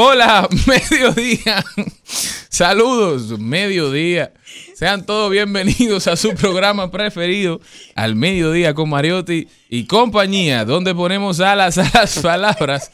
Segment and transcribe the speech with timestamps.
[0.00, 1.64] Hola, mediodía.
[2.48, 4.32] Saludos, mediodía.
[4.74, 7.60] Sean todos bienvenidos a su programa preferido,
[7.96, 12.92] al mediodía con Mariotti y compañía, donde ponemos alas a las palabras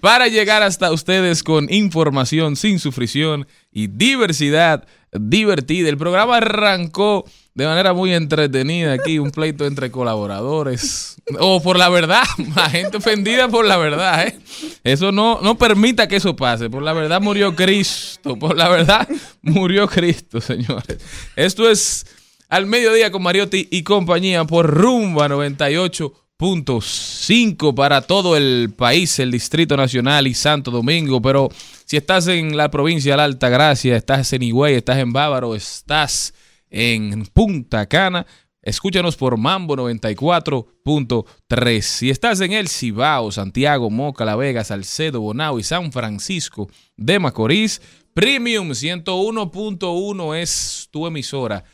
[0.00, 5.88] para llegar hasta ustedes con información sin sufrición y diversidad divertida.
[5.88, 7.26] El programa arrancó
[7.56, 11.16] de manera muy entretenida aquí, un pleito entre colaboradores.
[11.40, 12.24] O por la verdad,
[12.54, 14.28] la gente ofendida por la verdad.
[14.28, 14.38] ¿eh?
[14.84, 16.68] Eso no, no permita que eso pase.
[16.68, 18.38] Por la verdad murió Cristo.
[18.38, 19.08] Por la verdad
[19.40, 20.98] murió Cristo, señores.
[21.34, 22.04] Esto es
[22.50, 29.78] al mediodía con Mariotti y compañía por Rumba 98.5 para todo el país, el Distrito
[29.78, 31.22] Nacional y Santo Domingo.
[31.22, 31.48] Pero
[31.86, 35.54] si estás en la provincia de la Alta Gracia, estás en Higüey, estás en Bávaro,
[35.54, 36.34] estás
[36.70, 38.26] en Punta Cana.
[38.62, 41.80] Escúchanos por Mambo 94.3.
[41.82, 47.20] Si estás en El Cibao, Santiago, Moca, La Vega, Salcedo, Bonao y San Francisco de
[47.20, 47.80] Macorís,
[48.12, 51.64] Premium 101.1 es tu emisora.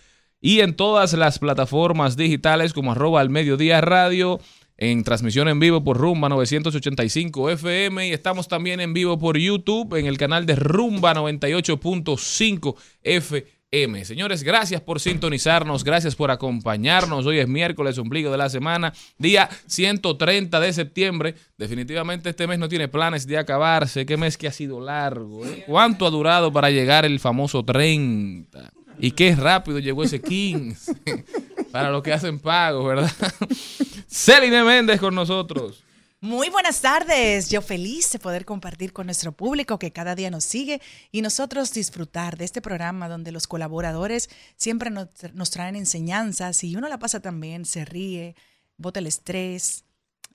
[0.41, 4.41] Y en todas las plataformas digitales como arroba al mediodía radio,
[4.77, 9.95] en transmisión en vivo por Rumba 985 FM y estamos también en vivo por YouTube
[9.95, 13.62] en el canal de Rumba 98.5 FM.
[13.73, 17.25] Señores, gracias por sintonizarnos, gracias por acompañarnos.
[17.25, 21.35] Hoy es miércoles, ombligo de la semana, día 130 de septiembre.
[21.57, 24.05] Definitivamente este mes no tiene planes de acabarse.
[24.05, 25.47] Qué mes que ha sido largo.
[25.47, 25.65] ¿eh?
[25.67, 28.71] ¿Cuánto ha durado para llegar el famoso 30?
[28.99, 31.25] Y qué rápido llegó ese 15
[31.73, 33.11] para los que hacen pagos, ¿verdad?
[34.07, 35.82] Celine Méndez con nosotros.
[36.25, 40.45] Muy buenas tardes, yo feliz de poder compartir con nuestro público que cada día nos
[40.45, 46.63] sigue y nosotros disfrutar de este programa donde los colaboradores siempre nos, nos traen enseñanzas
[46.63, 48.37] y uno la pasa también, se ríe,
[48.77, 49.85] bota el estrés,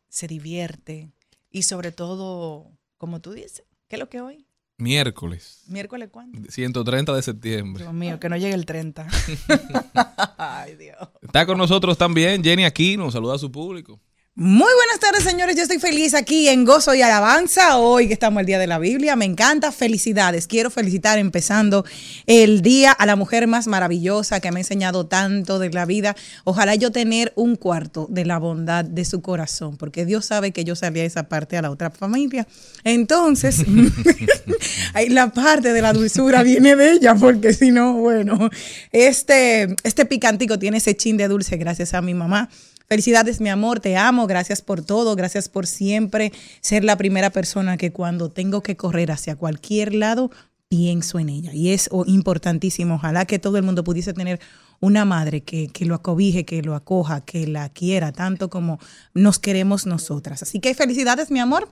[0.10, 1.10] se divierte
[1.52, 4.46] y sobre todo, como tú dices, ¿qué es lo que hoy?
[4.76, 5.64] Miércoles.
[5.68, 6.52] ¿Miércoles cuándo?
[6.52, 7.86] 130 de septiembre.
[7.86, 9.08] Dios mío, que no llegue el 30.
[10.38, 10.98] Ay, Dios.
[11.22, 14.02] Está con nosotros también Jenny Aquino, saluda a su público.
[14.40, 15.56] Muy buenas tardes, señores.
[15.56, 17.80] Yo estoy feliz aquí en Gozo y Alabanza.
[17.80, 19.16] Hoy que estamos el Día de la Biblia.
[19.16, 19.72] Me encanta.
[19.72, 20.46] Felicidades.
[20.46, 21.86] Quiero felicitar empezando
[22.28, 26.16] el día a la mujer más maravillosa que me ha enseñado tanto de la vida.
[26.44, 30.64] Ojalá yo tener un cuarto de la bondad de su corazón, porque Dios sabe que
[30.64, 32.48] yo salía esa parte a la otra familia.
[32.84, 33.66] Entonces,
[35.10, 38.52] la parte de la dulzura viene de ella, porque si no, bueno,
[38.92, 42.52] este, este picantico tiene ese chin de dulce gracias a mi mamá.
[42.88, 46.32] Felicidades, mi amor, te amo, gracias por todo, gracias por siempre
[46.62, 50.32] ser la primera persona que cuando tengo que correr hacia cualquier lado,
[50.70, 51.54] pienso en ella.
[51.54, 54.40] Y es oh, importantísimo, ojalá que todo el mundo pudiese tener
[54.80, 58.80] una madre que, que lo acobije, que lo acoja, que la quiera, tanto como
[59.14, 60.42] nos queremos nosotras.
[60.42, 61.68] Así que felicidades, mi amor.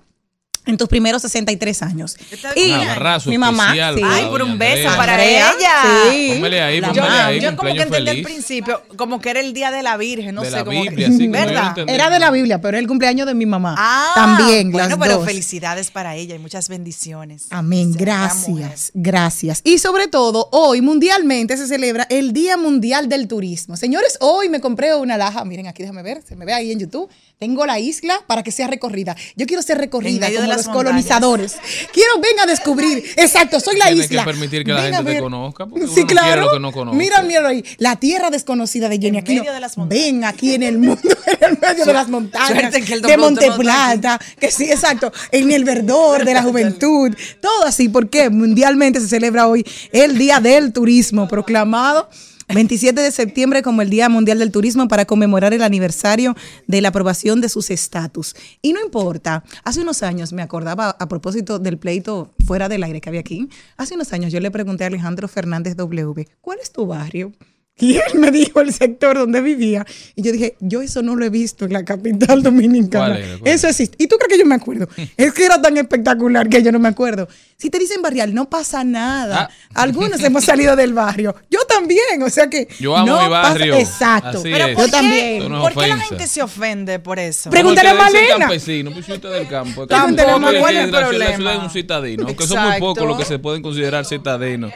[0.65, 2.15] En tus primeros 63 años.
[2.56, 2.79] Y bien.
[2.81, 4.01] Un abrazo mi mamá, especial sí.
[4.01, 4.97] para Ay, por un beso Andrea.
[4.97, 5.51] para ella.
[6.12, 6.31] sí.
[6.35, 7.25] Póngale ahí, La póngale mamá.
[7.27, 10.35] ahí, yo como que entendí al principio como que era el día de la Virgen,
[10.35, 11.89] no De sé la cómo Biblia, que, sí, como yo lo ¿verdad?
[11.89, 13.75] Era de la Biblia, pero era el cumpleaños de mi mamá.
[13.77, 15.25] Ah, También, bueno, las pero dos.
[15.25, 17.47] felicidades para ella y muchas bendiciones.
[17.50, 19.62] Amén, gracias, gracias.
[19.63, 23.77] Y sobre todo, hoy mundialmente se celebra el Día Mundial del Turismo.
[23.77, 26.79] Señores, hoy me compré una laja, miren aquí, déjame ver, se me ve ahí en
[26.79, 27.09] YouTube.
[27.38, 29.15] Tengo la isla para que sea recorrida.
[29.35, 31.56] Yo quiero ser En recorrida medio de como las los colonizadores.
[31.94, 33.04] Quiero, ven a descubrir.
[33.18, 34.24] Exacto, soy la Tienes isla.
[34.24, 36.42] que permitir que la gente te conozca, porque uno Sí, no claro.
[36.46, 36.98] lo que no conoce.
[36.98, 39.42] Mira, mira ahí, la tierra desconocida de Jenny En Aquino.
[39.42, 40.04] medio de las montañas.
[40.06, 42.50] Ven aquí en el mundo, en el medio de las montañas.
[42.50, 47.66] suerte que el de Monteplata, que sí, exacto, en el verdor de la juventud, todo
[47.66, 52.10] así, porque mundialmente se celebra hoy el Día del Turismo, proclamado
[52.53, 56.36] 27 de septiembre como el Día Mundial del Turismo para conmemorar el aniversario
[56.68, 58.36] de la aprobación de sus estatus.
[58.62, 63.01] Y no importa, hace unos años me acordaba a propósito del pleito fuera del aire
[63.01, 66.71] que había aquí, hace unos años yo le pregunté a Alejandro Fernández W, ¿cuál es
[66.71, 67.33] tu barrio?
[67.77, 69.86] Y él me dijo el sector donde vivía.
[70.16, 73.07] Y yo dije, yo eso no lo he visto en la capital dominicana.
[73.16, 73.38] ¿Cuál era?
[73.39, 73.98] ¿Cuál Eso existe.
[74.01, 74.88] ¿Y tú crees que yo me acuerdo?
[75.18, 77.27] es que era tan espectacular que yo no me acuerdo.
[77.57, 79.50] Si te dicen barrial, no pasa nada.
[79.50, 79.81] Ah.
[79.81, 81.36] Algunos hemos salido del barrio.
[81.50, 82.24] Yo también.
[82.24, 82.68] O sea que.
[82.80, 83.74] Yo amo no mi barrio.
[83.74, 84.38] pasa- Exacto.
[84.39, 84.75] Así Pero es.
[84.75, 85.50] ¿por Yo también.
[85.50, 87.50] No ¿por qué la gente se ofende por eso?
[87.50, 88.38] Pre- Pregúntale a Malena.
[88.39, 89.86] campesino, pues del campo.
[91.63, 94.72] Un citadino, aunque son muy pocos los que se pueden considerar citadinos.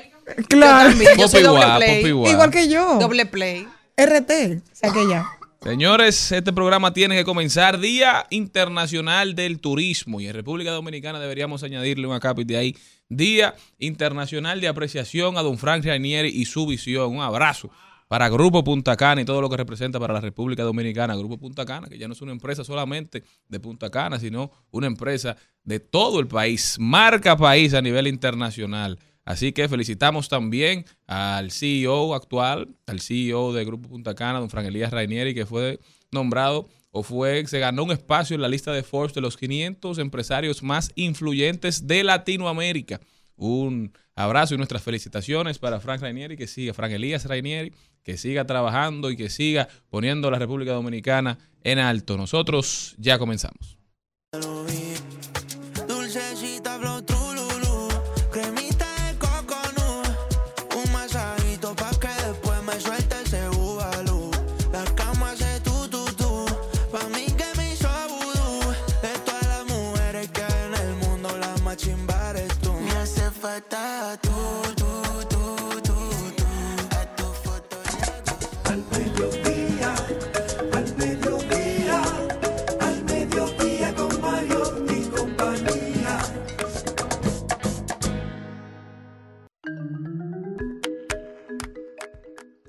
[0.48, 0.90] Claro.
[0.90, 2.06] También, yo soy doble play.
[2.06, 3.00] Igual que yo.
[3.00, 3.68] Doble play.
[3.98, 4.62] RT.
[4.74, 5.28] Saqué ya.
[5.62, 11.64] Señores, este programa tiene que comenzar Día Internacional del Turismo y en República Dominicana deberíamos
[11.64, 12.78] añadirle un acápite ahí.
[13.10, 17.14] Día Internacional de Apreciación a don Frank Rainieri y su visión.
[17.18, 17.70] Un abrazo
[18.08, 21.16] para Grupo Punta Cana y todo lo que representa para la República Dominicana.
[21.16, 24.88] Grupo Punta Cana, que ya no es una empresa solamente de Punta Cana, sino una
[24.88, 28.98] empresa de todo el país, marca país a nivel internacional.
[29.30, 34.66] Así que felicitamos también al CEO actual, al CEO de Grupo Punta Cana, don Fran
[34.66, 35.80] Elías Rainieri, que fue
[36.10, 40.00] nombrado o fue, se ganó un espacio en la lista de Forbes de los 500
[40.00, 43.02] empresarios más influyentes de Latinoamérica.
[43.36, 47.72] Un abrazo y nuestras felicitaciones para Frank Rainieri, que siga, Fran Elías Rainieri,
[48.02, 52.18] que siga trabajando y que siga poniendo a la República Dominicana en alto.
[52.18, 53.78] Nosotros ya comenzamos.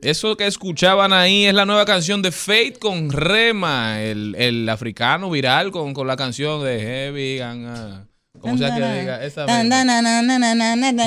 [0.03, 5.29] Eso que escuchaban ahí es la nueva canción de Fate con Rema, el, el africano
[5.31, 7.65] viral con, con la canción de Heavy Gang.
[7.67, 8.05] ah,
[8.41, 9.23] ¿Cómo sea que diga?
[9.23, 9.45] Esa.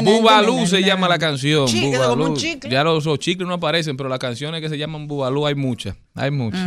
[0.04, 1.66] Bubalú se llama la canción.
[1.66, 2.38] Chicle, como un Bubalú.
[2.38, 2.70] chicle.
[2.70, 5.96] Ya los, los chicles no aparecen, pero las canciones que se llaman Bubalú hay muchas.
[6.14, 6.62] Hay muchas.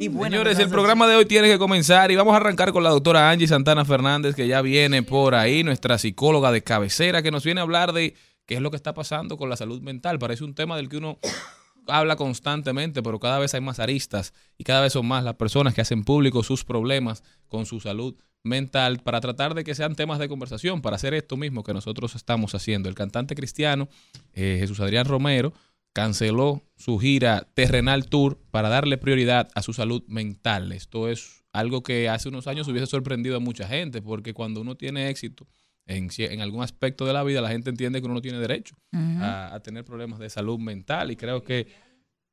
[0.00, 2.82] Y bueno, Señores, el programa de hoy tiene que comenzar y vamos a arrancar con
[2.82, 7.30] la doctora Angie Santana Fernández, que ya viene por ahí, nuestra psicóloga de cabecera, que
[7.30, 8.14] nos viene a hablar de
[8.46, 10.18] qué es lo que está pasando con la salud mental.
[10.18, 11.18] Parece un tema del que uno
[11.86, 15.74] habla constantemente, pero cada vez hay más aristas y cada vez son más las personas
[15.74, 20.18] que hacen público sus problemas con su salud mental para tratar de que sean temas
[20.18, 22.88] de conversación, para hacer esto mismo que nosotros estamos haciendo.
[22.88, 23.88] El cantante cristiano
[24.32, 25.52] eh, Jesús Adrián Romero
[25.92, 30.72] canceló su gira Terrenal Tour para darle prioridad a su salud mental.
[30.72, 34.76] Esto es algo que hace unos años hubiese sorprendido a mucha gente, porque cuando uno
[34.76, 35.46] tiene éxito
[35.86, 39.54] en, algún aspecto de la vida, la gente entiende que uno no tiene derecho a,
[39.54, 41.10] a tener problemas de salud mental.
[41.10, 41.66] Y creo que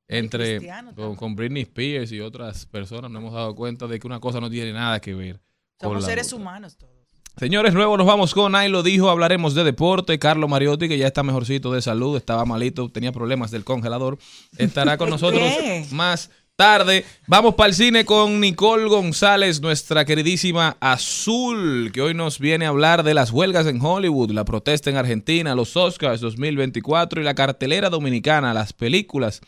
[0.07, 0.59] entre
[0.95, 4.39] con, con Britney Spears y otras personas nos hemos dado cuenta de que una cosa
[4.39, 5.41] no tiene nada que ver.
[5.77, 6.37] con Somos la seres otra.
[6.37, 6.93] humanos todos.
[7.37, 10.17] Señores, luego nos vamos con Ahí lo dijo, hablaremos de deporte.
[10.17, 14.17] Carlos Mariotti, que ya está mejorcito de salud, estaba malito, tenía problemas del congelador,
[14.57, 15.85] estará con nosotros qué?
[15.91, 17.05] más tarde.
[17.27, 22.69] Vamos para el cine con Nicole González, nuestra queridísima Azul, que hoy nos viene a
[22.69, 27.35] hablar de las huelgas en Hollywood, la protesta en Argentina, los Oscars 2024 y la
[27.35, 29.41] cartelera dominicana, las películas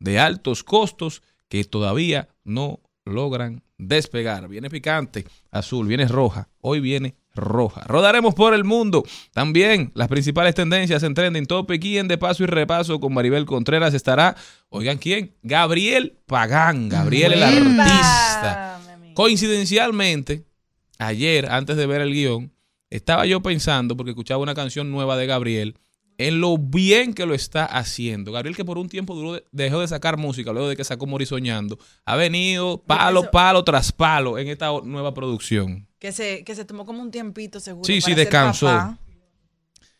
[0.00, 4.48] de altos costos que todavía no logran despegar.
[4.48, 7.82] Viene picante, azul, viene roja, hoy viene roja.
[7.86, 9.04] Rodaremos por el mundo.
[9.32, 13.46] También las principales tendencias en Trending Topic y en De Paso y Repaso con Maribel
[13.46, 14.36] Contreras estará,
[14.68, 18.80] oigan quién, Gabriel Pagán, Gabriel el artista.
[19.14, 20.44] Coincidencialmente,
[20.98, 22.52] ayer, antes de ver el guion,
[22.90, 25.76] estaba yo pensando, porque escuchaba una canción nueva de Gabriel,
[26.18, 28.32] en lo bien que lo está haciendo.
[28.32, 31.26] Gabriel que por un tiempo duró, dejó de sacar música, luego de que sacó Morir
[31.28, 35.86] Soñando, ha venido palo, eso- palo tras palo en esta nueva producción.
[35.98, 37.84] Que se, que se tomó como un tiempito seguro.
[37.84, 38.66] Sí, sí, para descansó.
[38.66, 38.98] papá.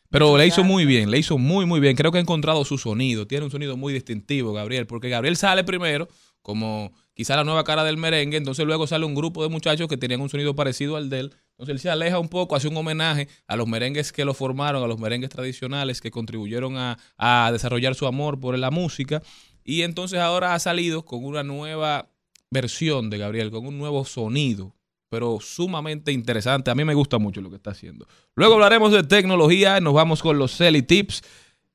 [0.09, 1.97] Pero le hizo muy bien, le hizo muy, muy bien.
[1.97, 3.27] Creo que ha encontrado su sonido.
[3.27, 6.09] Tiene un sonido muy distintivo, Gabriel, porque Gabriel sale primero
[6.43, 9.97] como quizá la nueva cara del merengue, entonces luego sale un grupo de muchachos que
[9.97, 11.35] tenían un sonido parecido al de él.
[11.57, 14.85] Entonces él se aleja un poco, hace un homenaje a los merengues que lo formaron,
[14.85, 19.23] a los merengues tradicionales que contribuyeron a, desarrollar su amor por la música.
[19.65, 22.11] Y entonces ahora ha salido con una nueva
[22.51, 24.77] versión de Gabriel, con un nuevo sonido,
[25.09, 26.71] pero sumamente interesante.
[26.71, 28.07] A mí me gusta mucho lo que está haciendo.
[28.35, 31.23] Luego hablaremos de tecnología, nos vamos con los Selly Tips.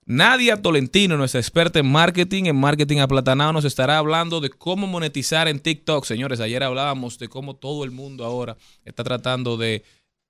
[0.06, 5.48] Nadia Tolentino, nuestra experta en marketing, en marketing aplatanado, nos estará hablando de cómo monetizar
[5.48, 6.06] en TikTok.
[6.06, 9.84] Señores, ayer hablábamos de cómo todo el mundo ahora está tratando de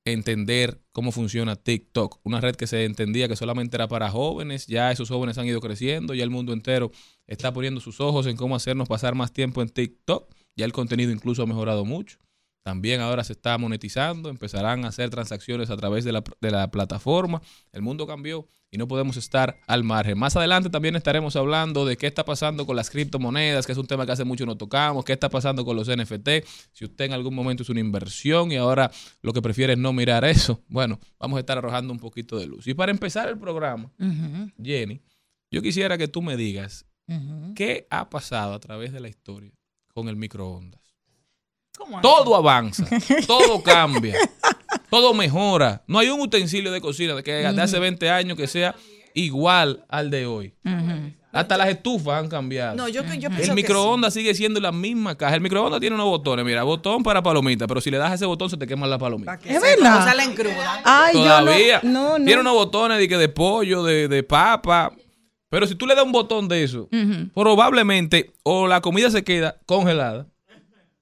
[0.04, 4.92] entender cómo funciona TikTok, una red que se entendía que solamente era para jóvenes, ya
[4.92, 6.92] esos jóvenes han ido creciendo, ya el mundo entero
[7.26, 11.12] está poniendo sus ojos en cómo hacernos pasar más tiempo en TikTok, ya el contenido
[11.12, 12.18] incluso ha mejorado mucho.
[12.64, 16.70] También ahora se está monetizando, empezarán a hacer transacciones a través de la, de la
[16.70, 17.42] plataforma.
[17.72, 20.18] El mundo cambió y no podemos estar al margen.
[20.18, 23.86] Más adelante también estaremos hablando de qué está pasando con las criptomonedas, que es un
[23.86, 26.30] tema que hace mucho no tocamos, qué está pasando con los NFT.
[26.72, 28.90] Si usted en algún momento es una inversión y ahora
[29.22, 32.48] lo que prefiere es no mirar eso, bueno, vamos a estar arrojando un poquito de
[32.48, 32.66] luz.
[32.68, 33.92] Y para empezar el programa,
[34.62, 35.02] Jenny,
[35.52, 36.86] yo quisiera que tú me digas
[37.56, 39.52] qué ha pasado a través de la historia
[39.94, 40.81] con el microondas.
[42.02, 42.86] Todo avanza,
[43.28, 44.16] todo cambia,
[44.90, 45.82] todo mejora.
[45.88, 48.76] No hay un utensilio de cocina que de hace 20 años que sea
[49.14, 50.54] igual al de hoy.
[51.34, 52.76] Hasta las estufas han cambiado.
[52.76, 55.36] No, yo, el microondas sigue siendo la misma caja.
[55.36, 56.44] El microondas tiene unos botones.
[56.44, 59.00] Mira, botón para palomitas, pero si le das a ese botón se te queman las
[59.00, 59.40] palomitas.
[59.46, 60.00] Es verdad.
[60.00, 60.82] No salen crudas.
[60.84, 61.82] Ay, Todavía.
[61.82, 62.26] yo no, no, no.
[62.26, 64.92] Tiene unos botones de, que de pollo, de, de papa.
[65.50, 66.90] Pero si tú le das un botón de eso,
[67.34, 70.28] probablemente o la comida se queda congelada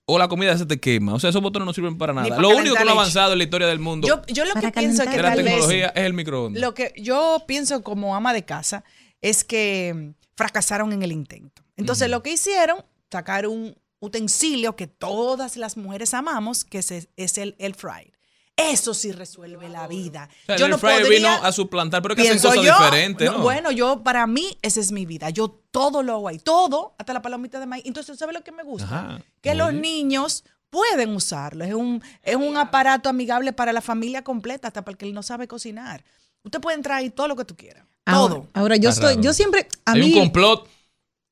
[0.10, 1.14] o la comida se te quema.
[1.14, 2.30] O sea, esos botones no sirven para nada.
[2.30, 4.54] para Lo único que no ha avanzado en la historia del mundo Yo, yo lo
[4.56, 6.62] que pienso que de la tecnología es el microondas.
[6.62, 8.84] Lo que yo pienso como ama de casa
[9.22, 11.62] es que mm, fracasaron en el intento.
[11.78, 17.38] Entonces, lo que hicieron, sacar un utensilio que todas las mujeres amamos, que es, es
[17.38, 18.19] el air fryer.
[18.60, 20.30] Eso sí resuelve la vida.
[20.44, 22.64] O sea, yo el no podría- vino a suplantar, pero es que hacen pienso cosas
[22.66, 23.40] yo, diferentes, ¿no?
[23.40, 25.30] Bueno, yo, para mí, esa es mi vida.
[25.30, 27.84] Yo todo lo hago ahí, todo, hasta la palomita de maíz.
[27.86, 28.86] Entonces, ¿sabes lo que me gusta?
[28.86, 31.64] Ajá, Que los niños pueden usarlo.
[31.66, 35.24] Es un, es un aparato amigable para la familia completa, hasta para el que no
[35.24, 36.04] sabe cocinar.
[36.44, 37.86] Usted puede entrar ahí todo lo que tú quieras.
[38.06, 38.48] Ahora, Todo.
[38.54, 39.22] ahora yo Está estoy, raro.
[39.22, 40.68] yo siempre, a Hay mí, un complot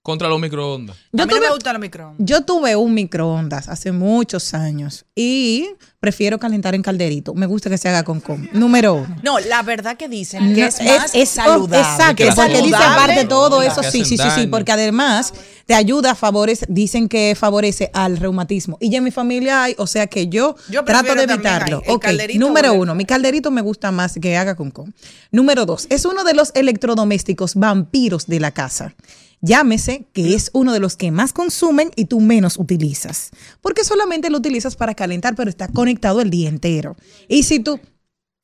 [0.07, 0.95] contra los microondas.
[1.11, 2.25] yo a mí no tuve, me gustan los microondas.
[2.25, 5.67] yo tuve un microondas hace muchos años y
[5.99, 7.33] prefiero calentar en calderito.
[7.33, 8.47] Me gusta que se haga con con.
[8.53, 9.17] Número uno.
[9.21, 11.79] No, la verdad que dicen que No, es más saludable.
[11.79, 14.71] Exacto, Que la porque dice aparte de todo eso, que sí, sí, sí, sí, porque
[14.71, 15.33] además
[15.65, 18.77] te ayuda, favorece, dicen que favorece al reumatismo.
[18.79, 21.83] Y ya en mi familia hay, o sea que yo, Yo trato de evitarlo.
[21.87, 24.95] Ok, número o uno, mi calderito me gusta más que haga con con.
[25.31, 28.95] Número dos, es uno de los electrodomésticos vampiros de la casa.
[29.41, 33.29] Llámese que es uno de los que más consumen y tú menos utilizas.
[33.61, 36.95] Porque solamente lo utilizas para calentar, pero está conectado el día entero.
[37.27, 37.79] Y si tú,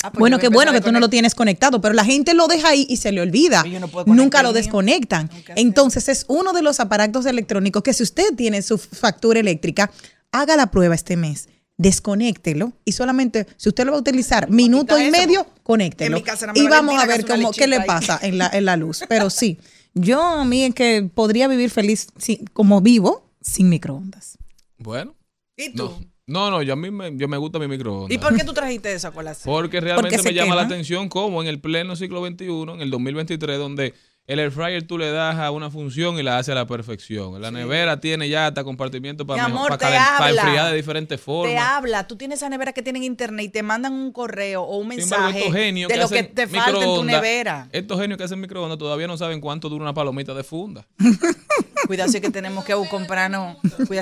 [0.03, 2.47] Ah, pues bueno, qué bueno que tú no lo tienes conectado, pero la gente lo
[2.47, 3.63] deja ahí y se le olvida.
[3.63, 5.29] No Nunca lo desconectan.
[5.33, 5.53] Nunca.
[5.55, 9.89] Entonces es uno de los aparatos electrónicos que si usted tiene su factura eléctrica,
[10.33, 11.47] haga la prueba este mes.
[11.77, 16.17] Desconéctelo y solamente si usted lo va a utilizar minuto y eso, medio, en conéctelo.
[16.17, 18.65] mi casa no me Y vamos a ver cómo, qué le pasa en la, en
[18.65, 19.05] la luz.
[19.07, 19.57] Pero sí,
[19.93, 24.38] yo a mí es que podría vivir feliz sí, como vivo sin microondas.
[24.77, 25.15] Bueno.
[25.57, 25.91] ¿Y tú?
[26.25, 28.12] No, no, no, yo a mí me, yo me gusta mi microondas.
[28.12, 29.53] ¿Y por qué tú trajiste eso a colación?
[29.53, 32.89] Porque realmente Porque me llama la atención cómo en el pleno siglo XXI, en el
[32.89, 33.93] 2023, donde
[34.25, 37.41] el air fryer tú le das a una función y la hace a la perfección.
[37.41, 41.19] La nevera tiene ya hasta compartimiento para, amor, para, te calen- para enfriar de diferentes
[41.19, 41.61] Te formas.
[41.61, 44.91] habla, tú tienes esa nevera que tienen internet y te mandan un correo o un
[44.93, 47.67] embargo, mensaje genios de que lo que te falta en tu nevera.
[47.73, 50.87] Estos genios que hacen microondas todavía no saben cuánto dura una palomita de funda.
[51.87, 53.57] Cuidado si que tenemos que comprarnos,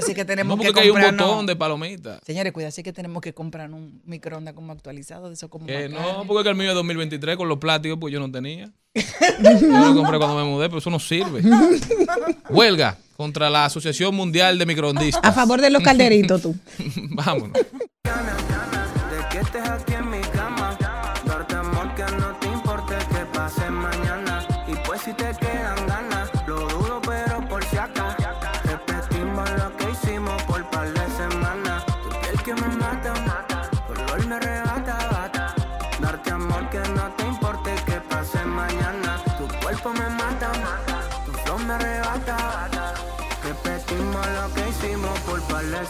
[0.05, 1.27] si que tenemos No que porque hay un comprarnos.
[1.27, 2.19] botón de palomita.
[2.23, 6.23] Señores, si que tenemos que comprar un microondas como actualizado de eso como más no,
[6.27, 8.71] porque que el mío es 2023 con los plásticos, pues yo no tenía.
[8.93, 11.41] Yo lo compré cuando me mudé, pero eso no sirve.
[12.49, 15.23] Huelga contra la Asociación Mundial de Microondistas.
[15.23, 16.55] A favor de los calderitos tú.
[17.11, 17.57] Vámonos.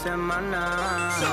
[0.04, 1.24] De semanas.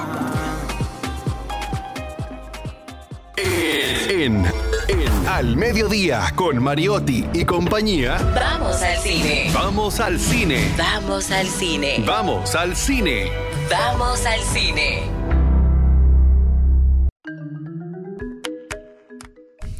[3.36, 4.44] En,
[4.88, 8.18] en Al Mediodía con Mariotti y compañía.
[8.34, 9.50] Vamos al cine.
[9.52, 10.74] Vamos al cine.
[10.76, 12.04] Vamos al cine.
[12.06, 13.30] Vamos al cine.
[13.70, 15.02] Vamos al cine.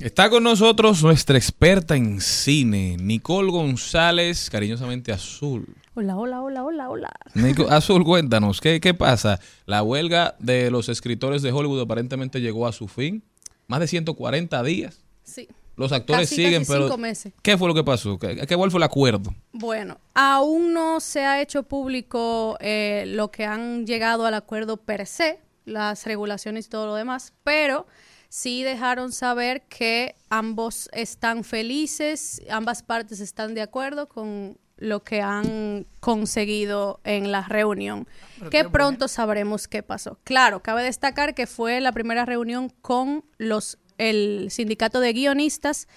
[0.00, 5.66] Está con nosotros nuestra experta en cine, Nicole González, cariñosamente Azul.
[5.98, 7.10] Hola, hola, hola, hola, hola.
[7.34, 9.40] Nico- Azul, cuéntanos, ¿qué, ¿qué pasa?
[9.66, 13.24] La huelga de los escritores de Hollywood aparentemente llegó a su fin.
[13.66, 15.00] Más de 140 días.
[15.24, 15.48] Sí.
[15.74, 16.84] Los actores Casi, siguen, casi pero...
[16.84, 17.32] cinco meses.
[17.42, 18.16] ¿Qué fue lo que pasó?
[18.16, 19.34] ¿Qué, qué- cuál fue el acuerdo?
[19.50, 25.04] Bueno, aún no se ha hecho público eh, lo que han llegado al acuerdo per
[25.04, 27.88] se, las regulaciones y todo lo demás, pero
[28.28, 35.20] sí dejaron saber que ambos están felices, ambas partes están de acuerdo con lo que
[35.20, 38.08] han conseguido en la reunión,
[38.50, 40.18] que pronto sabremos qué pasó.
[40.24, 45.88] Claro, cabe destacar que fue la primera reunión con los el sindicato de guionistas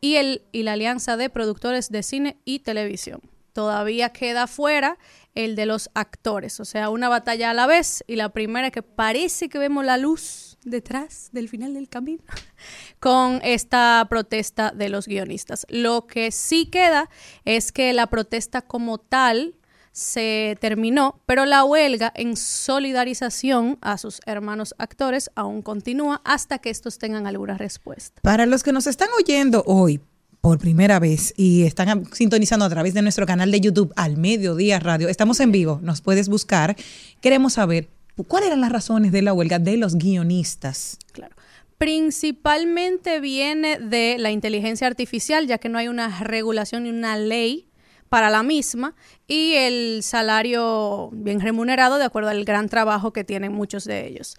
[0.00, 3.20] y, el, y la Alianza de Productores de Cine y Televisión.
[3.52, 4.98] Todavía queda fuera
[5.34, 8.82] el de los actores, o sea, una batalla a la vez y la primera que
[8.82, 12.22] parece que vemos la luz detrás del final del camino
[13.00, 15.66] con esta protesta de los guionistas.
[15.68, 17.10] Lo que sí queda
[17.44, 19.56] es que la protesta como tal
[19.94, 26.70] se terminó, pero la huelga en solidarización a sus hermanos actores aún continúa hasta que
[26.70, 28.20] estos tengan alguna respuesta.
[28.22, 30.00] Para los que nos están oyendo hoy
[30.44, 34.78] por primera vez y están sintonizando a través de nuestro canal de YouTube al Mediodía
[34.78, 36.76] Radio, estamos en vivo, nos puedes buscar.
[37.22, 37.88] Queremos saber
[38.28, 40.98] cuáles eran las razones de la huelga de los guionistas.
[41.12, 41.34] Claro.
[41.78, 47.66] Principalmente viene de la inteligencia artificial, ya que no hay una regulación ni una ley
[48.14, 48.94] para la misma,
[49.26, 54.36] y el salario bien remunerado de acuerdo al gran trabajo que tienen muchos de ellos.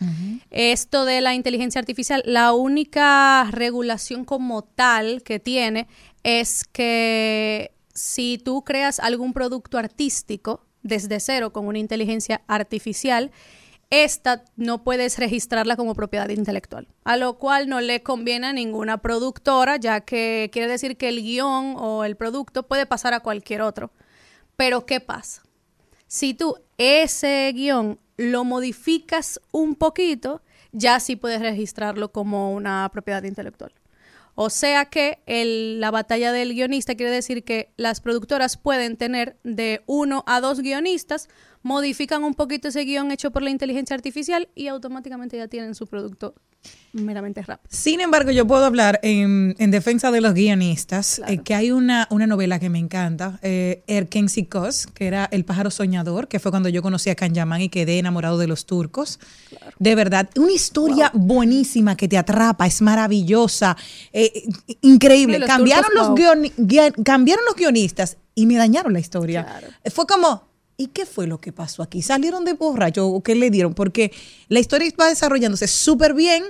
[0.50, 5.90] Esto de la inteligencia artificial, la única regulación como tal que tiene
[6.24, 13.30] es que si tú creas algún producto artístico desde cero con una inteligencia artificial,
[13.90, 18.98] esta no puedes registrarla como propiedad intelectual, a lo cual no le conviene a ninguna
[18.98, 23.62] productora, ya que quiere decir que el guion o el producto puede pasar a cualquier
[23.62, 23.92] otro.
[24.56, 25.44] Pero ¿qué pasa?
[26.08, 33.24] Si tú ese guion lo modificas un poquito, ya sí puedes registrarlo como una propiedad
[33.24, 33.74] intelectual.
[34.38, 35.22] O sea que
[35.80, 40.60] la batalla del guionista quiere decir que las productoras pueden tener de uno a dos
[40.60, 41.30] guionistas,
[41.66, 45.88] modifican un poquito ese guion hecho por la inteligencia artificial y automáticamente ya tienen su
[45.88, 46.36] producto
[46.94, 47.68] meramente rápido.
[47.72, 52.08] Sin embargo, yo puedo hablar en, en defensa de los guionistas, eh, que hay una,
[52.12, 56.52] una novela que me encanta, eh, Erkensi Kos, que era El pájaro soñador, que fue
[56.52, 59.20] cuando yo conocí a Kanyaman y quedé enamorado de los turcos.
[59.80, 63.76] De verdad, una historia buenísima que te atrapa, es maravillosa,
[64.14, 64.32] eh,
[64.68, 65.40] eh, increíble.
[65.40, 66.52] Los cambiaron, turcos, los wow.
[66.58, 69.44] guia- cambiaron los guionistas y me dañaron la historia.
[69.46, 69.68] Claro.
[69.92, 70.48] Fue como,
[70.78, 72.02] ¿y qué fue lo que pasó aquí?
[72.02, 73.74] ¿Salieron de borracho o qué le dieron?
[73.74, 74.12] Porque
[74.50, 76.44] la historia va desarrollándose súper bien,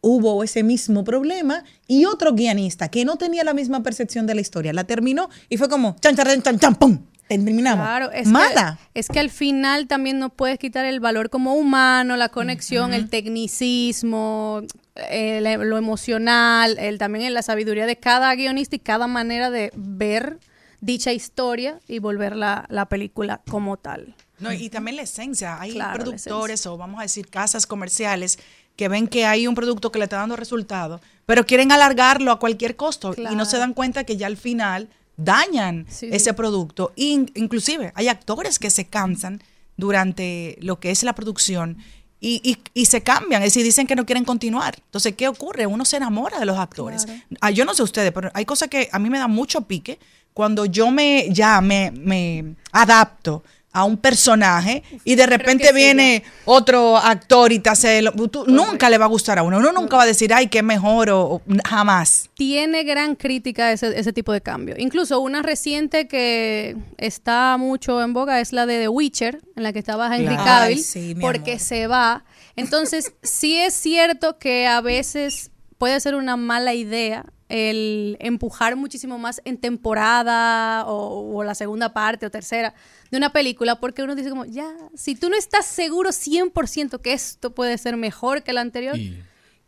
[0.00, 4.40] hubo ese mismo problema y otro guionista que no tenía la misma percepción de la
[4.40, 7.86] historia la terminó y fue como, chan, chan, chan, chan, pum, terminamos.
[7.86, 8.78] Claro, es Mala.
[8.92, 12.92] que, es que al final también no puedes quitar el valor como humano, la conexión,
[12.94, 14.62] el tecnicismo,
[15.10, 19.72] el- lo emocional, el, también en la sabiduría de cada guionista y cada manera de
[19.76, 20.38] ver
[20.82, 24.14] dicha historia y volver la, la película como tal.
[24.40, 25.58] No, y también la esencia.
[25.60, 28.38] Hay Claro, productores o vamos a decir casas comerciales
[28.76, 32.38] que ven que hay un producto que le está dando resultado, pero quieren alargarlo a
[32.38, 36.92] cualquier costo y no se dan cuenta que ya al final dañan Sí, ese producto.
[36.96, 39.40] In- inclusive hay actores que se cansan
[39.76, 41.78] durante lo que es la producción
[42.20, 44.76] y, y- y se cambian, es decir, dicen que no quieren continuar.
[44.84, 45.66] Entonces, ¿qué ocurre?
[45.66, 47.04] Uno se enamora de los actores.
[47.40, 49.98] Ah, yo no sé ustedes, pero hay cosas que a mí me dan mucho pique
[50.34, 53.42] cuando yo me ya me, me adapto
[53.74, 58.44] a un personaje y de repente sí, viene otro actor y te hace lo- tú-
[58.46, 61.08] nunca le va a gustar a uno uno nunca va a decir ay qué mejor
[61.08, 64.74] o, o- jamás tiene gran crítica ese, ese tipo de cambio.
[64.76, 69.72] Incluso una reciente que está mucho en boga es la de The Witcher, en la
[69.72, 70.44] que estaba Henry Claro.
[70.44, 71.60] Cavill, Ay, sí, mi porque amor.
[71.62, 72.24] se va.
[72.56, 79.18] Entonces, sí es cierto que a veces puede ser una mala idea el empujar muchísimo
[79.18, 82.74] más en temporada o, o la segunda parte o tercera
[83.10, 87.12] de una película, porque uno dice como, ya, si tú no estás seguro 100% que
[87.12, 89.18] esto puede ser mejor que el anterior, Y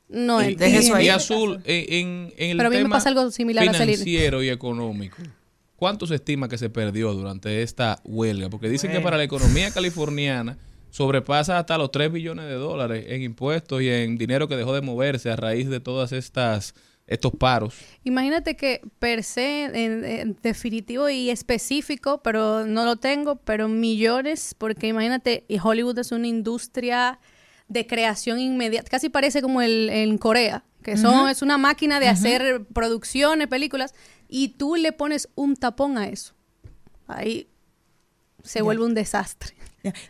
[0.09, 1.07] No y, y- eso ahí.
[1.07, 4.43] y azul, en, en el Pero a mí me tema pasa algo similar a financiero
[4.43, 5.17] y económico.
[5.77, 8.49] ¿Cuánto se estima que se perdió durante esta huelga?
[8.49, 10.57] Porque dicen que para la economía californiana
[10.91, 14.81] sobrepasa hasta los 3 billones de dólares en impuestos y en dinero que dejó de
[14.81, 16.75] moverse a raíz de todas estas
[17.07, 17.75] estos paros.
[18.03, 24.55] Imagínate que per se, en, en definitivo y específico, pero no lo tengo, pero millones,
[24.57, 27.19] porque imagínate, y Hollywood es una industria
[27.69, 32.09] de creación inmediata, casi parece como el, en Corea, que son, es una máquina de
[32.09, 33.95] hacer producciones, películas,
[34.29, 36.35] y tú le pones un tapón a eso.
[37.07, 37.49] Ahí
[38.43, 39.55] se vuelve un desastre.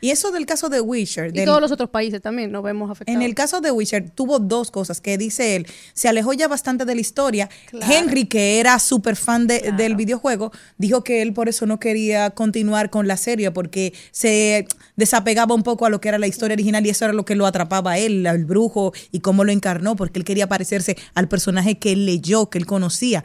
[0.00, 1.36] Y eso del caso de Wisher.
[1.36, 3.16] Y todos los otros países también nos vemos afectados.
[3.16, 5.66] En el caso de Wisher tuvo dos cosas que dice él.
[5.94, 7.48] Se alejó ya bastante de la historia.
[7.70, 7.92] Claro.
[7.92, 12.30] Henry, que era súper fan de- del videojuego, dijo que él por eso no quería
[12.30, 16.54] continuar con la serie porque se desapegaba un poco a lo que era la historia
[16.54, 19.52] original y eso era lo que lo atrapaba a él, al brujo y cómo lo
[19.52, 23.24] encarnó, porque él quería parecerse al personaje que él leyó, que él conocía.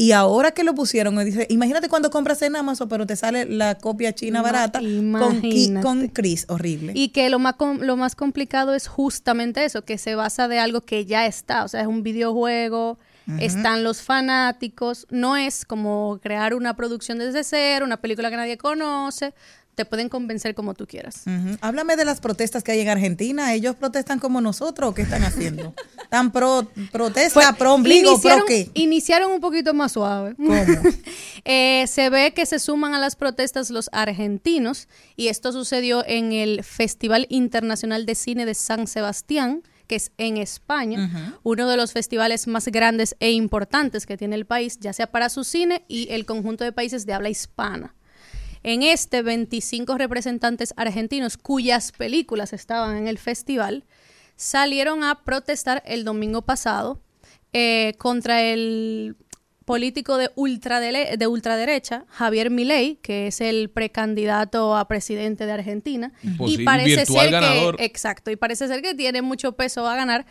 [0.00, 3.44] Y ahora que lo pusieron, me dice, imagínate cuando compras en Amazon, pero te sale
[3.44, 5.84] la copia china barata con, imagínate.
[5.84, 6.92] con Chris, horrible.
[6.94, 10.80] Y que lo más, lo más complicado es justamente eso, que se basa de algo
[10.80, 12.98] que ya está, o sea, es un videojuego,
[13.38, 18.56] están los fanáticos, no es como crear una producción desde cero, una película que nadie
[18.56, 19.34] conoce,
[19.74, 21.22] te pueden convencer como tú quieras.
[21.60, 23.54] Háblame de las protestas que hay en Argentina.
[23.54, 25.74] ¿Ellos protestan como nosotros o qué están haciendo?
[26.02, 28.70] ¿Están pro protesta, Pues, pro ombligo, iniciaron, pro qué?
[28.74, 30.34] iniciaron un poquito más suave.
[30.36, 30.54] ¿Cómo?
[31.46, 36.32] Eh, se ve que se suman a las protestas los argentinos y esto sucedió en
[36.32, 41.92] el Festival Internacional de Cine de San Sebastián, que es en España, uno de los
[41.92, 46.08] festivales más grandes e importantes que tiene el país, ya sea para su cine y
[46.12, 47.94] el conjunto de países de habla hispana.
[48.62, 53.84] En este, 25 representantes argentinos cuyas películas estaban en el festival
[54.36, 57.00] salieron a protestar el domingo pasado
[57.52, 59.16] eh, contra el
[59.64, 66.12] político de, ultradele- de ultraderecha, Javier Milei, que es el precandidato a presidente de Argentina.
[66.46, 67.76] Y parece virtual ser ganador.
[67.76, 70.26] que, exacto, y parece ser que tiene mucho peso a ganar,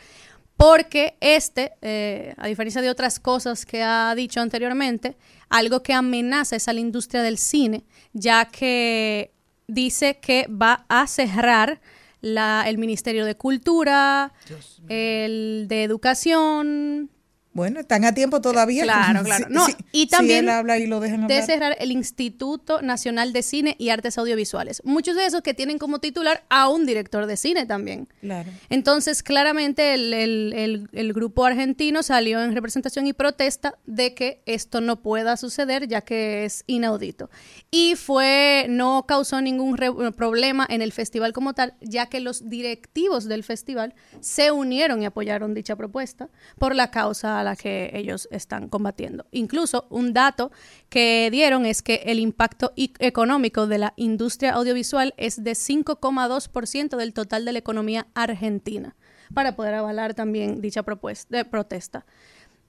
[0.59, 5.15] porque este, eh, a diferencia de otras cosas que ha dicho anteriormente,
[5.47, 9.31] algo que amenaza es a la industria del cine, ya que
[9.67, 11.79] dice que va a cerrar
[12.19, 14.33] la, el Ministerio de Cultura,
[14.89, 17.09] el de Educación,
[17.51, 18.83] Bueno, están a tiempo todavía.
[18.83, 19.47] Claro, claro.
[19.49, 23.41] No, y si también él habla y lo dejan de cerrar el Instituto Nacional de
[23.41, 24.81] Cine y Artes Audiovisuales.
[24.85, 28.07] Muchos de esos que tienen como titular a un director de cine también.
[28.21, 28.49] Claro.
[28.69, 34.41] Entonces, claramente el, el- el- el grupo argentino salió en representación y protesta de que
[34.45, 37.29] esto no pueda suceder, ya que es inaudito.
[37.71, 42.47] Y fue, no causó ningún re- problema en el festival como tal, ya que los
[42.49, 47.91] directivos del festival se unieron y apoyaron dicha propuesta por la causa a la que
[47.93, 49.25] ellos están combatiendo.
[49.31, 50.51] Incluso un dato
[50.89, 56.97] que dieron es que el impacto i- económico de la industria audiovisual es de 5,2%
[56.97, 58.95] del total de la economía argentina,
[59.33, 62.05] para poder avalar también dicha propuesta, de protesta.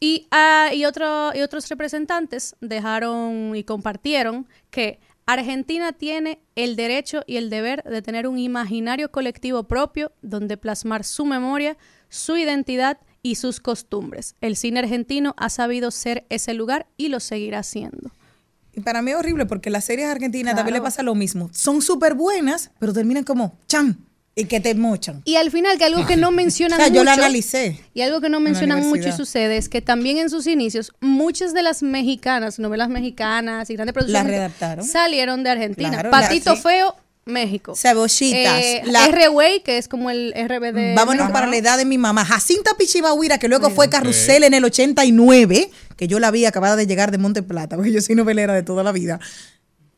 [0.00, 7.22] Y, ah, y, otro- y otros representantes dejaron y compartieron que Argentina tiene el derecho
[7.26, 11.76] y el deber de tener un imaginario colectivo propio donde plasmar su memoria,
[12.08, 14.34] su identidad y sus costumbres.
[14.40, 18.10] El cine argentino ha sabido ser ese lugar y lo seguirá siendo.
[18.72, 21.50] Y para mí es horrible porque las series argentinas también le pasa lo mismo.
[21.52, 23.98] Son súper buenas, pero terminan como chan
[24.36, 25.22] y que te mochan.
[25.24, 27.80] Y al final, que algo que no O mencionan sea, yo la mucho- analicé.
[27.94, 31.52] Y algo que no mencionan mucho y sucede es que también en sus inicios, muchas
[31.52, 34.84] de las mexicanas, novelas mexicanas y grandes producciones readaptaron.
[34.86, 35.90] salieron de Argentina.
[35.90, 36.62] Claro, la- Patito sí.
[36.62, 36.94] Feo,
[37.26, 37.74] México.
[37.76, 38.60] Cebollitas.
[38.62, 40.94] Eh, la- R-Way, que es como el RBD.
[40.94, 42.24] Vámonos para la edad de mi mamá.
[42.24, 46.86] Jacinta Pichibahuira, que luego fue carrusel en el 89, que yo la vi acabada de
[46.86, 49.20] llegar de Monte Plata, porque yo soy novelera de toda la vida.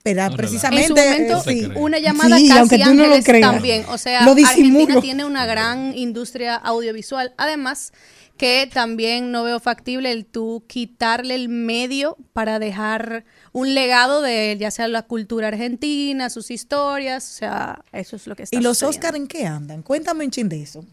[0.03, 0.87] Pero No precisamente.
[0.87, 0.95] En su
[1.37, 1.71] momento, eh, sí.
[1.77, 3.53] una llamada Sí, aunque casi tú no lo ángeles creas.
[3.53, 3.85] también.
[3.89, 4.79] O sea, Lo disimulo.
[4.81, 7.33] Argentina tiene una gran industria audiovisual.
[7.39, 7.93] Además,
[8.37, 14.57] que también no veo factible el tú quitarle el medio para dejar un legado de
[14.59, 17.31] ya sea la cultura argentina, sus historias.
[17.31, 18.99] O sea, eso es lo que está ¿Y los sucediendo.
[19.09, 19.83] Oscar en qué andan?
[19.83, 20.85] Cuéntame un chin de eso.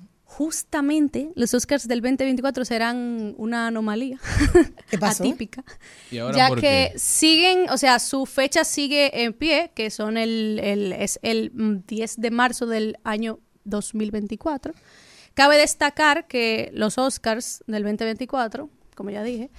[0.43, 4.19] Justamente los Oscars del 2024 serán una anomalía
[4.89, 5.23] ¿Qué pasó?
[5.23, 5.63] atípica.
[6.11, 6.99] ¿Y ahora ya por que qué?
[6.99, 11.85] siguen, o sea, su fecha sigue en pie, que son el, el- es el mm,
[11.87, 14.73] 10 de marzo del año 2024.
[15.33, 19.49] Cabe destacar que los Oscars del 2024, como ya dije,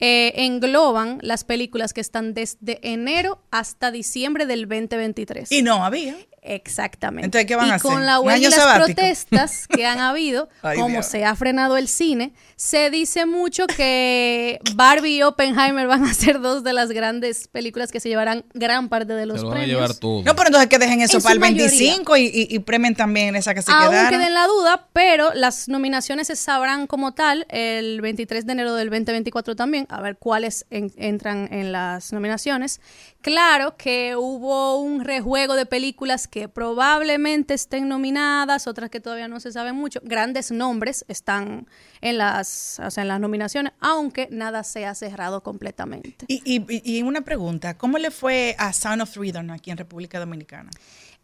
[0.00, 5.52] eh, engloban las películas que están desde enero hasta diciembre del 2023.
[5.52, 6.16] Y no había.
[6.42, 7.26] Exactamente.
[7.26, 7.90] Entonces, ¿qué van y a hacer?
[7.90, 8.86] con la ¿Un huelga y las sabático?
[8.86, 11.06] protestas que han habido, Ay, como Dios.
[11.06, 16.40] se ha frenado el cine, se dice mucho que Barbie y Oppenheimer van a ser
[16.40, 19.58] dos de las grandes películas que se llevarán gran parte de los Se lo van
[19.58, 19.80] a premios.
[19.80, 20.22] llevar todo.
[20.22, 21.66] No, pero entonces que dejen eso En para el mayoría.
[21.66, 24.10] 25 y, y, y premen también esa que se Aún quedaron.
[24.10, 28.74] queda en la duda, pero las nominaciones se sabrán como tal el 23 de enero
[28.74, 32.80] del 2024 también, a ver cuáles en- entran en las nominaciones.
[33.22, 39.40] Claro que hubo un rejuego de películas que probablemente estén nominadas, otras que todavía no
[39.40, 40.00] se sabe mucho.
[40.02, 41.66] Grandes nombres están
[42.00, 46.24] en las, o sea, en las nominaciones, aunque nada se ha cerrado completamente.
[46.28, 46.64] Y, y,
[46.98, 50.70] y- una pregunta, ¿cómo le fue a Sound of Freedom aquí en República Dominicana?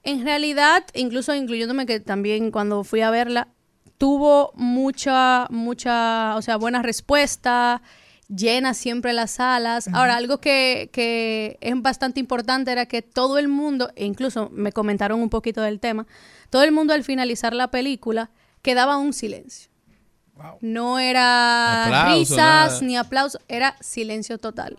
[0.02, 3.48] En realidad, incluso incluyéndome que también cuando fui a verla,
[3.96, 7.80] tuvo mucha, mucha, o sea, buena respuesta,
[8.28, 9.88] llena siempre las salas.
[9.92, 14.72] Ahora, algo que, que es bastante importante era que todo el mundo, e incluso me
[14.72, 16.06] comentaron un poquito del tema,
[16.50, 18.30] todo el mundo al finalizar la película
[18.62, 19.70] quedaba un silencio.
[20.60, 22.36] No era Aplauso, risas
[22.72, 22.80] nada.
[22.82, 24.78] ni aplausos, era silencio total.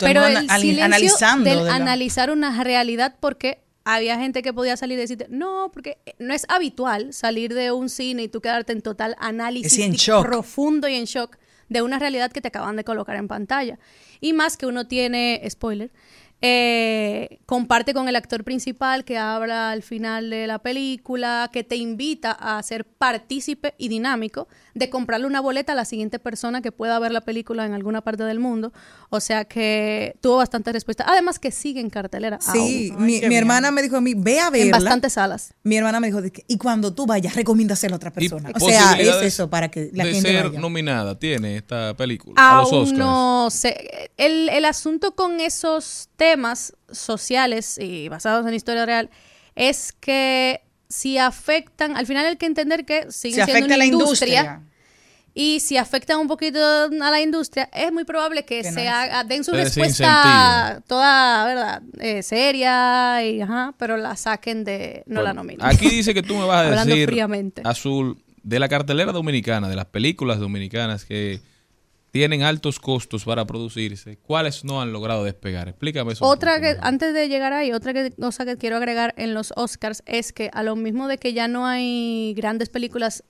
[0.00, 4.76] Pero el silencio analizando del de la- analizar una realidad porque había gente que podía
[4.76, 8.72] salir y decirte, no, porque no es habitual salir de un cine y tú quedarte
[8.72, 11.36] en total análisis en profundo y en shock
[11.68, 13.78] de una realidad que te acaban de colocar en pantalla.
[14.20, 15.90] Y más que uno tiene, spoiler,
[16.42, 21.76] eh, comparte con el actor principal que habla al final de la película, que te
[21.76, 26.72] invita a ser partícipe y dinámico de comprarle una boleta a la siguiente persona que
[26.72, 28.74] pueda ver la película en alguna parte del mundo.
[29.08, 31.06] O sea que tuvo bastante respuesta.
[31.08, 32.38] Además que sigue en cartelera.
[32.38, 34.72] Sí, aún, mi, mi hermana me dijo a mí, ve a en verla.
[34.78, 35.54] bastantes salas.
[35.62, 38.50] Mi hermana me dijo, y cuando tú vayas, recomiéndaselo a otra persona.
[38.54, 40.60] O sea, es eso, para que la de gente ser vaya.
[40.60, 42.98] nominada tiene esta película a los Oscars.
[42.98, 44.10] no sé.
[44.18, 46.25] El, el asunto con esos temas
[46.90, 49.10] sociales y basados en historia real
[49.54, 53.74] es que si afectan, al final hay que entender que Se siguen siendo afecta una
[53.74, 54.62] a la industria, industria.
[55.34, 59.42] y si afectan un poquito a la industria, es muy probable que, se haga, den
[59.42, 61.82] su respuesta toda, ¿verdad?
[61.98, 65.66] Eh, seria, y, ajá, pero la saquen de, no la nominen.
[65.66, 67.62] Aquí dice que tú me vas a decir, fríamente.
[67.64, 71.40] Azul, de la cartelera dominicana, de las películas dominicanas que
[72.10, 75.68] tienen altos costos para producirse, ¿cuáles no han logrado despegar?
[75.68, 76.24] Explícame eso.
[76.24, 80.02] Otra que, antes de llegar ahí, otra que- cosa que quiero agregar en los Oscars
[80.06, 83.22] es que a lo mismo de que ya no hay grandes películas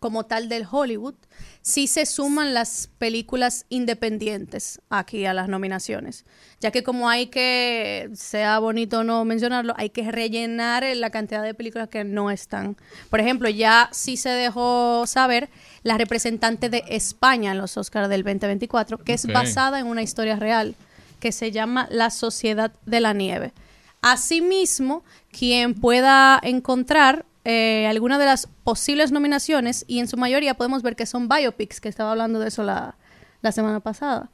[0.00, 1.14] como tal del Hollywood,
[1.60, 6.24] sí se suman las películas independientes aquí a las nominaciones.
[6.60, 11.42] Ya que como hay que, sea bonito o no mencionarlo, hay que rellenar la cantidad
[11.44, 12.76] de películas que no están.
[13.10, 15.50] Por ejemplo, ya sí se dejó saber
[15.82, 20.36] la representante de España en los Oscars del 2024, que es basada en una historia
[20.36, 20.74] real
[21.20, 23.52] que se llama La Sociedad de la Nieve.
[24.00, 30.82] Asimismo, quien pueda encontrar eh, alguna de las posibles nominaciones, y en su mayoría podemos
[30.82, 32.96] ver que son biopics, que estaba hablando de eso la,
[33.40, 34.30] la semana pasada,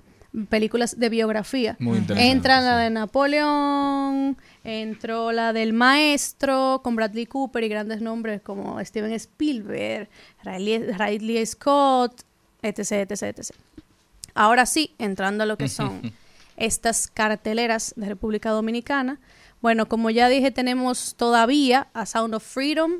[0.46, 1.77] películas de biografía.
[1.79, 2.85] Muy interesante, Entra la sí.
[2.85, 10.09] de Napoleón, entró la del Maestro, con Bradley Cooper y grandes nombres como Steven Spielberg,
[10.44, 12.22] Riley, Ridley Scott,
[12.62, 13.51] etc, etc, etc.
[14.35, 16.12] Ahora sí, entrando a lo que son
[16.57, 19.18] estas carteleras de República Dominicana.
[19.61, 22.92] Bueno, como ya dije, tenemos todavía a Sound of Freedom,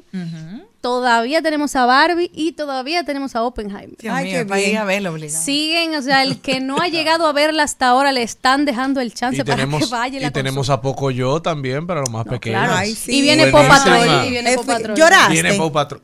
[0.81, 3.97] todavía tenemos a Barbie y todavía tenemos a Oppenheimer.
[3.99, 4.79] Dios Ay, mío, qué para ir bien.
[4.79, 5.41] a verlo obligado.
[5.45, 9.01] Siguen, o sea, el que no ha llegado a verla hasta ahora le están dejando
[9.01, 10.75] el chance Y para tenemos, que vaya y y la tenemos consuma.
[10.75, 12.59] a poco yo también, para los más pequeños.
[12.61, 12.75] Claro.
[12.77, 13.19] Ay, sí.
[13.19, 13.79] Y viene Buenísima.
[13.79, 14.97] Patrol, y viene Patrol.
[14.97, 15.33] lloraste.
[15.33, 16.03] Viene Patrol.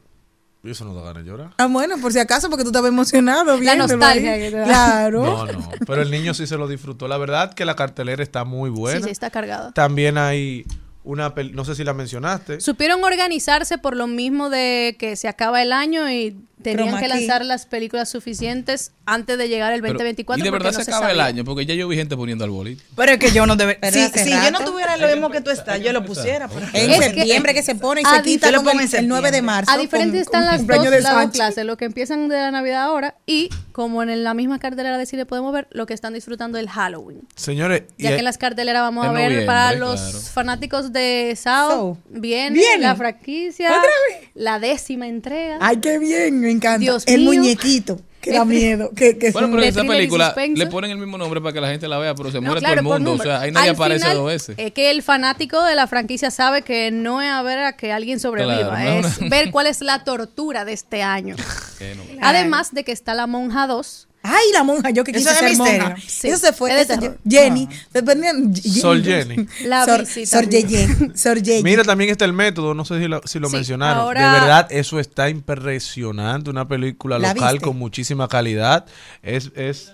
[0.64, 1.50] Y eso no da ganas de llorar.
[1.58, 3.60] Ah, bueno, por si acaso, porque tú estabas emocionado.
[3.60, 4.64] La nostalgia que te da.
[4.64, 5.22] Claro.
[5.22, 5.70] No, no.
[5.86, 7.06] Pero el niño sí se lo disfrutó.
[7.06, 9.00] La verdad que la cartelera está muy buena.
[9.00, 9.72] Sí, sí, está cargada.
[9.72, 10.64] También hay
[11.04, 12.60] una, no sé si la mencionaste.
[12.60, 17.44] Supieron organizarse por lo mismo de que se acaba el año y tenían que lanzar
[17.44, 20.40] las películas suficientes antes de llegar el Pero- 2024.
[20.40, 22.48] y de verdad no se acaba el año, porque ya yo vi gente poniendo al
[22.50, 22.82] bolito.
[22.96, 23.76] Pero es que yo no debe.
[23.78, 26.48] Pero Si, yo no tuviera lo mismo que tú estás, yo lo pusiera.
[26.48, 29.30] pero- En Es que- septiembre que, se pone y se quita lo el, el 9
[29.30, 29.70] de marzo.
[29.70, 32.28] A diferencia con- están con las dos, cumpleaños de las dos clases, lo que empiezan
[32.28, 35.84] de la Navidad ahora y como en la misma cartelera de cine podemos ver lo
[35.84, 37.28] que están disfrutando del Halloween.
[37.36, 41.34] Señores, y Ya hay- que en las carteleras vamos a ver para los fanáticos de
[41.36, 41.98] Sao, Saw.
[42.08, 42.78] viene, Viene.
[42.82, 44.28] la franquicia, ¿Otra vez?
[44.34, 45.58] la décima entrega.
[45.60, 46.78] Ay, qué bien, me encanta.
[46.78, 47.32] Dios el mío.
[47.34, 48.90] muñequito, que da miedo.
[48.96, 51.86] Que, que Bueno, pero esa película le ponen el mismo nombre para que la gente
[51.88, 53.20] la vea, pero se No, muere claro, todo el mundo.
[53.20, 54.54] O sea, ahí nadie Al aparece final, dos veces.
[54.58, 57.92] Es que el fanático de la franquicia sabe que no es a ver a que
[57.92, 59.28] alguien sobreviva, Claro, es no.
[59.28, 61.36] ver cuál es la tortura de este año.
[62.22, 65.38] Además de que está La Monja 2, Ay, la monja, yo que Eso quise es
[65.38, 65.82] ser misterio.
[65.90, 65.96] monja.
[66.08, 66.80] Sí, Eso se fue.
[66.80, 67.12] es de.
[67.28, 67.68] Jenny.
[67.92, 69.46] se ponían- Sol Jenny.
[69.66, 70.48] La Sor, visita Sor.
[70.48, 70.88] Yeye.
[71.14, 71.62] Sor Yeye.
[71.62, 74.00] Mira, también está el método, no sé si lo, si lo Sí, mencionaron.
[74.00, 76.48] ahora- De verdad, eso está impresionante.
[76.48, 78.86] Una película ¿La local con muchísima calidad.
[79.22, 79.92] Es, es.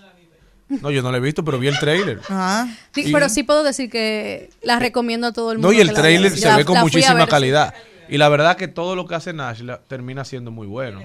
[0.69, 2.21] No, yo no la he visto, pero vi el trailer.
[2.29, 2.67] Ah.
[2.95, 5.67] Sí, Y- pero sí puedo decir que la recomiendo a todo el mundo.
[5.67, 7.73] No, y el trailer se La- ve con muchísima calidad.
[8.11, 11.01] Y la verdad que todo lo que hace Nash la- termina siendo muy bueno.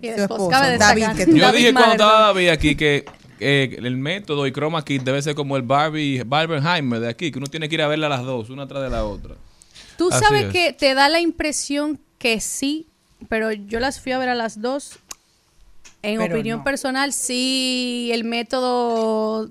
[0.00, 2.20] Y después cabe David, que tú- Yo David dije cuando estaba.
[2.28, 3.04] David aquí que
[3.40, 7.38] eh, el método y Chroma Key debe ser como el Barbie Barbenheimer de aquí, que
[7.38, 9.34] uno tiene que ir a verla a las dos, una tras de la otra.
[9.98, 10.52] Tú Así sabes es.
[10.52, 12.86] que te da la impresión que sí,
[13.30, 14.98] pero yo las fui a ver a las dos.
[16.02, 16.64] En Pero opinión no.
[16.64, 19.48] personal, sí, el método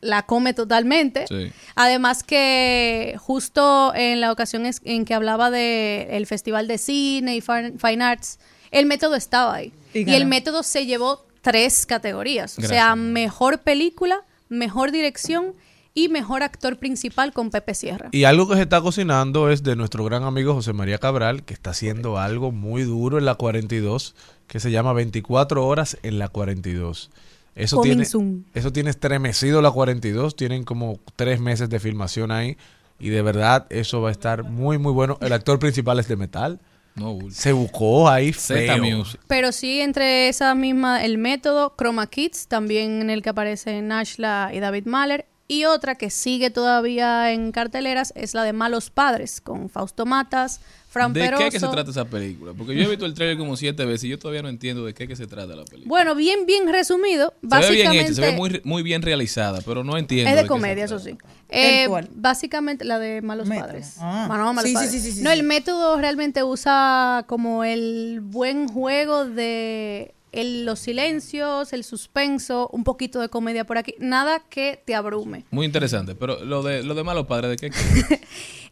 [0.00, 1.26] la come totalmente.
[1.28, 1.50] Sí.
[1.74, 7.36] Además que justo en la ocasión es- en que hablaba del el Festival de Cine
[7.36, 8.38] y Fin- Fine Arts,
[8.70, 9.72] el método estaba ahí.
[9.94, 12.58] Y el método se llevó tres categorías.
[12.58, 15.54] O sea, mejor película, mejor dirección
[15.94, 18.10] y mejor actor principal con Pepe Sierra.
[18.12, 21.54] Y algo que se está cocinando es de nuestro gran amigo José María Cabral, que
[21.54, 24.14] está haciendo algo muy duro en la 42,
[24.46, 27.10] que se llama 24 horas en la 42.
[27.56, 32.58] Eso tiene, eso tiene estremecido la 42, tienen como tres meses de filmación ahí
[32.98, 35.16] y de verdad eso va a estar muy muy bueno.
[35.22, 36.60] El actor principal es de metal,
[36.96, 38.98] No, se buscó ahí Z feo.
[38.98, 39.20] Music.
[39.26, 44.50] Pero sí, entre esa misma, el método, Chroma Kids, también en el que aparecen Nashla
[44.52, 45.26] y David Mahler.
[45.48, 50.60] Y otra que sigue todavía en carteleras es la de Malos Padres, con Fausto Matas,
[50.88, 51.44] Fran ¿De Peroso.
[51.44, 52.52] qué que se trata esa película?
[52.52, 54.92] Porque yo he visto el trailer como siete veces y yo todavía no entiendo de
[54.92, 55.88] qué que se trata la película.
[55.88, 57.28] Bueno, bien, bien resumido.
[57.28, 60.28] se ve Básicamente, bien hecha, se ve muy, muy bien realizada, pero no entiendo.
[60.30, 61.16] es de de qué comedia, eso sí.
[61.48, 62.08] Eh, ¿El cuál?
[62.12, 63.66] básicamente la de Malos Método.
[63.68, 63.94] Padres.
[64.00, 64.24] Ah.
[64.26, 64.90] Bueno, no, Malos Sí, sí, Padres.
[64.90, 70.78] sí, sí, sí, no, el método realmente usa como el buen juego de el- los
[70.78, 73.94] silencios, el suspenso, un poquito de comedia por aquí.
[73.98, 75.44] Nada que te abrume.
[75.50, 77.76] Muy interesante, pero lo de, lo de Malos Padres, ¿de qué?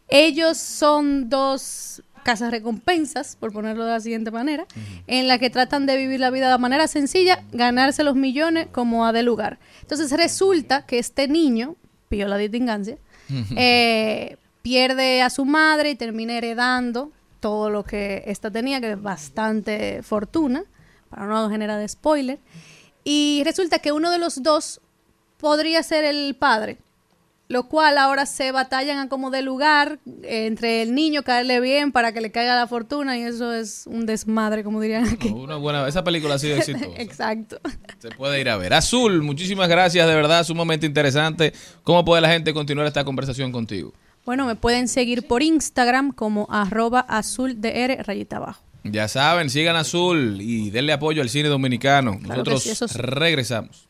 [0.07, 4.65] Ellos son dos casas recompensas, por ponerlo de la siguiente manera,
[5.05, 9.05] en la que tratan de vivir la vida de manera sencilla, ganarse los millones como
[9.05, 9.59] a de lugar.
[9.81, 11.75] Entonces resulta que este niño,
[12.09, 12.97] pío la distingancia,
[13.55, 19.01] eh, pierde a su madre y termina heredando todo lo que ésta tenía, que es
[19.01, 20.63] bastante fortuna,
[21.09, 22.39] para no generar de spoiler.
[23.03, 24.81] Y resulta que uno de los dos
[25.37, 26.77] podría ser el padre,
[27.47, 31.91] lo cual ahora se batallan a como de lugar eh, entre el niño caerle bien
[31.91, 35.29] para que le caiga la fortuna y eso es un desmadre, como dirían aquí.
[35.29, 36.85] Una buena, esa película ha sido exitosa.
[36.97, 37.59] Exacto.
[37.99, 38.73] Se puede ir a ver.
[38.73, 41.53] Azul, muchísimas gracias, de verdad, sumamente interesante.
[41.83, 43.93] ¿Cómo puede la gente continuar esta conversación contigo?
[44.25, 48.63] Bueno, me pueden seguir por Instagram como arroba azul DR rayita abajo.
[48.85, 52.19] Ya saben, sigan Azul y denle apoyo al cine dominicano.
[52.19, 52.85] Claro Nosotros sí, sí.
[52.97, 53.89] regresamos.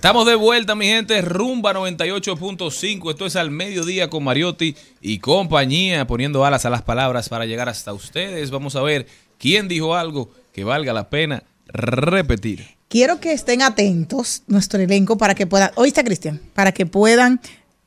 [0.00, 1.20] Estamos de vuelta, mi gente.
[1.20, 3.10] Rumba 98.5.
[3.10, 7.68] Esto es al mediodía con Mariotti y compañía, poniendo alas a las palabras para llegar
[7.68, 8.50] hasta ustedes.
[8.50, 12.66] Vamos a ver quién dijo algo que valga la pena repetir.
[12.88, 17.38] Quiero que estén atentos, nuestro elenco, para que puedan, oíste Cristian, para que puedan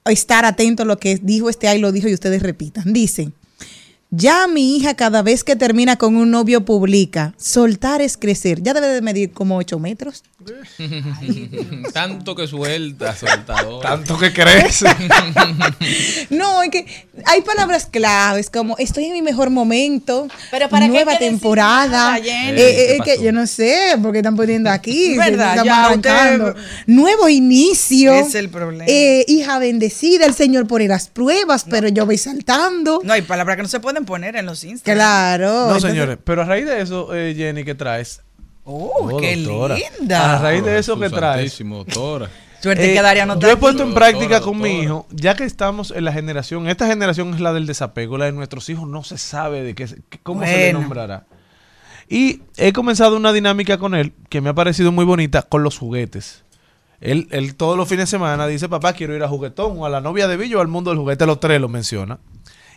[0.06, 2.94] estar atentos a lo que dijo este ahí, lo dijo y ustedes repitan.
[2.94, 3.32] Dice,
[4.16, 8.62] ya mi hija cada vez que termina con un novio publica, soltar es crecer.
[8.62, 10.22] Ya debe de medir como 8 metros.
[11.94, 13.82] Tanto que suelta, soltador.
[13.82, 14.84] Tanto que crees.
[16.30, 16.86] No, es que
[17.26, 22.18] hay palabras claves como estoy en mi mejor momento, Pero ¿para qué nueva temporada.
[22.18, 25.16] Eh, eh, ¿Qué es que yo no sé, porque están poniendo aquí.
[25.18, 25.64] ¿Verdad?
[25.64, 26.48] Ya arrancando.
[26.50, 28.14] usted- Nuevo inicio.
[28.14, 28.86] Es el problema.
[28.88, 33.02] Eh, hija bendecida, el Señor pone las pruebas, pero yo voy saltando.
[33.04, 34.98] No, hay palabras que no se pueden poner en los Instagram.
[34.98, 35.46] Claro.
[35.52, 38.22] No, entonces- señores, pero a raíz de eso, eh, Jenny, que traes,
[38.66, 39.76] Oh, qué doctora.
[40.00, 40.36] linda.
[40.38, 41.60] A raíz de eso que Jesús traes.
[41.60, 42.30] doctora.
[42.62, 45.36] Suerte Eh, que Daria no yo he puesto en Doctora, práctica con mi hijo, ya
[45.36, 48.88] que estamos en la generación, esta generación es la del desapego, la de nuestros hijos
[48.88, 51.26] no se sabe de qué, se- qué- cómo se le nombrará.
[52.08, 55.78] Y he comenzado una dinámica con él que me ha parecido muy bonita con los
[55.78, 56.44] juguetes.
[57.02, 59.90] Él, él todos los fines de semana dice, papá, quiero ir a juguetón o a
[59.90, 62.20] la novia de Villo o al mundo del juguete, los tres lo menciona.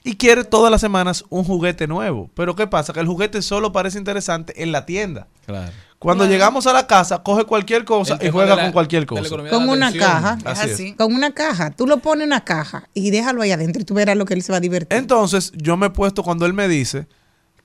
[0.07, 2.31] Y quiere todas las semanas un juguete nuevo.
[2.35, 2.93] Pero ¿qué pasa?
[2.93, 5.27] Que el juguete solo parece interesante en la tienda.
[5.47, 5.73] Claro.
[5.99, 9.29] Cuando llegamos a la casa, coge cualquier cosa y juega la- con cualquier cosa.
[9.29, 10.11] Con una atención.
[10.13, 10.39] caja.
[10.45, 10.95] Así.
[10.95, 11.71] Con una caja.
[11.73, 14.35] Tú lo pones en una caja y déjalo ahí adentro y tú verás lo que
[14.35, 14.97] él se va a divertir.
[14.97, 17.09] Entonces, yo me he puesto cuando él me dice,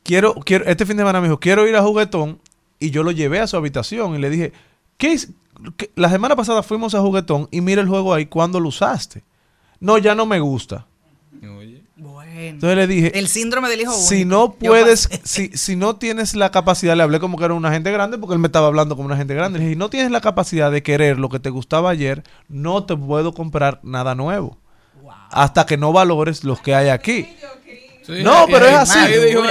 [0.02, 2.40] quiero, quiero, este fin de semana me dijo, quiero ir a juguetón,
[2.80, 4.54] y yo lo llevé a su habitación y le dije,
[4.98, 5.30] ¿qué es?
[5.78, 9.24] qué- La semana pasada fuimos a juguetón y mira el juego ahí, ¿cuándo lo usaste?
[9.80, 10.88] No, ya no me gusta.
[11.58, 11.81] Oye.
[12.50, 14.30] Entonces le dije, El síndrome del hijo si único.
[14.30, 17.72] no Yo puedes, si, si no tienes la capacidad, le hablé como que era una
[17.72, 19.60] gente grande, porque él me estaba hablando como una gente grande.
[19.60, 22.84] Le dije, si no tienes la capacidad de querer lo que te gustaba ayer, no
[22.86, 24.58] te puedo comprar nada nuevo.
[25.30, 27.26] Hasta que no valores los que hay aquí.
[28.06, 29.00] Sí, No, pero es así.
[29.28, 29.42] dijo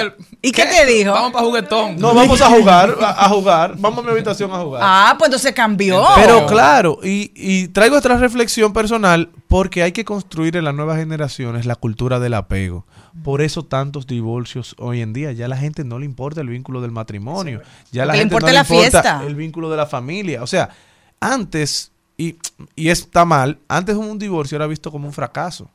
[0.42, 1.12] ¿Y qué te dijo?
[1.12, 1.98] Vamos para juguetón.
[1.98, 3.74] No, vamos a jugar, a, a jugar.
[3.78, 4.82] Vamos a mi habitación a jugar.
[4.84, 6.02] Ah, pues entonces cambió.
[6.16, 10.96] Pero claro, y, y traigo esta reflexión personal porque hay que construir en las nuevas
[10.98, 12.86] generaciones la cultura del apego.
[13.22, 15.32] Por eso tantos divorcios hoy en día.
[15.32, 17.60] Ya a la gente no le importa el vínculo del matrimonio.
[17.92, 19.22] Ya a la le gente importa no le la importa fiesta.
[19.26, 20.42] el vínculo de la familia.
[20.42, 20.70] O sea,
[21.20, 22.36] antes, y,
[22.74, 25.70] y está mal, antes un divorcio era visto como un fracaso.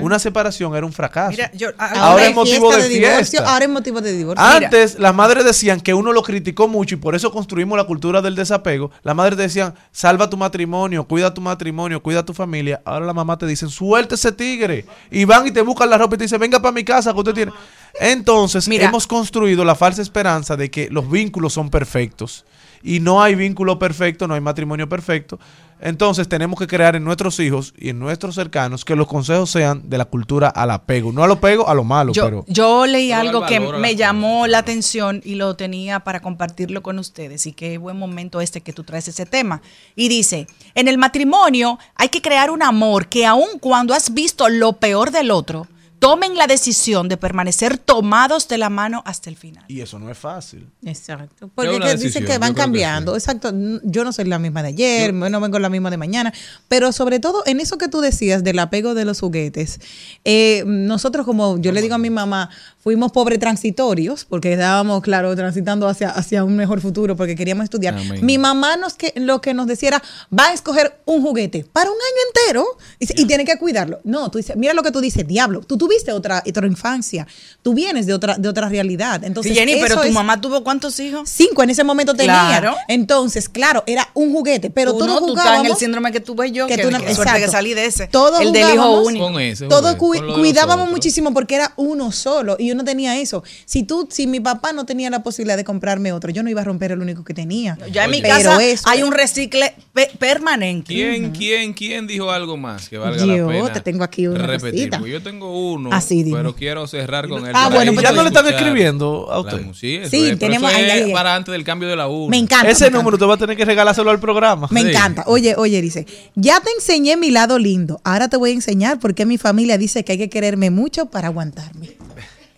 [0.00, 1.30] Una separación era un fracaso.
[1.30, 3.24] Mira, yo, Ahora es motivo de divorcio.
[3.24, 3.52] fiesta.
[3.52, 4.44] Ahora es motivo de divorcio.
[4.44, 8.22] Antes las madres decían que uno lo criticó mucho y por eso construimos la cultura
[8.22, 8.90] del desapego.
[9.02, 12.80] Las madres decían, salva tu matrimonio, cuida tu matrimonio, cuida tu familia.
[12.84, 14.86] Ahora la mamá te dicen, suelta ese tigre.
[15.10, 17.18] Y van y te buscan la ropa y te dicen, venga para mi casa que
[17.18, 17.52] usted tiene.
[18.00, 18.86] Entonces Mira.
[18.86, 22.44] hemos construido la falsa esperanza de que los vínculos son perfectos.
[22.82, 25.38] Y no hay vínculo perfecto, no hay matrimonio perfecto.
[25.80, 29.88] Entonces tenemos que crear en nuestros hijos y en nuestros cercanos que los consejos sean
[29.88, 31.12] de la cultura al apego.
[31.12, 32.44] No al apego, a lo malo, yo, pero...
[32.48, 36.98] yo leí Pero algo que me llamó la atención y lo tenía para compartirlo con
[36.98, 37.46] ustedes.
[37.46, 39.60] Y qué buen momento este que tú traes ese tema.
[39.94, 44.48] Y dice, en el matrimonio hay que crear un amor que aun cuando has visto
[44.48, 45.66] lo peor del otro,
[45.98, 49.64] tomen la decisión de permanecer tomados de la mano hasta el final.
[49.68, 50.68] Y eso no es fácil.
[50.84, 51.50] Exacto.
[51.54, 53.12] Porque que dicen que yo van que cambiando.
[53.12, 53.18] sí.
[53.18, 53.52] Exacto.
[53.82, 56.32] Yo no soy la misma de ayer, no vengo la misma de mañana.
[56.68, 59.80] Pero sobre todo en eso que tú decías del apego de los juguetes,
[60.24, 65.34] eh, nosotros como yo le digo a mi mamá, fuimos pobres transitorios, porque estábamos, claro,
[65.34, 67.94] transitando hacia, hacia un mejor futuro, porque queríamos estudiar.
[67.94, 68.24] Amén.
[68.24, 70.02] Mi mamá nos que, lo que nos decía era,
[70.36, 72.64] va a escoger un juguete para un año entero
[73.00, 73.98] y, y tiene que cuidarlo.
[74.04, 77.26] No, tú dices, mira lo que tú dices, diablo, tú tuviste otra, otra infancia,
[77.62, 79.22] tú vienes de otra, de otra realidad.
[79.24, 81.28] Entonces, Sí, Jenny, pero tu es- mamá tuvo cuántos hijos?
[81.28, 82.46] Cinco en ese momento tenía.
[82.48, 82.76] Claro.
[82.88, 85.66] Entonces, claro, era un juguete, pero Tú todos no, tú estás jugábamos.
[85.66, 88.06] en el síndrome que tuve yo, que, tú no- que suerte que salí de ese.
[88.08, 89.24] Todos el del hijo jugábamos único.
[89.32, 92.74] Con ese, Todo con cui- lo de cuidábamos muchísimo porque era uno solo y yo
[92.74, 93.42] no tenía eso.
[93.64, 96.60] Si tú, si mi papá no tenía la posibilidad de comprarme otro, yo no iba
[96.62, 97.78] a romper el único que tenía.
[97.92, 100.94] Ya en mi Pero casa eso- hay un recicle pe- permanente.
[100.94, 103.72] ¿Quién, quién, quién dijo algo más que valga la Yo pena?
[103.72, 104.90] te tengo aquí una repetir?
[105.06, 106.36] yo tengo uno, Así, dime.
[106.38, 107.52] pero quiero cerrar con él.
[107.54, 109.60] Ah, bueno, pues ya no le están escribiendo a usted.
[109.74, 112.28] Sí, eso Sí, es, pero tenemos- eso es para antes del cambio de la 1.
[112.28, 112.68] Me encanta.
[112.70, 112.98] Ese me encanta.
[113.02, 114.68] número te va a tener que regalárselo al programa.
[114.70, 114.88] Me Sí.
[114.88, 115.24] encanta.
[115.26, 118.00] Oye, oye, dice, ya te enseñé mi lado lindo.
[118.04, 121.06] Ahora te voy a enseñar por qué mi familia dice que hay que quererme mucho
[121.06, 121.90] para aguantarme.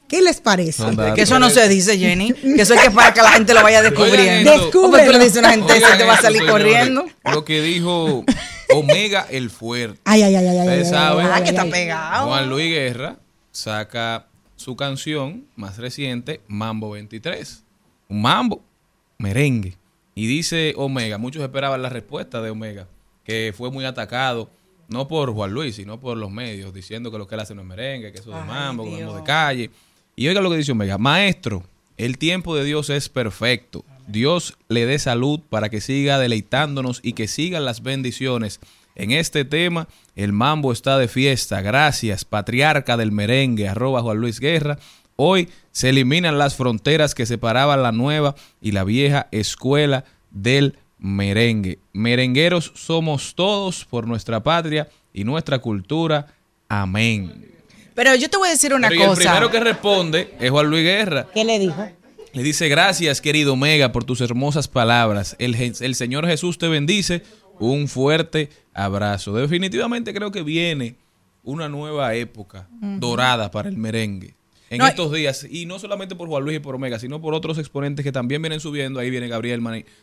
[0.09, 0.83] ¿Qué les parece?
[1.15, 2.33] Que eso no se dice, Jenny.
[2.57, 4.51] Que eso es que para que la gente lo vaya descubriendo.
[4.53, 4.81] Oigan esto.
[4.81, 7.05] ¿Cómo tú le dices a una gente eso te va a salir señores, corriendo?
[7.31, 8.25] Lo que dijo
[8.75, 10.01] Omega el Fuerte.
[10.05, 10.59] Ay, ay, ay, ay.
[10.59, 11.27] Ustedes saben.
[11.27, 12.29] Ah, que está pegado.
[12.29, 13.19] Juan Luis Guerra
[13.51, 17.65] saca su canción más reciente, Mambo 23.
[18.09, 18.63] Un mambo,
[19.19, 19.77] merengue.
[20.15, 22.89] Y dice Omega, muchos esperaban la respuesta de Omega,
[23.25, 24.51] que fue muy atacado,
[24.89, 27.63] no por Juan Luis, sino por los medios, diciendo que lo que él hace no
[27.63, 29.71] es merengue, que eso es mambo, que mambo de calle.
[30.17, 31.63] Y oiga lo que dice Omega, maestro,
[31.97, 33.85] el tiempo de Dios es perfecto.
[34.09, 38.59] Dios le dé salud para que siga deleitándonos y que sigan las bendiciones.
[38.95, 39.87] En este tema,
[40.17, 41.61] el mambo está de fiesta.
[41.61, 44.79] Gracias, patriarca del merengue, arroba Juan Luis Guerra.
[45.15, 51.79] Hoy se eliminan las fronteras que separaban la nueva y la vieja escuela del merengue.
[51.93, 56.27] Merengueros somos todos por nuestra patria y nuestra cultura.
[56.69, 57.53] Amén.
[57.95, 59.21] Pero yo te voy a decir una Pero y el cosa.
[59.23, 61.27] primero que responde es Juan Luis Guerra.
[61.35, 61.89] ¿Qué le dijo?
[62.33, 65.35] Le dice, gracias querido Omega por tus hermosas palabras.
[65.39, 67.23] El, Señor Jesús te bendice.
[67.59, 69.33] Un fuerte abrazo.
[69.35, 70.95] Definitivamente creo que viene
[71.43, 74.35] una nueva época dorada para el merengue.
[74.71, 75.47] en No, estos días.
[75.51, 78.43] Y no solamente por Juan Luis y por Omega, sino por otros exponentes que también
[78.43, 79.01] vienen subiendo.
[79.01, 79.61] Ahí viene Gabriel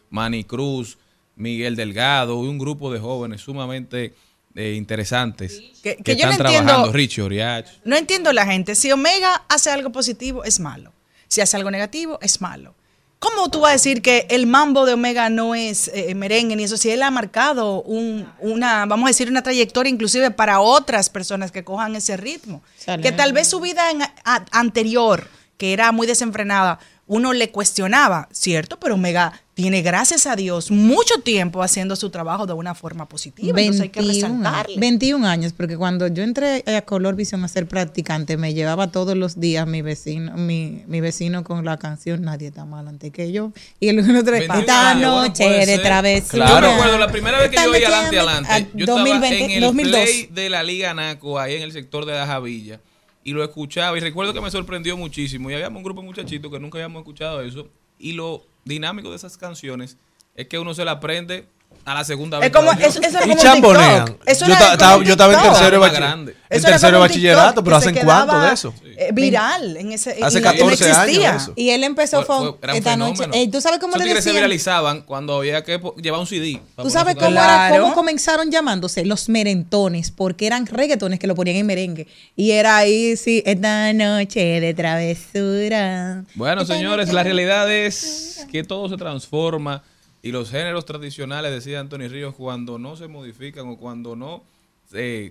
[0.09, 0.97] Mani, Cruz,
[1.37, 4.13] Miguel Delgado un grupo de jóvenes sumamente
[4.55, 6.91] eh, interesantes Que- que, que yo están no trabajando.
[6.93, 7.67] Richie Oriach.
[7.85, 8.73] No entiendo la gente.
[8.75, 10.91] Si Omega hace algo positivo, es malo.
[11.27, 12.75] Si hace algo negativo, es malo.
[13.19, 16.63] ¿Cómo tú vas a decir que el mambo de Omega no es eh, merengue ni
[16.65, 16.77] eso?
[16.77, 21.51] Si él ha marcado un- una, vamos a decir, una trayectoria inclusive para otras personas
[21.51, 22.61] que cojan ese ritmo.
[22.77, 23.01] Sale.
[23.01, 28.27] Que tal vez su vida en- a- anterior, que era muy desenfrenada, uno le cuestionaba,
[28.31, 28.79] ¿cierto?
[28.79, 33.57] Pero Omega tiene, gracias a Dios, mucho tiempo haciendo su trabajo de una forma positiva.
[33.57, 34.79] Entonces hay que 21, años, resaltarle.
[34.81, 39.15] 21 años, porque cuando yo entré a Color Visión a ser practicante, me llevaba todos
[39.15, 43.31] los días mi vecino, mi, mi vecino con la canción Nadie está mal antes que
[43.31, 43.53] yo.
[43.79, 46.49] Y el otro, 21 esta bueno, noche de travesura.
[46.49, 48.67] Yo recuerdo la primera vez que yo oí noche adelante, de- adelante.
[48.73, 50.01] Yo 2020, estaba en el 2002.
[50.01, 52.81] play de la Liga Naco, ahí en el sector de la Javilla.
[53.23, 55.49] Y lo escuchaba y recuerdo que me sorprendió muchísimo.
[55.49, 57.69] Y habíamos un grupo de muchachitos que nunca habíamos escuchado eso.
[57.97, 59.97] Y lo dinámico de esas canciones
[60.35, 61.47] es que uno se la aprende
[61.85, 62.47] a la segunda vez.
[62.47, 64.05] Es como, eso, eso era Y chambonean.
[64.05, 64.27] TikTok.
[64.27, 66.99] Eso Yo era ta- como estaba- un yo estaba en tercero bachi- en tercero de
[67.01, 68.73] bachillerato, pero ¿hacen cuánto de eso?
[68.97, 71.51] eh, viral en ese Hace y- y 14 no años.
[71.55, 73.23] Y él empezó Fue- fue, fue- era un esta noche.
[73.23, 73.51] fenómeno.
[73.51, 76.59] ¿Tú sabes cómo le se viralizaban cuando había que llevar un CD.
[76.77, 79.05] ¿Tú sabes cómo, era, cómo comenzaron llamándose?
[79.05, 82.07] Los merentones, porque eran reggaetones que lo ponían en merengue.
[82.35, 86.23] Y era ahí, sí, esta noche de travesura.
[86.35, 89.83] Bueno, Esta señores, la realidad es que todo se transforma
[90.25, 94.43] y los géneros tradicionales, decía Anthony Ríos, cuando no se modifican o cuando no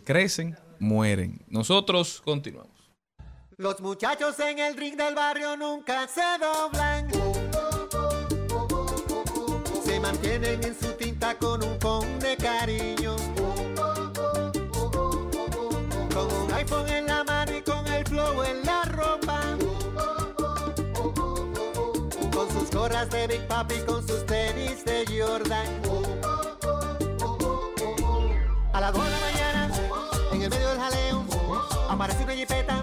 [0.05, 1.45] crecen, mueren.
[1.49, 2.71] Nosotros continuamos.
[3.57, 7.11] Los muchachos en el ring del barrio nunca se doblan.
[9.85, 13.04] Se mantienen en su tinta con un con de cariño.
[23.05, 25.67] Gorras de Big Papi, con sus tenis de Jordan.
[28.73, 29.71] A las 2 de la mañana,
[30.33, 31.25] en el medio del jaleo,
[31.89, 32.83] aparece una jipeta,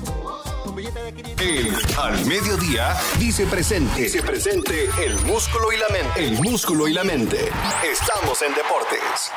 [0.66, 1.46] un billete de 500.
[1.46, 4.02] El Al Mediodía dice presente.
[4.02, 6.24] Dice presente el músculo y la mente.
[6.24, 7.50] El músculo y la mente.
[7.84, 9.32] Estamos en deportes.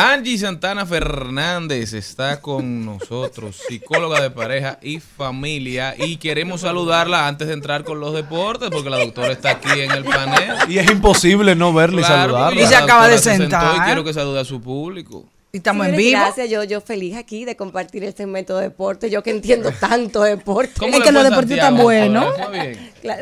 [0.00, 7.48] Angie Santana Fernández está con nosotros, psicóloga de pareja y familia, y queremos saludarla antes
[7.48, 10.54] de entrar con los deportes, porque la doctora está aquí en el panel.
[10.68, 12.62] Y es imposible no verle y saludarla.
[12.62, 13.76] Y se acaba de doctora se sentó sentar.
[13.76, 15.26] Y quiero que salude a su público.
[15.50, 16.20] Y estamos en vivo.
[16.20, 19.08] Gracias, yo, yo feliz aquí de compartir este método de deporte.
[19.08, 20.74] Yo que entiendo tanto deporte.
[20.78, 22.34] ¿Cómo Es que los deportes están buenos.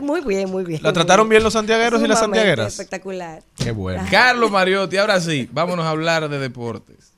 [0.02, 0.82] muy bien, muy bien.
[0.82, 2.72] ¿La trataron bien los santiagueros y las santiagueras?
[2.72, 3.42] Espectacular.
[3.56, 4.04] Qué bueno.
[4.10, 7.12] Carlos Mariotti, ahora sí, vámonos a hablar de deportes.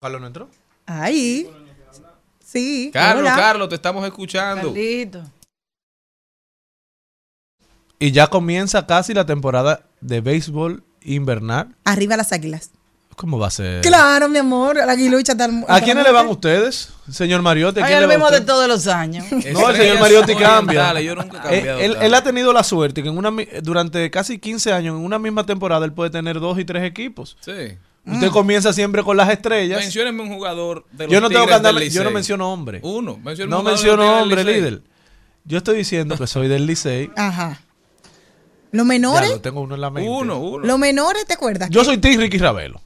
[0.00, 0.48] ¿Carlos no entró?
[0.86, 1.50] Ahí.
[2.44, 2.90] Sí.
[2.92, 3.34] Carlos, hola.
[3.34, 4.68] Carlos, te estamos escuchando.
[4.68, 5.22] Carlito.
[7.98, 11.74] Y ya comienza casi la temporada de béisbol invernal.
[11.84, 12.70] Arriba las águilas.
[13.16, 13.80] ¿Cómo va a ser?
[13.82, 14.74] Claro, mi amor.
[14.76, 15.48] La aguilucha está.
[15.68, 17.78] ¿A quiénes le van ustedes, señor Mariotti?
[17.80, 19.24] ¿A Ay, va mismo de todos los años.
[19.52, 20.90] No, el señor Mariotti cambia.
[20.90, 22.02] orientales, Yo nunca he Eh, cambiado.
[22.02, 23.30] él, ha tenido la suerte que en una,
[23.62, 27.36] durante casi 15 años, en una misma temporada, él puede tener dos y tres equipos.
[27.40, 27.78] Sí.
[28.06, 29.78] Usted comienza siempre con las estrellas.
[29.80, 32.80] Mencióneme un jugador de los Yo no tengo que andar, del yo no menciono hombre.
[32.82, 33.18] Uno.
[33.48, 34.82] No menciono hombre, líder.
[35.44, 37.10] Yo estoy diciendo que soy del Licey.
[37.16, 37.60] Ajá.
[38.74, 39.30] Los Ya menores.
[39.30, 40.10] lo tengo uno en la mente.
[40.10, 40.66] Uno, uno.
[40.66, 41.70] Los menores, ¿te acuerdas?
[41.70, 42.80] Yo soy Tim Ricky Ravelo.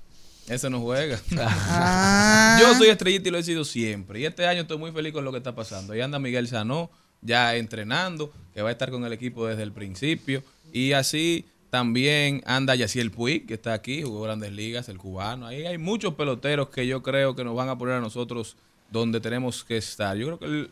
[0.49, 1.18] Ese no juega.
[1.39, 2.59] Ah.
[2.61, 4.20] Yo soy estrellita y lo he sido siempre.
[4.20, 5.93] Y este año estoy muy feliz con lo que está pasando.
[5.93, 6.91] Ahí anda Miguel Sanó,
[7.22, 10.43] ya entrenando, que va a estar con el equipo desde el principio.
[10.72, 15.47] Y así también anda Yaciel Puig, que está aquí, jugó grandes ligas, el cubano.
[15.47, 18.57] Ahí hay muchos peloteros que yo creo que nos van a poner a nosotros
[18.91, 20.16] donde tenemos que estar.
[20.16, 20.70] Yo creo que el-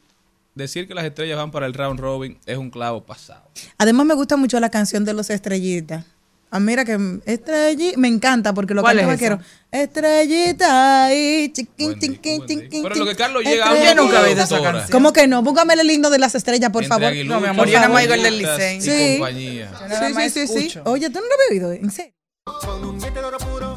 [0.56, 3.48] decir que las estrellas van para el round robin es un clavo pasado.
[3.78, 6.04] Además, me gusta mucho la canción de los estrellitas.
[6.48, 6.96] Ah, mira que
[7.26, 9.40] estrellita, me encanta porque lo ¿Cuál canta es vaquero.
[9.70, 12.82] Estrellita y chiquín, chiquín, chiquín.
[12.84, 13.84] Pero lo que Carlos llega a.
[13.94, 14.90] Yo nunca de esa canción.
[14.90, 15.42] ¿Cómo que no?
[15.42, 17.14] Búscame el himno de las estrellas, por Entre favor.
[17.26, 18.00] No, mi amor, yo más favor.
[18.00, 18.80] oigo el del Licey.
[18.80, 19.16] Sí.
[19.18, 19.70] compañía.
[19.88, 20.78] Sí, sí, sí, sí.
[20.84, 21.72] Oye, ¿tú no lo has bebido?
[21.72, 22.12] ¿En serio?
[22.44, 23.76] Con un oro puro,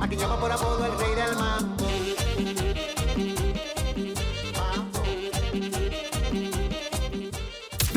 [0.00, 0.97] a quien llama por apodo el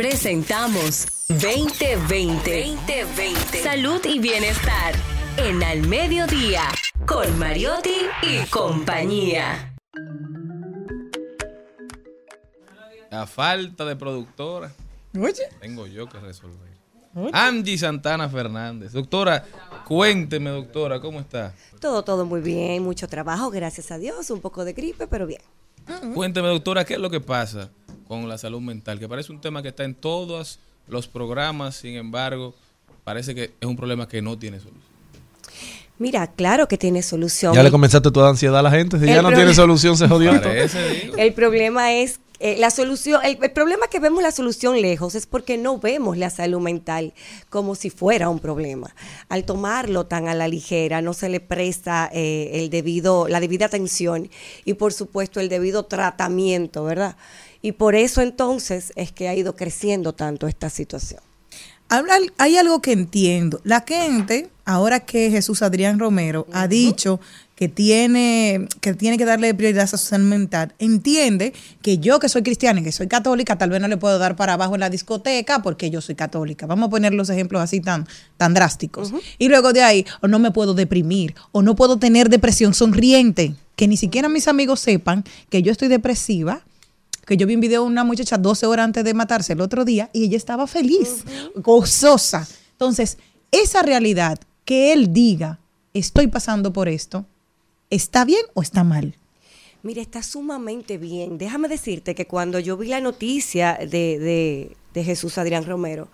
[0.01, 2.75] Presentamos 2020.
[2.87, 3.61] 2020.
[3.61, 4.95] Salud y bienestar.
[5.37, 6.63] En Al Mediodía.
[7.05, 9.75] Con Mariotti y compañía.
[13.11, 14.71] A falta de productora,
[15.13, 15.43] Oye.
[15.59, 16.71] tengo yo que resolver.
[17.31, 18.93] Angie Santana Fernández.
[18.93, 19.45] Doctora,
[19.85, 21.53] cuénteme, doctora, ¿cómo está?
[21.79, 25.41] Todo, todo muy bien, mucho trabajo, gracias a Dios, un poco de gripe, pero bien.
[26.15, 27.69] Cuénteme, doctora, ¿qué es lo que pasa
[28.19, 28.99] con la salud mental?
[28.99, 30.59] Que parece un tema que está en todos
[30.89, 32.53] los programas, sin embargo,
[33.05, 34.83] parece que es un problema que no tiene solución.
[35.97, 37.53] Mira, claro que tiene solución.
[37.53, 38.97] Ya le comenzaste toda ansiedad a la gente.
[38.99, 40.31] Si El ya no tiene problema- solución, se jodió.
[40.41, 41.11] Parece.
[41.17, 45.25] El problema es eh, la solución, el, el problema que vemos la solución lejos es
[45.25, 47.13] porque no vemos la salud mental
[47.49, 48.93] como si fuera un problema.
[49.29, 53.67] Al tomarlo tan a la ligera, no se le presta eh, el debido, la debida
[53.67, 54.29] atención
[54.65, 57.15] y por supuesto el debido tratamiento, ¿verdad?
[57.61, 61.21] Y por eso entonces es que ha ido creciendo tanto esta situación.
[62.37, 63.59] Hay algo que entiendo.
[63.65, 67.19] La gente, ahora que Jesús Adrián Romero ha dicho
[67.53, 71.51] que tiene, que tiene que darle prioridad a su salud mental, entiende
[71.81, 74.37] que yo que soy cristiana y que soy católica, tal vez no le puedo dar
[74.37, 76.65] para abajo en la discoteca porque yo soy católica.
[76.65, 78.07] Vamos a poner los ejemplos así tan,
[78.37, 79.11] tan drásticos.
[79.37, 83.53] Y luego de ahí, o no me puedo deprimir, o no puedo tener depresión sonriente,
[83.75, 86.63] que ni siquiera mis amigos sepan que yo estoy depresiva
[87.25, 89.85] que yo vi un video de una muchacha 12 horas antes de matarse el otro
[89.85, 91.23] día y ella estaba feliz,
[91.55, 92.47] gozosa.
[92.73, 93.17] Entonces,
[93.51, 95.59] esa realidad que él diga,
[95.93, 97.25] estoy pasando por esto,
[97.89, 99.15] ¿está bien o está mal?
[99.83, 101.37] Mira, está sumamente bien.
[101.37, 106.09] Déjame decirte que cuando yo vi la noticia de, de- de Jesús Adrián Romero,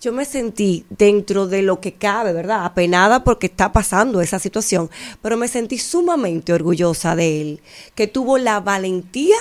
[0.00, 2.64] yo me sentí dentro de lo que cabe, ¿verdad?
[2.64, 4.90] Apenada porque está pasando esa situación,
[5.22, 7.60] pero me sentí sumamente orgullosa de él,
[7.94, 9.36] que tuvo la valentía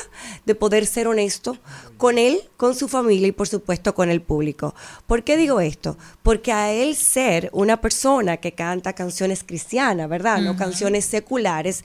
[0.45, 1.57] de poder ser honesto
[1.97, 4.73] con él, con su familia y por supuesto con el público.
[5.05, 5.97] ¿Por qué digo esto?
[6.23, 10.39] Porque a él ser una persona que canta canciones cristianas, ¿verdad?
[10.41, 11.83] No canciones seculares,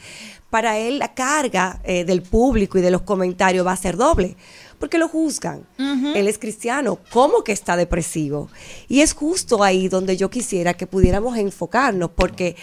[0.53, 4.37] para él la carga eh, del público y de los comentarios va a ser doble,
[4.83, 5.64] porque lo juzgan.
[5.78, 8.51] Él es cristiano, ¿cómo que está depresivo?
[8.89, 12.57] Y es justo ahí donde yo quisiera que pudiéramos enfocarnos, porque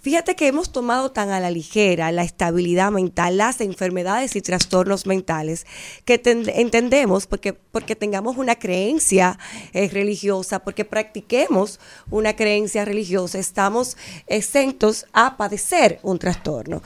[0.00, 5.06] fíjate que hemos tomado tan a la ligera la estabilidad mental, las enfermedades y trastornos
[5.06, 5.66] mentales,
[6.04, 9.36] que ten- entendemos porque, porque tengamos una creencia
[9.72, 11.80] eh, religiosa, porque practiquemos
[12.12, 13.96] una creencia religiosa, estamos
[14.28, 16.80] exentos a padecer un trastorno.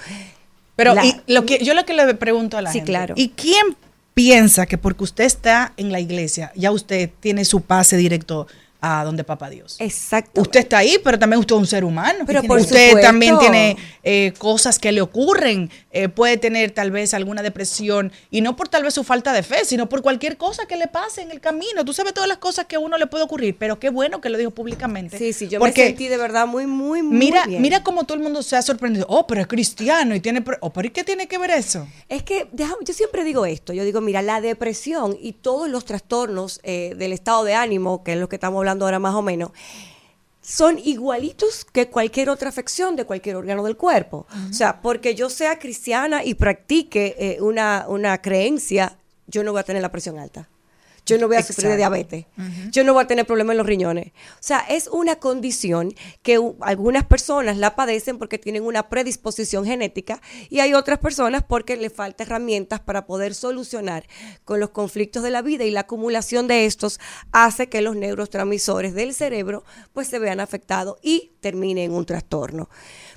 [0.75, 3.15] Pero La- y lo que yo lo que le pregunto a la Sí, gente, claro.
[3.19, 3.77] ¿y quién
[4.15, 8.47] piensa que porque usted está en la iglesia, ya usted tiene su pase directo
[8.81, 9.77] a donde papá Dios?
[9.79, 10.41] Exacto.
[10.41, 12.25] Usted está ahí, pero también usted es un ser humano.
[12.27, 13.07] Pero por usted supuesto.
[13.07, 18.41] también tiene eh, cosas que le ocurren, eh, puede tener tal vez alguna depresión, y
[18.41, 21.23] no por tal vez su falta de fe, sino por cualquier cosa que le pase
[21.23, 21.85] en el camino.
[21.85, 24.29] Tú sabes todas las cosas que a uno le puede ocurrir, pero qué bueno que
[24.31, 25.19] lo dijo públicamente.
[25.19, 27.61] Sí, sí, yo Porque me sentí de verdad muy, muy, muy Mira, bien.
[27.61, 29.07] mira cómo todo el mundo se ha sorprendido.
[29.09, 30.43] Oh, pero es cristiano y tiene...
[30.61, 31.87] Oh, pero ¿y qué tiene que ver eso?
[32.09, 35.85] Es que deja- yo siempre digo esto, yo digo, mira, la depresión y todos los
[35.85, 39.23] trastornos eh, del estado de ánimo, que es lo que estamos hablando ahora más o
[39.23, 39.51] menos,
[40.43, 44.27] son igualitos que cualquier otra afección de cualquier órgano del cuerpo.
[44.49, 48.97] O sea, porque yo sea cristiana y practique eh, una, una creencia,
[49.27, 50.49] yo no voy a tener la presión alta.
[51.11, 52.27] Yo no voy a sufrir de diabetes.
[52.71, 54.13] Yo no voy a tener problemas en los riñones.
[54.35, 55.93] O sea, es una condición
[56.23, 61.77] que algunas personas la padecen porque tienen una predisposición genética y hay otras personas porque
[61.77, 64.07] les falta herramientas para poder solucionar
[64.45, 67.01] con los conflictos de la vida y la acumulación de estos
[67.33, 72.69] hace que los neurotransmisores del cerebro pues se vean afectados y termine en un trastorno.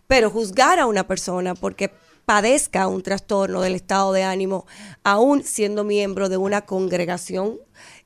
[0.08, 1.92] Pero juzgar a una persona porque
[2.26, 4.66] padezca un trastorno del estado de ánimo,
[5.04, 7.60] aún siendo miembro de una congregación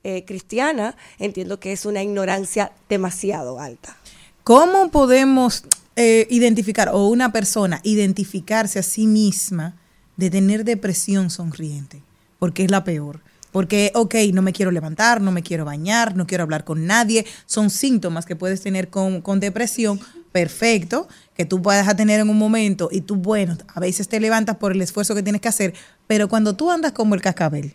[0.04, 3.96] eh, cristiana, entiendo que es una ignorancia demasiado alta.
[4.44, 5.64] ¿Cómo podemos
[5.96, 9.76] eh, identificar, o una persona identificarse a sí misma
[10.16, 12.02] de tener depresión sonriente?
[12.38, 13.20] Porque es la peor.
[13.50, 17.26] Porque, ok, no me quiero levantar, no me quiero bañar, no quiero hablar con nadie.
[17.46, 20.00] Son síntomas que puedes tener con, con depresión.
[20.32, 24.56] Perfecto, que tú puedas tener en un momento y tú, bueno, a veces te levantas
[24.56, 25.74] por el esfuerzo que tienes que hacer,
[26.06, 27.74] pero cuando tú andas como el cascabel,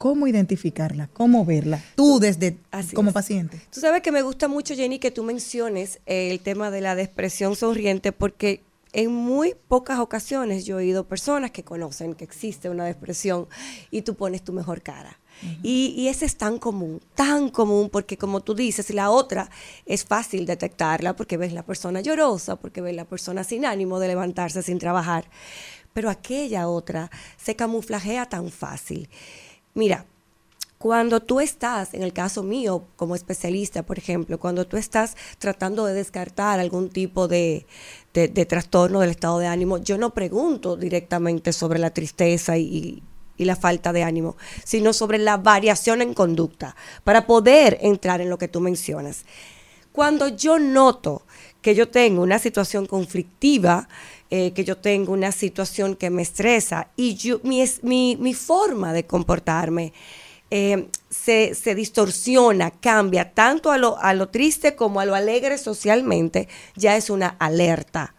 [0.00, 1.10] ¿cómo identificarla?
[1.12, 1.78] ¿Cómo verla?
[1.94, 3.14] Tú desde Así como es.
[3.14, 3.60] paciente.
[3.70, 7.54] Tú sabes que me gusta mucho, Jenny, que tú menciones el tema de la depresión
[7.54, 8.62] sonriente, porque
[8.94, 13.46] en muy pocas ocasiones yo he oído personas que conocen que existe una depresión
[13.90, 15.18] y tú pones tu mejor cara.
[15.62, 19.50] y, y ese es tan común, tan común, porque como tú dices, la otra
[19.84, 24.08] es fácil detectarla porque ves la persona llorosa, porque ves la persona sin ánimo de
[24.08, 25.26] levantarse sin trabajar.
[25.92, 29.08] Pero aquella otra se camuflajea tan fácil.
[29.74, 30.06] Mira,
[30.78, 35.84] cuando tú estás, en el caso mío como especialista, por ejemplo, cuando tú estás tratando
[35.84, 37.66] de descartar algún tipo de,
[38.14, 43.02] de- trastorno del estado de ánimo, yo no pregunto directamente sobre la tristeza y
[43.36, 48.36] la falta de ánimo, sino sobre la variación en conducta, para poder entrar en lo
[48.36, 49.24] que tú mencionas.
[49.92, 51.22] Cuando yo noto
[51.62, 53.88] que yo tengo una situación conflictiva,
[54.30, 58.92] eh, que yo tengo una situación que me estresa y yo, mi, mi, mi forma
[58.92, 59.92] de comportarme
[60.52, 65.58] eh, se, se distorsiona, cambia tanto a lo, a lo triste como a lo alegre
[65.58, 68.14] socialmente, ya es una alerta.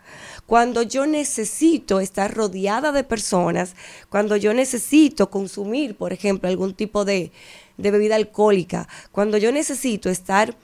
[0.45, 3.76] Cuando yo necesito estar rodeada de personas,
[4.09, 7.32] cuando yo necesito consumir, por ejemplo, algún tipo de,
[7.78, 10.55] de bebida alcohólica, cuando yo necesito estar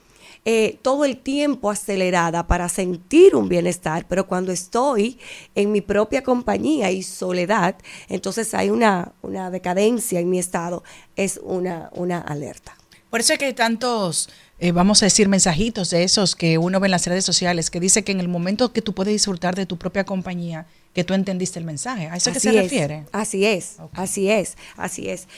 [0.50, 5.18] eh, todo el tiempo acelerada para sentir un bienestar, pero cuando estoy
[5.54, 7.76] en mi propia compañía y soledad,
[8.08, 10.82] entonces hay una, una decadencia en mi estado,
[11.16, 12.74] es una, una alerta.
[13.10, 16.80] Por eso es que hay tantos, eh, vamos a decir, mensajitos de esos que uno
[16.80, 19.54] ve en las redes sociales que dice que en el momento que tú puedes disfrutar
[19.54, 22.06] de tu propia compañía, que tú entendiste el mensaje.
[22.06, 23.04] ¿A eso que se Así es, refiere?
[23.12, 25.28] Así es, así es, así es.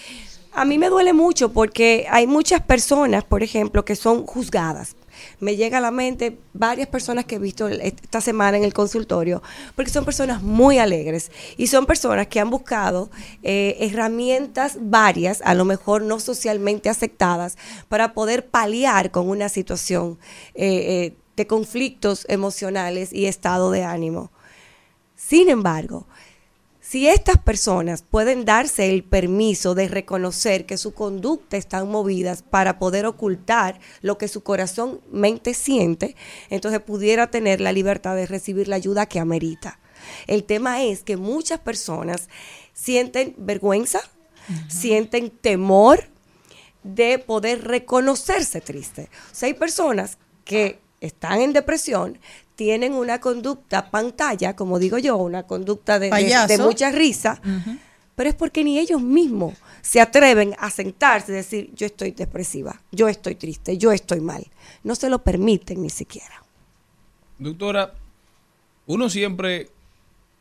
[0.53, 4.97] A mí me duele mucho porque hay muchas personas, por ejemplo, que son juzgadas.
[5.39, 9.43] Me llega a la mente varias personas que he visto esta semana en el consultorio,
[9.75, 13.11] porque son personas muy alegres y son personas que han buscado
[13.43, 17.57] eh, herramientas varias, a lo mejor no socialmente aceptadas,
[17.89, 20.19] para poder paliar con una situación
[20.55, 24.31] eh, eh, de conflictos emocionales y estado de ánimo.
[25.17, 26.07] Sin embargo,
[26.91, 32.81] si estas personas pueden darse el permiso de reconocer que su conducta están movidas para
[32.81, 36.17] poder ocultar lo que su corazón mente siente,
[36.49, 39.79] entonces pudiera tener la libertad de recibir la ayuda que amerita.
[40.27, 42.29] El tema es que muchas personas
[42.73, 44.01] sienten vergüenza,
[44.67, 46.09] sienten temor
[46.83, 49.11] de poder reconocerse triste.
[49.31, 52.19] O sea, hay personas que están en depresión,
[52.61, 57.41] tienen una conducta pantalla, como digo yo, una conducta de, de- de mucha risa,
[58.15, 62.83] pero es porque ni ellos mismos se atreven a sentarse y decir, yo estoy depresiva,
[62.93, 64.47] yo estoy triste, yo estoy mal.
[64.85, 66.43] No se lo permiten ni siquiera.
[67.39, 67.95] Doctora,
[68.87, 69.71] uno siempre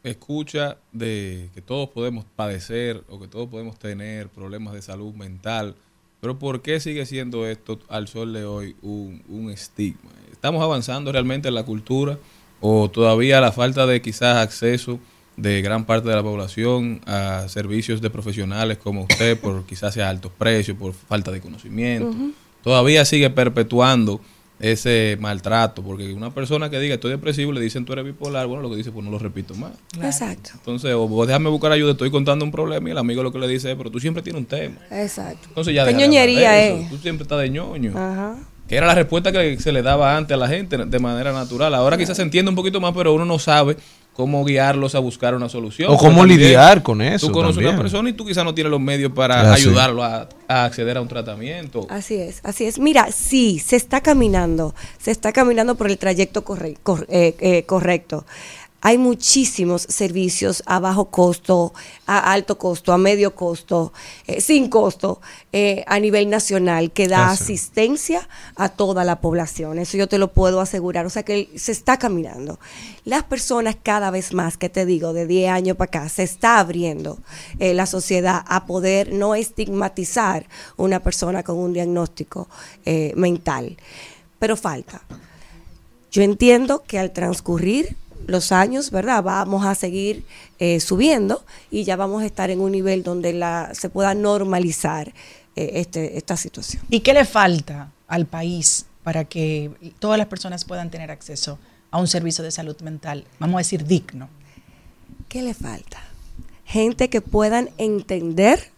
[0.04, 5.74] escucha de que todos podemos padecer o que todos podemos tener problemas de salud mental,
[6.20, 10.10] pero ¿por qué sigue siendo esto al sol de hoy un, un estigma?
[10.40, 12.18] ¿Estamos avanzando realmente en la cultura
[12.62, 14.98] o todavía la falta de quizás acceso
[15.36, 20.08] de gran parte de la población a servicios de profesionales como usted por quizás sea
[20.08, 22.16] altos precios, por falta de conocimiento?
[22.64, 24.22] Todavía sigue perpetuando
[24.62, 28.64] ese maltrato, porque una persona que diga estoy depresivo le dicen tú eres bipolar, bueno,
[28.64, 29.74] lo que dice pues no lo repito más.
[30.02, 33.34] Exacto, Entonces, o vos déjame buscar ayuda, estoy contando un problema y el amigo lo
[33.34, 34.78] que le dice es, pero tú siempre tienes un tema.
[34.90, 35.50] exacto.
[35.50, 36.10] Entonces ya ¿Qué deja
[36.54, 36.78] de eso.
[36.78, 36.90] es?
[36.90, 37.92] Tú siempre estás de ñoño.
[37.92, 38.38] Ajá.
[38.70, 41.74] Que era la respuesta que se le daba antes a la gente de manera natural.
[41.76, 43.76] Ahora quizás se entiende un poquito más, pero uno no sabe
[44.14, 45.92] cómo guiarlos a buscar una solución.
[45.92, 48.70] O cómo lidiar con eso Tú conoces a una persona y tú quizás no tienes
[48.70, 49.64] los medios para así.
[49.68, 51.88] ayudarlo a, a acceder a un tratamiento.
[51.90, 52.80] Así es, así es.
[52.80, 57.64] Mira, sí, se está caminando, se está caminando por el trayecto corre- cor- eh, eh,
[57.64, 58.26] correcto.
[58.82, 61.74] Hay muchísimos servicios a bajo costo,
[62.06, 63.92] a alto costo, a medio costo,
[64.26, 65.20] eh, sin costo,
[65.52, 69.80] eh, a nivel nacional, que da asistencia a toda la población.
[69.80, 71.06] Eso yo te lo puedo asegurar.
[71.06, 72.58] O sea que se está caminando.
[73.04, 76.60] Las personas cada vez más, que te digo, de 10 años para acá, se está
[76.60, 77.20] abriendo
[77.60, 82.48] eh, la sociedad a poder no estigmatizar una persona con un diagnóstico
[83.16, 83.78] mental.
[84.40, 85.02] Pero falta.
[86.12, 87.96] Yo entiendo que al transcurrir
[88.30, 89.24] los años, ¿verdad?
[89.24, 90.26] Vamos a seguir
[90.60, 95.10] eh, subiendo y ya vamos a estar en un nivel donde la, se pueda normalizar
[95.56, 96.84] eh, este, esta situación.
[96.90, 101.60] ¿Y qué le falta al país para que todas las personas puedan tener acceso
[101.92, 104.30] a un servicio de salud mental, vamos a decir, digno?
[105.28, 106.00] ¿Qué le falta?
[106.66, 108.72] Gente que puedan entender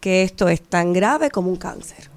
[0.00, 2.10] que esto es tan grave como un cáncer.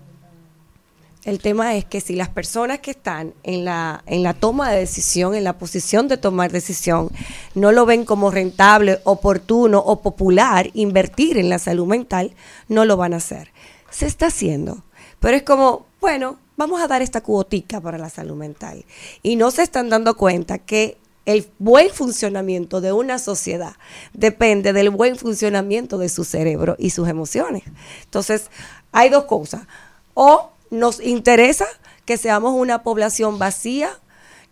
[1.24, 4.80] El tema es que si las personas que están en la, en la toma de
[4.80, 7.10] decisión, en la posición de tomar decisión,
[7.54, 12.34] no lo ven como rentable, oportuno o popular invertir en la salud mental,
[12.70, 13.52] no lo van a hacer.
[13.92, 14.84] Se está haciendo,
[15.20, 18.84] pero es como, bueno, vamos a dar esta cuotica para la salud mental.
[19.22, 23.76] Y no se están dando cuenta que el buen funcionamiento de una sociedad
[24.14, 27.62] depende del buen funcionamiento de su cerebro y sus emociones.
[28.06, 28.50] Entonces,
[28.92, 29.68] hay dos cosas.
[30.16, 31.68] O nos interesa
[32.06, 33.92] que seamos una población vacía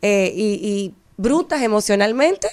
[0.03, 2.47] eh, y, y brutas emocionalmente,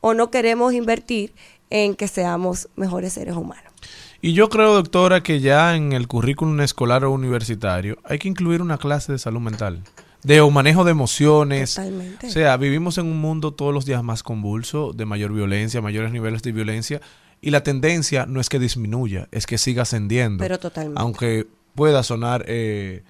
[0.00, 1.32] o no queremos invertir
[1.70, 3.72] en que seamos mejores seres humanos.
[4.20, 8.60] Y yo creo, doctora, que ya en el currículum escolar o universitario hay que incluir
[8.60, 9.82] una clase de salud mental.
[10.22, 11.74] de o manejo de emociones.
[11.74, 12.26] Totalmente.
[12.26, 16.12] O sea, vivimos en un mundo todos los días más convulso, de mayor violencia, mayores
[16.12, 17.00] niveles de violencia,
[17.40, 20.42] y la tendencia no es que disminuya, es que siga ascendiendo.
[20.42, 21.00] Pero totalmente.
[21.00, 23.02] Aunque pueda sonar eh,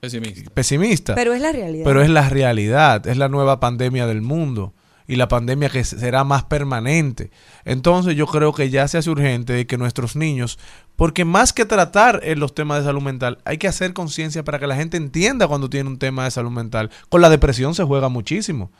[0.00, 0.50] Pesimista.
[0.50, 1.14] pesimista.
[1.14, 1.84] Pero es la realidad.
[1.84, 4.74] Pero es la realidad, es la nueva pandemia del mundo
[5.06, 7.30] y la pandemia que será más permanente.
[7.64, 10.58] Entonces yo creo que ya se hace urgente de que nuestros niños,
[10.96, 14.58] porque más que tratar en los temas de salud mental, hay que hacer conciencia para
[14.58, 16.90] que la gente entienda cuando tiene un tema de salud mental.
[17.08, 18.70] Con la depresión se juega muchísimo.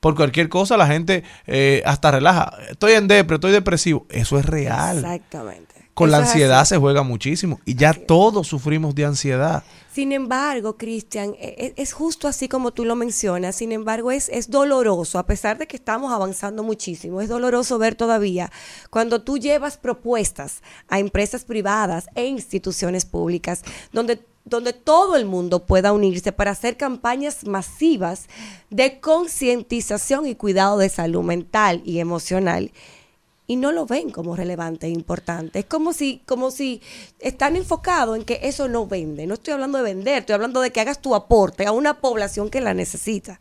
[0.00, 2.52] Por cualquier cosa la gente eh, hasta relaja.
[2.70, 4.06] Estoy en depre, estoy depresivo.
[4.08, 4.98] Eso es real.
[4.98, 5.79] Exactamente.
[6.00, 7.60] Con la Eso es ansiedad se juega muchísimo.
[7.64, 9.62] Y ya todos sufrimos de ansiedad.
[9.92, 13.56] Sin embargo, Cristian, e- e- es justo así como tú lo mencionas.
[13.56, 17.96] Sin embargo, es, es doloroso, a pesar de que estamos avanzando muchísimo, es doloroso ver
[17.96, 18.50] todavía
[18.88, 25.66] cuando tú llevas propuestas a empresas privadas e instituciones públicas, donde donde todo el mundo
[25.66, 28.26] pueda unirse para hacer campañas masivas
[28.70, 32.72] de concientización y cuidado de salud mental y emocional
[33.50, 35.58] y no lo ven como relevante e importante.
[35.58, 36.80] Es como si, como si
[37.18, 39.26] están enfocados en que eso no vende.
[39.26, 42.48] No estoy hablando de vender, estoy hablando de que hagas tu aporte a una población
[42.48, 43.40] que la necesita.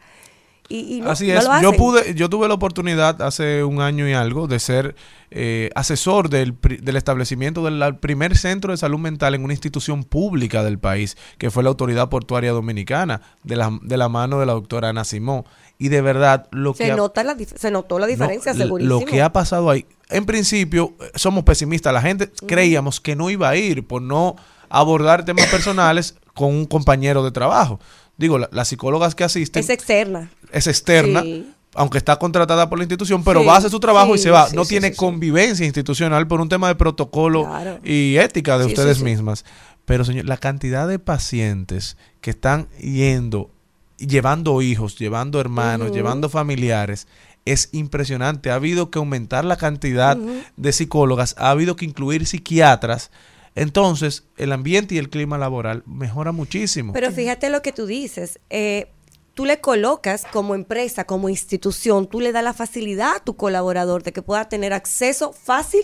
[0.72, 1.62] Y, y no, Así no es.
[1.64, 4.96] yo pude, yo tuve la oportunidad hace un año y algo de ser
[5.32, 10.64] eh, asesor del, del establecimiento del primer centro de salud mental en una institución pública
[10.64, 14.54] del país, que fue la Autoridad Portuaria Dominicana, de la, de la mano de la
[14.54, 15.44] doctora Ana Simón.
[15.80, 18.64] Y de verdad, lo se, que ha- nota la se notó la no, diferencia, l-
[18.64, 19.00] segurísimo.
[19.00, 21.92] Lo que ha pasado ahí, en principio, somos pesimistas.
[21.94, 24.36] La gente creíamos que no iba a ir por no
[24.70, 27.80] abordar temas personales con un compañero de trabajo.
[28.20, 30.30] Digo, la- las psicólogas que asisten es externa.
[30.52, 31.50] es externa, Sí.
[31.74, 34.30] aunque está contratada por la institución, pero Sí, va a hacer su trabajo y se
[34.30, 34.48] va.
[34.54, 37.80] no tiene convivencia institucional por un tema de protocolo Claro.
[37.84, 39.46] y ética de ustedes mismas.
[39.86, 43.50] Pero, señor, la cantidad de pacientes que están yendo,
[43.98, 47.08] llevando hijos, llevando hermanos, llevando familiares,
[47.46, 48.52] es impresionante.
[48.52, 50.16] Ha habido que aumentar la cantidad
[50.58, 53.10] de psicólogas, ha habido que incluir psiquiatras.
[53.56, 56.94] Entonces, el ambiente y el clima laboral mejora muchísimo.
[56.94, 58.40] Pero fíjate lo que tú dices.
[58.50, 58.92] eh,
[59.34, 64.04] tú le colocas como empresa, como institución, tú le das la facilidad a tu colaborador
[64.04, 65.84] de que pueda tener acceso fácil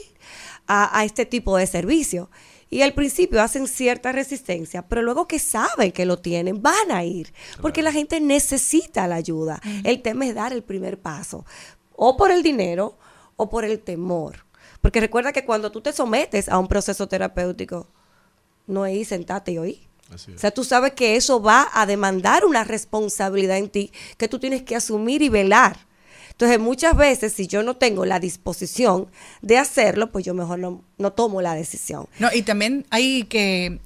[0.67, 2.29] a, a este tipo de servicio.
[2.69, 7.05] Y al principio hacen cierta resistencia, pero luego que saben que lo tienen, van a
[7.05, 9.61] ir, porque la gente necesita la ayuda.
[9.85, 11.45] El tema es dar el primer paso,
[11.95, 12.97] o por el dinero
[13.37, 14.45] o por el temor.
[14.85, 17.87] Porque recuerda que cuando tú te sometes a un proceso terapéutico,
[18.67, 19.79] no es ir, sentate y oír.
[20.13, 24.37] O sea, tú sabes que eso va a demandar una responsabilidad en ti que tú
[24.37, 25.75] tienes que asumir y velar.
[26.29, 29.07] Entonces, muchas veces, si yo no tengo la disposición
[29.41, 32.05] de hacerlo, pues yo mejor no, no tomo la decisión.
[32.19, 33.79] No, y también hay que,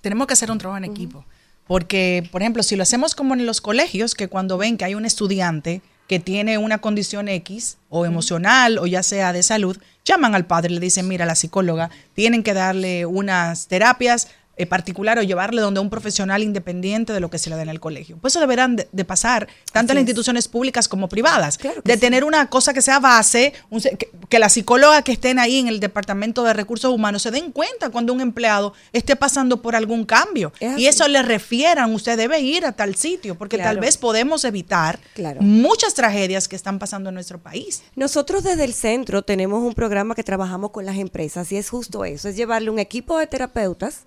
[0.00, 1.26] tenemos que hacer un trabajo en equipo.
[1.66, 4.94] Porque, por ejemplo, si lo hacemos como en los colegios, que cuando ven que hay
[4.94, 10.34] un estudiante que tiene una condición X, o emocional, o ya sea de salud, llaman
[10.34, 15.18] al padre y le dicen, mira, la psicóloga, tienen que darle unas terapias eh, particular
[15.18, 18.16] o llevarle donde un profesional independiente de lo que se le da en el colegio.
[18.18, 21.58] Pues eso deberán de, de pasar tanto en las instituciones públicas como privadas.
[21.84, 25.58] de tener una cosa que sea base, un que, que la psicóloga que estén ahí
[25.58, 29.76] en el Departamento de Recursos Humanos se den cuenta cuando un empleado esté pasando por
[29.76, 30.52] algún cambio.
[30.76, 34.98] Y eso le refieran, usted debe ir a tal sitio, porque tal vez podemos evitar
[35.14, 35.40] Claro.
[35.42, 37.82] muchas tragedias que están pasando en nuestro país.
[37.94, 42.04] Nosotros desde el centro tenemos un programa que trabajamos con las empresas y es justo
[42.04, 44.00] eso, es llevarle un equipo de terapeutas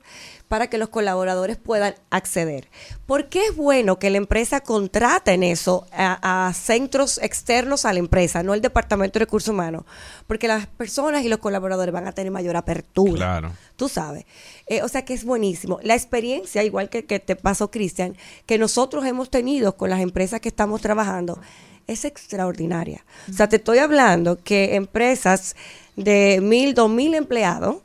[0.49, 2.67] para que los colaboradores puedan acceder.
[3.05, 7.93] ¿Por qué es bueno que la empresa contrate en eso a, a centros externos a
[7.93, 9.83] la empresa, no el Departamento de Recursos Humanos?
[10.27, 13.15] Porque las personas y los colaboradores van a tener mayor apertura.
[13.15, 13.51] Claro.
[13.75, 14.25] Tú sabes.
[14.65, 15.79] Eh, o sea que es buenísimo.
[15.83, 20.41] La experiencia, igual que, que te pasó, Cristian, que nosotros hemos tenido con las empresas
[20.41, 21.39] que estamos trabajando,
[21.85, 23.05] es extraordinaria.
[23.29, 25.55] O sea, te estoy hablando que empresas
[25.95, 27.77] de mil, dos mil empleados,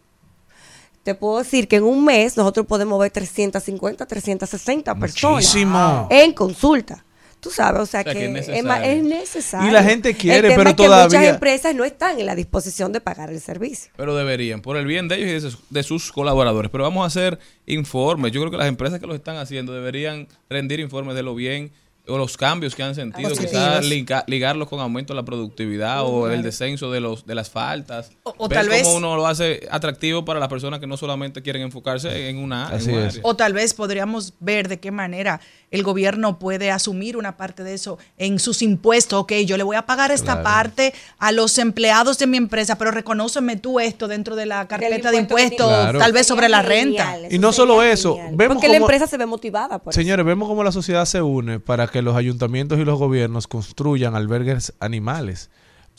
[1.05, 6.09] te puedo decir que en un mes nosotros podemos ver 350, 360 personas Muchísimo.
[6.11, 7.05] en consulta.
[7.41, 8.91] Tú sabes, o sea, O sea, que, que es necesario.
[8.91, 9.69] es necesario.
[9.69, 12.25] Y la gente quiere, El tema pero es que todavía- muchas empresas no están en
[12.25, 13.93] la disposición de pagar el servicio.
[13.99, 16.71] Pero deberían, por el bien de ellos y de sus, de sus colaboradores.
[16.71, 18.33] Pero vamos a hacer informes.
[18.33, 21.71] Yo creo que las empresas que lo están haciendo deberían rendir informes de lo bien
[22.07, 26.29] o los cambios que han sentido, quizás liga- ligarlos con aumento de la productividad o
[26.31, 28.11] el descenso de los de las faltas.
[28.25, 31.43] O- o tal vez- cómo uno lo hace atractivo para las personas que no solamente
[31.43, 33.21] quieren enfocarse en una, en Así área.
[33.23, 35.41] O tal vez podríamos ver de qué manera
[35.71, 39.19] el gobierno puede asumir una parte de eso en sus impuestos.
[39.21, 40.43] Ok, yo le voy a pagar esta Claro.
[40.45, 45.11] parte a los empleados de mi empresa, pero reconóceme tú esto dentro de la carpeta
[45.11, 45.67] de impuestos.
[45.67, 45.99] Claro.
[45.99, 47.13] tal vez sobre la renta.
[47.13, 50.01] genial, Y no solo eso, vemos Porque la empresa se ve motivada por eso.
[50.01, 54.17] Señores, vemos cómo la sociedad se une para que los ayuntamientos y los gobiernos construyan
[54.17, 55.49] albergues animales.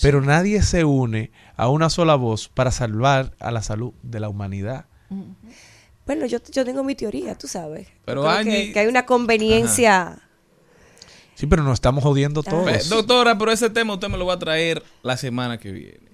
[0.02, 4.28] Pero nadie se une a una sola voz para salvar a la salud de la
[4.28, 4.88] humanidad.
[6.06, 7.88] Bueno, yo, yo tengo mi teoría, tú sabes.
[8.04, 10.22] Pero Yo creo que- Angie- que, hay una conveniencia.
[11.34, 12.50] Sí, pero nos estamos jodiendo Ah.
[12.50, 12.66] todos.
[12.66, 16.10] Ve, Doctora, pero ese tema usted me lo va a traer la semana que viene.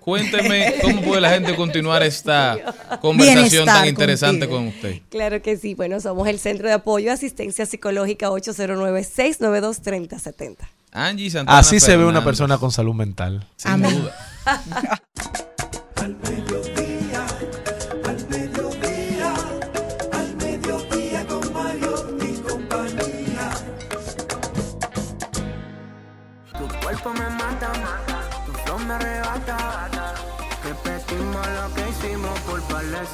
[0.00, 2.56] Cuénteme cómo puede la gente continuar esta
[3.00, 4.58] conversación Bienestar tan interesante contigo.
[4.58, 5.00] con usted.
[5.10, 5.74] Claro que sí.
[5.74, 10.56] Bueno, somos el Centro de Apoyo y Asistencia Psicológica 809-692-3070.
[10.92, 13.44] Angie Santana Así se ve una persona con salud mental.
[13.56, 14.02] Sin Amén.
[14.02, 14.14] duda.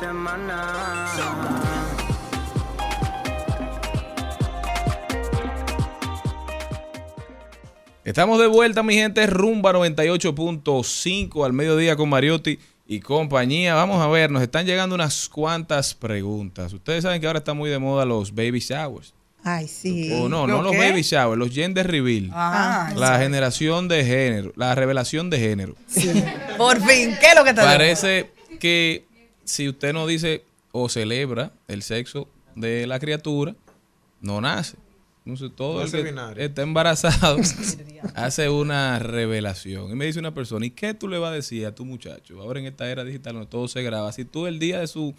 [0.02, 1.20] semanas.
[8.04, 9.24] Estamos de vuelta, mi gente.
[9.28, 13.74] Rumba 98.5 al mediodía con Mariotti y compañía.
[13.74, 16.72] Vamos a ver, nos están llegando unas cuantas preguntas.
[16.72, 19.14] Ustedes saben que ahora está muy de moda los baby showers.
[19.44, 20.12] Ay, sí.
[20.14, 22.30] O no, no ¿Lo los baby showers, los gender reveal.
[22.32, 25.76] Ah, la generación de género, la revelación de género.
[26.58, 27.72] por fin, ¿qué es lo que te digo?
[27.72, 29.11] Parece que
[29.44, 33.54] si usted no dice o celebra el sexo de la criatura,
[34.20, 34.76] no nace.
[35.24, 36.42] Entonces todo No el que binario.
[36.44, 37.36] está embarazado
[38.14, 39.90] hace una revelación.
[39.90, 42.40] Y me dice una persona, ¿y qué tú le vas a decir a tu muchacho?
[42.40, 44.10] Ahora en esta era digital donde todo se graba.
[44.12, 45.14] Si tú el día de su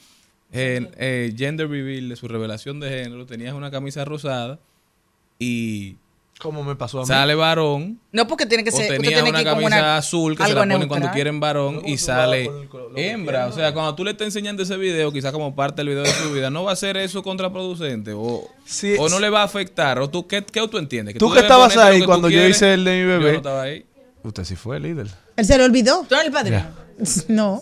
[0.52, 4.60] eh, eh, gender reveal, de su revelación de género, tenías una camisa rosada
[5.40, 5.96] y
[6.40, 7.08] Como me pasó a mí.
[7.08, 8.82] sale varón, No, porque tiene que ser.
[8.82, 10.88] usted tenía tiene una que camisa una- azul que se la ponen neutral.
[10.90, 13.48] cuando quieren varón y sale el lo que hembra.
[13.48, 16.10] O sea, cuando tú le estás enseñando ese video, quizás como parte del video de
[16.12, 18.12] su vida, ¿no va a ser eso contraproducente?
[18.14, 20.00] ¿O, Sí, o no le va a afectar?
[20.00, 21.16] ¿O tú qué, qué tú entiendes?
[21.18, 23.02] Tú que debes estabas ponerte lo ahí que tú cuando yo hice el de mi
[23.04, 23.32] Yo bebé.
[23.32, 23.86] no estaba ahí.
[24.24, 25.08] Usted sí fue líder.
[25.38, 26.06] Él se le olvidó.
[26.10, 26.64] ¿Tú eres el padrino?
[27.30, 27.62] No.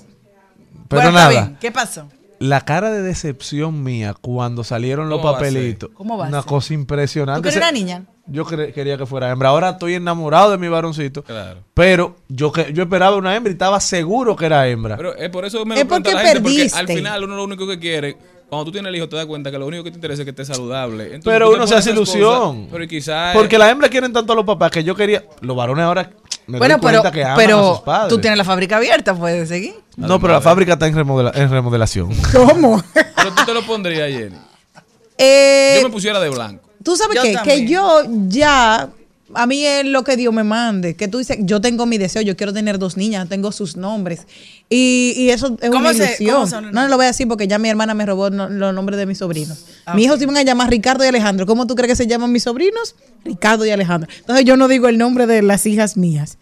[0.87, 1.57] Pero Bueno, nada, bien.
[1.61, 2.09] ¿Qué pasó?
[2.39, 5.91] la cara de decepción mía cuando salieron los papelitos.
[5.93, 7.43] ¿Cómo va Una cosa ¿Tú impresionante.
[7.43, 8.03] que eres una niña?
[8.27, 9.49] Yo quería que fuera hembra.
[9.49, 11.23] Ahora estoy enamorado de mi varoncito.
[11.23, 11.59] Claro.
[11.73, 14.95] Pero yo que yo esperaba una hembra y estaba seguro que era hembra.
[14.95, 16.79] Pero es por eso me Es lo pregunta porque la gente, porque perdiste.
[16.79, 18.15] al final uno lo único que quiere,
[18.47, 20.25] cuando tú tienes el hijo, te das cuenta que lo único que te interesa es
[20.25, 21.05] que esté saludable.
[21.05, 22.67] Entonces, Pero uno se hace cosas, ilusión.
[22.71, 23.35] pero quizás...
[23.35, 25.25] Porque las hembras quieren tanto a los papás que yo quería.
[25.41, 26.11] Los varones ahora
[26.47, 28.09] me Bueno, doy pero, que aman a sus pero padres.
[28.09, 29.73] tú tienes la fábrica abierta, puedes seguir.
[29.97, 32.09] No, pero la fábrica está en, remodela- en remodelación.
[32.33, 32.81] ¿Cómo?
[32.93, 34.37] Pero tú te lo pondrías, Jenny.
[35.17, 36.69] Eh, Yo me pusiera de blanco.
[36.83, 37.37] Tú sabes Yo qué?
[37.43, 38.89] que yo ya,
[39.33, 42.21] a mí es lo que Dios me mande, que tú dices, yo tengo mi deseo,
[42.21, 44.21] yo quiero tener dos niñas, tengo sus nombres.
[44.69, 46.71] Y, y eso es ¿Cómo una se- ilusión.
[46.71, 49.05] no lo voy a decir porque ya mi hermana me robó no- los nombres de
[49.05, 49.65] mis sobrinos.
[49.85, 51.45] Ah, mis hijos se iban a llamar Ricardo y Alejandro.
[51.45, 52.95] ¿Cómo tú crees que se llaman mis sobrinos?
[53.23, 54.09] Ricardo y Alejandro.
[54.19, 56.37] Entonces yo no digo el nombre de las hijas mías.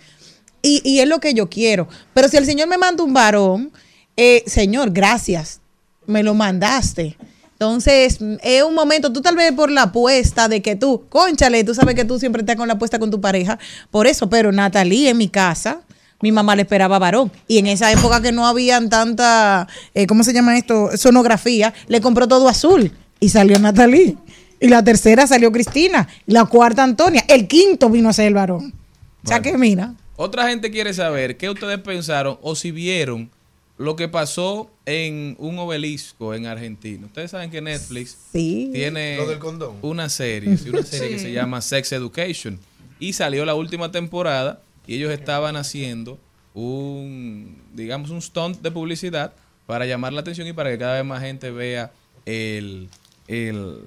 [0.62, 1.88] Y, y es lo que yo quiero.
[2.14, 3.72] Pero si el Señor me manda un varón,
[4.18, 5.62] eh, Señor, gracias.
[6.06, 7.18] Me lo mandaste.
[7.60, 11.66] Entonces, mm, es un momento, tú tal vez por la apuesta de que tú, conchale,
[11.66, 13.60] tú sabes que tú siempre estás con la apuesta con tu pareja,
[13.92, 15.82] por eso, pero Natalie en mi casa,
[16.22, 17.30] mi mamá le esperaba varón.
[17.50, 20.96] Y en esa época que no habían tanta, eh, ¿cómo se llama esto?
[20.96, 24.16] Sonografía, le compró todo azul y salió Natalie.
[24.62, 28.36] Y la tercera salió Cristina, y la cuarta Antonia, el quinto vino a ser el
[28.36, 28.74] varón.
[29.26, 29.96] O sea que mira.
[30.16, 33.30] Otra gente quiere saber qué ustedes pensaron o si vieron
[33.80, 37.08] lo que pasó en un obelisco en Argentina.
[37.08, 38.70] Ustedes saben que Netflix Sí.
[38.74, 39.78] tiene Lo del condón.
[39.82, 42.60] una serie, sí, una serie que se llama Sex Education
[43.00, 46.20] y salió la última temporada y ellos estaban haciendo
[46.54, 49.34] un, digamos, un stunt de publicidad
[49.66, 51.92] para llamar la atención y para que cada vez más gente vea
[52.26, 52.90] el,
[53.28, 53.80] el-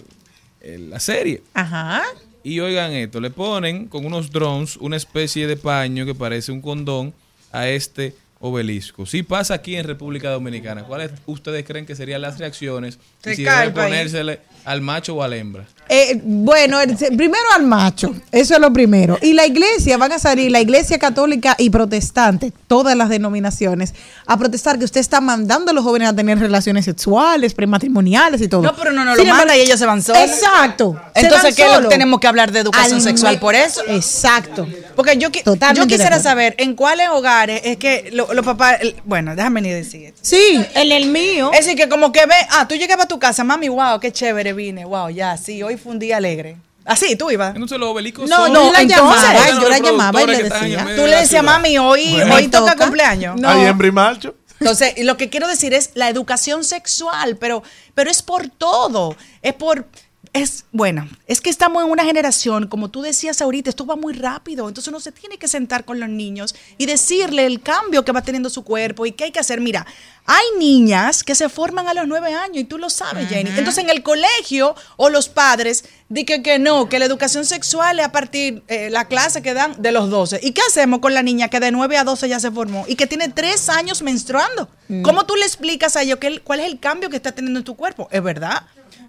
[0.61, 1.43] el- la serie.
[1.55, 2.03] Ajá.
[2.45, 6.61] Y oigan esto, le ponen con unos drones una especie de paño que parece un
[6.63, 7.13] condón
[7.53, 9.07] a este obelisco.
[9.07, 12.99] Si pasa aquí en República Dominicana, ¿cuáles ustedes creen que serían las reacciones?
[13.25, 15.67] Y si debe ponérsele al macho o a la hembra.
[15.89, 19.19] Eh, bueno, el- primero al macho, eso es lo primero.
[19.21, 23.93] Y la iglesia, van a salir la iglesia católica y protestante, todas las denominaciones,
[24.27, 28.49] a protestar que usted está mandando a los jóvenes a tener relaciones sexuales, prematrimoniales y
[28.49, 28.63] todo.
[28.63, 30.23] No, pero no Sin lo manda y ellos se van solos.
[30.23, 30.99] Exacto.
[31.15, 31.89] Entonces, ¿qué lo- solos.
[31.91, 33.83] tenemos que hablar de educación Al sexual por eso?
[33.89, 34.67] Exacto.
[34.97, 38.79] Porque yo, Totalmente yo quisiera saber en cuáles hogares es que lo- los papás.
[38.81, 40.21] el- bueno, déjame ni decir esto.
[40.23, 41.51] Sí, en el mío.
[41.53, 44.13] Es decir, que como que ve, ah, tú llegabas a tu casa, mami, wow, qué
[44.13, 46.57] chévere vine, wow, ya, sí, hoy fue un día alegre.
[46.85, 47.55] Así, tú ibas.
[47.55, 47.95] Entonces los
[48.29, 50.85] No, son- no, yo la entonces, llamaba, yo la llamaba y le decía.
[50.97, 52.35] Tú le decías, mami, hoy, Bueno.
[52.35, 52.85] hoy toca toca.
[52.85, 53.41] cumpleaños.
[53.41, 53.49] No.
[53.49, 54.35] Ahí en Brimarcho.
[54.59, 57.63] Entonces, lo que quiero decir es la educación sexual, pero,
[57.95, 59.17] pero es por todo.
[59.43, 59.87] Es por.
[60.33, 64.15] Es bueno, es que estamos en una generación, como tú decías ahorita, esto va muy
[64.15, 64.67] rápido.
[64.67, 68.23] Entonces uno se tiene que sentar con los niños y decirle el cambio que va
[68.23, 69.61] teniendo su cuerpo y qué hay que hacer.
[69.61, 69.87] Mira,
[70.25, 73.51] hay niñas que se forman a los nueve años y tú lo sabes, Jenny.
[73.51, 78.07] Entonces en el colegio o los padres dicen que no, que la educación sexual es
[78.07, 80.41] a partir eh, la clase que dan de los 12.
[80.43, 82.97] ¿Y qué hacemos con la niña que de 9 a 12 ya se formó y
[82.97, 84.71] que tiene tres años menstruando?
[85.03, 87.77] ¿Cómo tú le explicas a ellos cuál es el cambio que está teniendo en tu
[87.77, 88.09] cuerpo?
[88.11, 88.63] Es verdad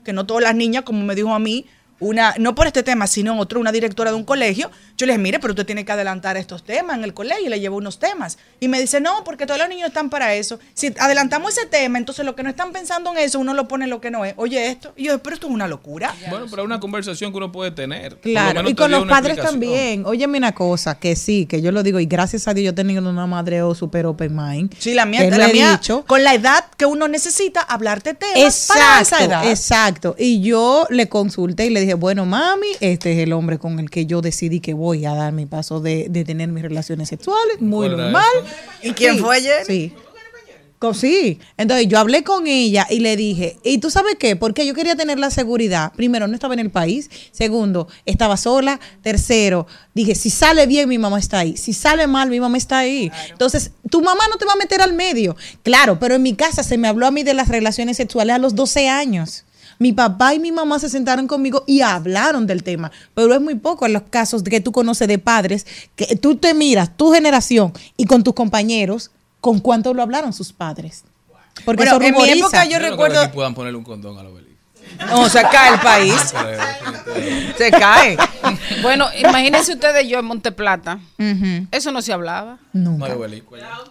[0.03, 1.65] que no todas las niñas, como me dijo a mí,
[2.03, 5.21] una, no por este tema, sino otro, una directora de un colegio, yo le dije,
[5.21, 7.99] mire, pero usted tiene que adelantar estos temas en el colegio, y le llevo unos
[7.99, 8.37] temas.
[8.59, 10.59] Y me dice, no, porque todos los niños están para eso.
[10.73, 13.85] Si adelantamos ese tema, entonces lo que no están pensando en eso, uno lo pone
[13.85, 14.33] en lo que no es.
[14.37, 16.13] Oye, esto, y yo, pero esto es una locura.
[16.29, 18.17] Bueno, pero es una conversación que uno puede tener.
[18.17, 20.05] Claro, y con los padres también.
[20.05, 22.73] Óyeme una cosa, que sí, que yo lo digo, y gracias a Dios yo he
[22.73, 24.73] tenido una madre oh, super open mind.
[24.79, 26.05] Sí, la mía, que la mía, dicho.
[26.07, 29.49] con la edad que uno necesita hablarte temas para esa Exacto, edad.
[29.49, 30.15] exacto.
[30.17, 33.89] Y yo le consulté y le dije, bueno, mami, este es el hombre con el
[33.89, 37.61] que yo decidí que voy a dar mi paso de, de tener mis relaciones sexuales,
[37.61, 38.53] muy ¿Cuál era normal.
[38.81, 39.65] ¿Y quién fue ayer?
[39.65, 39.93] Sí.
[40.91, 44.35] Sí, entonces yo hablé con ella y le dije, ¿y tú sabes qué?
[44.35, 45.93] Porque yo quería tener la seguridad.
[45.95, 47.09] Primero, no estaba en el país.
[47.31, 48.81] Segundo, estaba sola.
[49.01, 51.55] Tercero, dije, si sale bien, mi mamá está ahí.
[51.55, 53.09] Si sale mal, mi mamá está ahí.
[53.29, 55.37] Entonces, tu mamá no te va a meter al medio.
[55.61, 58.39] Claro, pero en mi casa se me habló a mí de las relaciones sexuales a
[58.39, 59.45] los 12 años.
[59.83, 63.55] Mi papá y mi mamá se sentaron conmigo y hablaron del tema, pero es muy
[63.55, 65.67] poco en los casos de que tú conoces de padres
[65.97, 69.11] que tú te miras, tu generación y con tus compañeros,
[69.41, 71.03] con cuánto lo hablaron sus padres.
[71.65, 74.53] Porque Bueno, en mi época yo recuerdo- que puedan ponerle un condón al obelisco.
[75.09, 76.33] No, se cae el país.
[77.57, 78.15] Se cae.
[78.81, 80.99] Bueno, imagínense ustedes yo en Monteplata.
[81.71, 82.57] Eso no se hablaba.
[83.03, 83.15] Allá.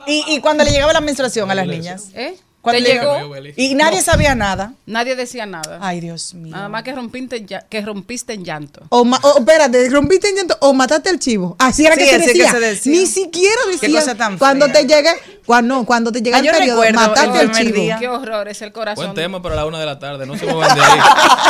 [0.07, 2.09] Y, y cuando le llegaba la menstruación a las niñas.
[2.15, 2.35] ¿Eh?
[2.63, 3.37] Cuando ¿Te le- llegó?
[3.57, 4.75] Y nadie sabía nada.
[4.87, 5.79] Nadie decía nada.
[5.83, 6.55] Ay, Dios mío.
[6.55, 8.83] Nada más que rompiste, que rompiste en llanto.
[8.89, 11.57] O, ma- o, espérate, rompiste en llanto o mataste al chivo.
[11.59, 12.51] Así era Sí, que, se así que decía.
[12.53, 12.93] se decía.
[12.93, 15.11] Ni siquiera Qué decía cosa tan cuando te llegue,
[15.45, 17.83] cuando, cuando te llega Ah, el yo periodo, recuerdo el mataste al primer chivo.
[17.83, 17.97] día.
[17.99, 19.05] Qué horror, es el corazón.
[19.07, 20.25] Buen tema para la una de la tarde.
[20.25, 20.99] No se muevan de ahí.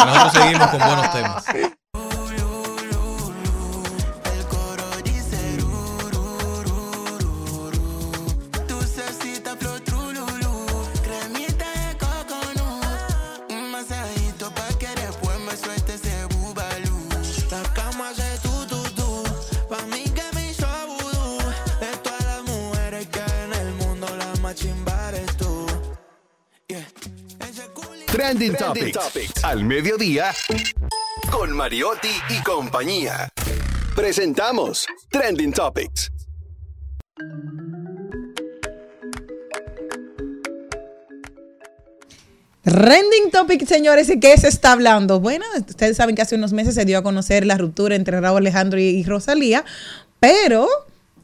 [0.06, 1.44] Nosotros seguimos con buenos temas.
[28.22, 29.42] Trending, Topics.
[29.42, 30.32] Al mediodía.
[31.28, 33.28] Con Mariotti y compañía.
[33.96, 36.12] Presentamos Trending Topics.
[42.62, 45.18] Trending topic, señores, ¿y qué se está hablando?
[45.18, 48.38] Bueno, ustedes saben que hace unos meses se dio a conocer la ruptura entre Raúl
[48.38, 49.64] Alejandro y Rosalía,
[50.20, 50.68] pero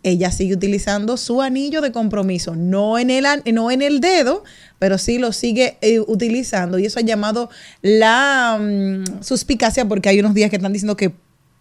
[0.08, 4.44] ella sigue utilizando su anillo de compromiso, no en el, an- no en el dedo,
[4.78, 7.50] pero sí lo sigue eh, utilizando y eso ha llamado
[7.82, 11.12] la mm, suspicacia porque hay unos días que están diciendo que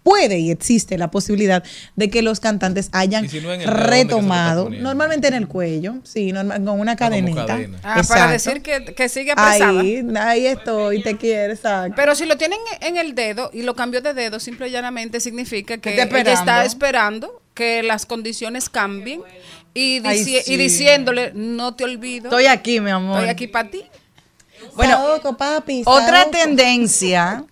[0.04, 1.66] puede y existe la posibilidad
[1.98, 3.90] de que los cantantes hayan Y si no en el dedo, ¿dónde que se lo
[3.90, 7.46] está retomado, normalmente en el cuello, sí, normal, con una cadenita.
[7.46, 7.78] cadena.
[7.84, 9.82] Ah, para decir que, que sigue apresada.
[9.82, 11.94] Ahí, ahí estoy, te quiero, exacto.
[11.98, 15.20] Pero si lo tienen en el dedo y lo cambió de dedo, simple y llanamente
[15.20, 17.42] significa que está ella está esperando.
[17.58, 19.22] Que las condiciones cambien
[19.74, 20.54] y, Ay, dici- sí.
[20.54, 23.18] y diciéndole, no te olvido, Estoy aquí, mi amor.
[23.18, 23.82] estoy aquí para ti.
[24.76, 27.44] Bueno, Saoco, papi, Otra tendencia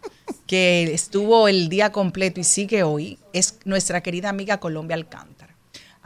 [0.48, 5.56] que estuvo el día completo y sigue hoy es nuestra querida amiga Colombia Alcántara.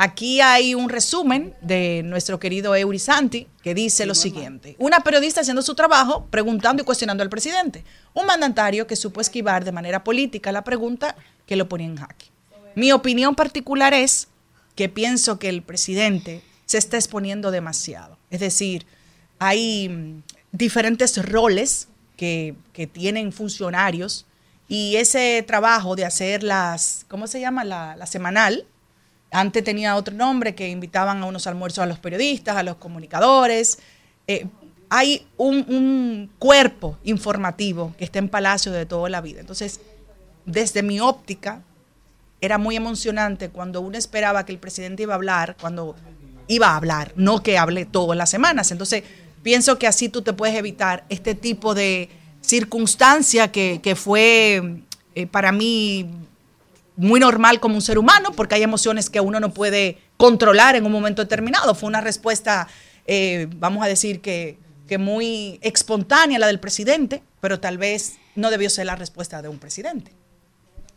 [0.01, 4.77] Aquí hay un resumen de nuestro querido Eury Santi que dice lo siguiente.
[4.79, 7.83] Una periodista haciendo su trabajo, preguntando y cuestionando al presidente.
[8.13, 12.27] Un mandatario que supo esquivar de manera política la pregunta que lo ponía en jaque.
[12.75, 14.27] Mi opinión particular es
[14.75, 18.17] que pienso que el presidente se está exponiendo demasiado.
[18.29, 18.85] Es decir,
[19.39, 24.25] hay mm, diferentes roles que, que tienen funcionarios
[24.71, 27.63] Y ese trabajo de hacer las, ¿cómo se llama?
[27.63, 28.67] La, semanal.
[29.31, 33.79] Antes tenía otro nombre que invitaban a unos almuerzos a los periodistas, a los comunicadores.
[34.27, 34.45] Eh,
[34.89, 39.39] hay un cuerpo informativo que está en Palacio de toda la vida.
[39.39, 39.81] Entonces,
[40.45, 41.63] desde mi óptica,
[42.41, 45.95] era muy emocionante cuando uno esperaba que el presidente iba a hablar, cuando
[46.47, 48.71] iba a hablar, no que hable todas las semanas.
[48.71, 49.03] Entonces,
[49.43, 52.09] pienso que así tú te puedes evitar este tipo de
[52.41, 54.81] circunstancia que, que fue
[55.15, 56.09] eh, para mí
[56.95, 60.85] muy normal como un ser humano, porque hay emociones que uno no puede controlar en
[60.85, 61.73] un momento determinado.
[61.75, 62.67] Fue una respuesta,
[63.05, 64.57] eh, vamos a decir que,
[64.87, 69.47] que muy espontánea la del presidente, pero tal vez no debió ser la respuesta de
[69.47, 70.11] un presidente.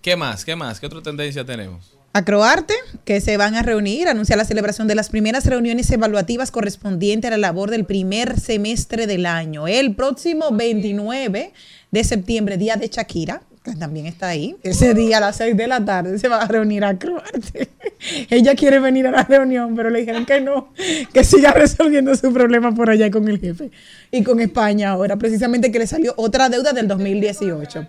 [0.02, 0.44] ¿Qué más?
[0.44, 0.80] ¿Qué más?
[0.80, 1.96] ¿Qué otra tendencia tenemos?
[2.12, 2.74] Acroarte,
[3.04, 7.30] que se van a reunir, anuncia la celebración de las primeras reuniones evaluativas correspondientes a
[7.30, 9.68] la labor del primer semestre del año.
[9.68, 11.52] El próximo 29
[11.92, 15.68] de septiembre, día de Shakira, que también está ahí, ese día a las 6 de
[15.68, 17.70] la tarde se va a reunir Acroarte.
[18.28, 20.72] Ella quiere venir a la reunión, pero le dijeron que no,
[21.12, 23.70] que siga resolviendo su problema por allá con el jefe
[24.10, 27.86] y con España ahora, precisamente que le salió otra deuda del 2018.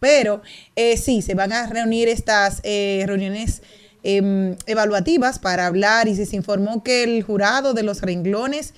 [0.00, 0.42] Pero
[0.74, 3.62] eh, sí, se van a reunir estas eh, reuniones
[4.02, 8.72] em, evaluativas para hablar y se, informó que el jurado de los renglones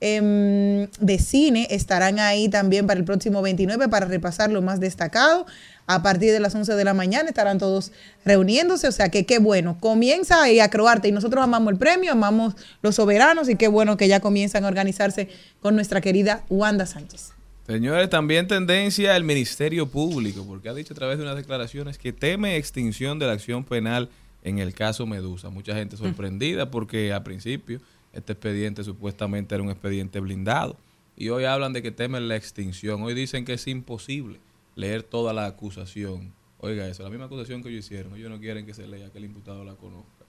[0.00, 5.46] em, de cine estarán ahí también para el próximo 29 para repasar lo más destacado.
[5.88, 7.92] A partir de las 11 de la mañana estarán todos
[8.24, 9.78] reuniéndose, o sea que qué bueno.
[9.78, 13.96] Comienza ahí a Croarte y nosotros amamos el premio, amamos los soberanos y qué bueno
[13.96, 15.28] que ya comienzan a organizarse
[15.60, 17.35] con nuestra querida Wanda Sánchez.
[17.66, 22.12] Señores, también tendencia el Ministerio Público, porque ha dicho a través de unas declaraciones que
[22.12, 24.08] teme extinción de la acción penal
[24.44, 25.50] en el caso Medusa.
[25.50, 27.80] Mucha gente sorprendida porque al principio
[28.12, 30.76] este expediente supuestamente era un expediente blindado
[31.16, 33.02] y hoy hablan de que temen la extinción.
[33.02, 34.38] Hoy dicen que es imposible
[34.76, 36.32] leer toda la acusación.
[36.58, 39.18] Oiga eso, la misma acusación que ellos hicieron, ellos no quieren que se lea, que
[39.18, 40.24] el imputado la conozca.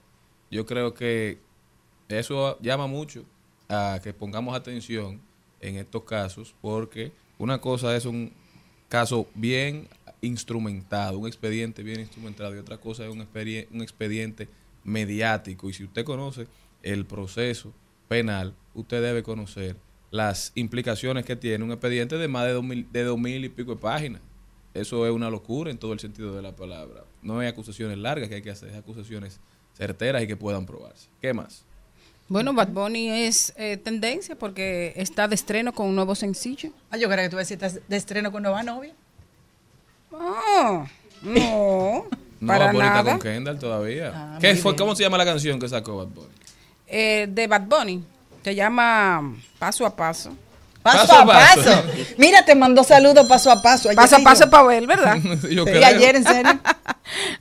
[0.50, 1.38] Yo creo que
[2.08, 3.24] eso llama mucho
[3.68, 5.20] a que pongamos atención
[5.60, 8.32] en estos casos porque una cosa es un
[8.88, 9.88] caso bien
[10.20, 14.48] instrumentado, un expediente bien instrumentado, y otra cosa es un, expedi- un expediente
[14.84, 15.70] mediático.
[15.70, 16.46] Y si usted conoce
[16.82, 17.72] el proceso
[18.08, 19.76] penal, usted debe conocer
[20.10, 23.48] las implicaciones que tiene un expediente de más de dos mil, de dos mil y
[23.48, 24.22] pico de páginas.
[24.74, 27.04] Eso es una locura en todo el sentido de la palabra.
[27.22, 29.40] No hay acusaciones largas que hay que hacer, es acusaciones
[29.74, 31.08] certeras y que puedan probarse.
[31.20, 31.64] ¿Qué más?
[32.28, 36.70] Bueno, Bad Bunny es eh, tendencia porque está de estreno con un nuevo sencillo.
[36.90, 38.92] Ah, yo creo que tú vas a decir, ¿estás de estreno con nueva novia?
[40.12, 40.84] Ah,
[41.22, 42.04] no,
[42.40, 43.10] No para va bonita nada.
[43.12, 44.12] con Kendall todavía.
[44.14, 44.78] Ah, ¿Qué fue, bien.
[44.78, 46.28] ¿Cómo se llama la canción que sacó Bad Bunny?
[46.86, 48.04] Eh, de Bad Bunny.
[48.44, 50.34] Se llama Paso a Paso.
[50.82, 51.64] Paso, Paso a paso.
[51.64, 51.82] paso.
[52.18, 53.88] Mira, te mandó saludos paso a paso.
[53.88, 55.16] Ayer Paso a paso yo- para ver, ¿verdad?
[55.50, 55.86] Yo Sí, creo.
[55.86, 56.60] ayer, en serio.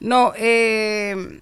[0.01, 1.39] No, eh,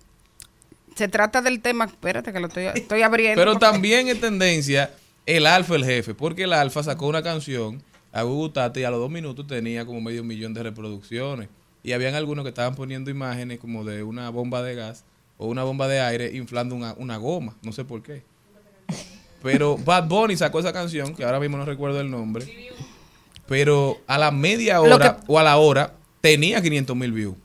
[0.95, 1.85] se trata del tema.
[1.85, 3.39] Espérate que lo estoy, estoy abriendo.
[3.39, 4.91] Pero porque- también es tendencia
[5.25, 7.81] el Alfa el jefe, porque el Alfa sacó una canción
[8.11, 11.49] a Gugu Tati y a los dos minutos tenía como medio millón de reproducciones.
[11.83, 15.03] Y habían algunos que estaban poniendo imágenes como de una bomba de gas
[15.37, 18.23] o una bomba de aire inflando una, una goma, no sé por qué.
[19.43, 22.45] Pero Bad Bunny sacó esa canción, que ahora mismo no recuerdo el nombre,
[23.47, 27.35] pero a la media hora que- o a la hora tenía 500 mil views.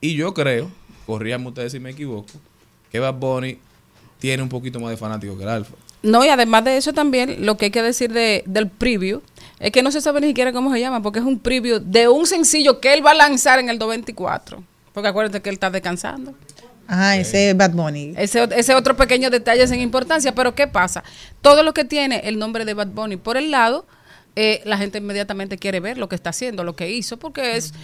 [0.00, 0.70] Y yo creo,
[1.06, 2.28] corríanme ustedes si me equivoco,
[2.94, 3.58] que Bad Bunny
[4.20, 5.74] tiene un poquito más de fanático que el Alfa.
[6.04, 9.20] No, y además de eso también, lo que hay que decir de, del preview
[9.58, 12.06] es que no se sabe ni siquiera cómo se llama, porque es un preview de
[12.06, 14.62] un sencillo que él va a lanzar en el 224.
[14.92, 16.34] Porque acuérdate que él está descansando.
[16.86, 18.14] Ah, ese es Bad Bunny.
[18.16, 21.02] Ese, ese otro pequeño detalle sin importancia, pero ¿qué pasa?
[21.42, 23.86] Todo lo que tiene el nombre de Bad Bunny por el lado,
[24.36, 27.74] eh, la gente inmediatamente quiere ver lo que está haciendo, lo que hizo, porque es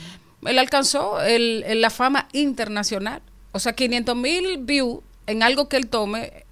[0.47, 3.23] él alcanzó el, el- la fama internacional.
[3.53, 6.45] O sea, 500 mil views en algo que él tome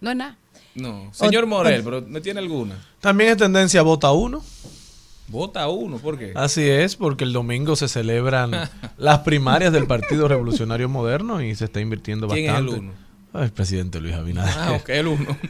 [0.00, 0.36] no es nada.
[0.74, 2.74] No, señor Morel, pero ¿me tiene alguna?
[3.00, 4.42] También es tendencia vota uno.
[5.28, 6.32] Vota uno, ¿por qué?
[6.34, 8.50] Así es, porque el domingo se celebran
[8.98, 12.80] las primarias del Partido Revolucionario Moderno y se está invirtiendo ¿Quién es el bastante.
[12.86, 12.92] uno?
[13.34, 14.54] Ah, El presidente Luis Abinader.
[14.58, 15.36] Ah, ok, el uno.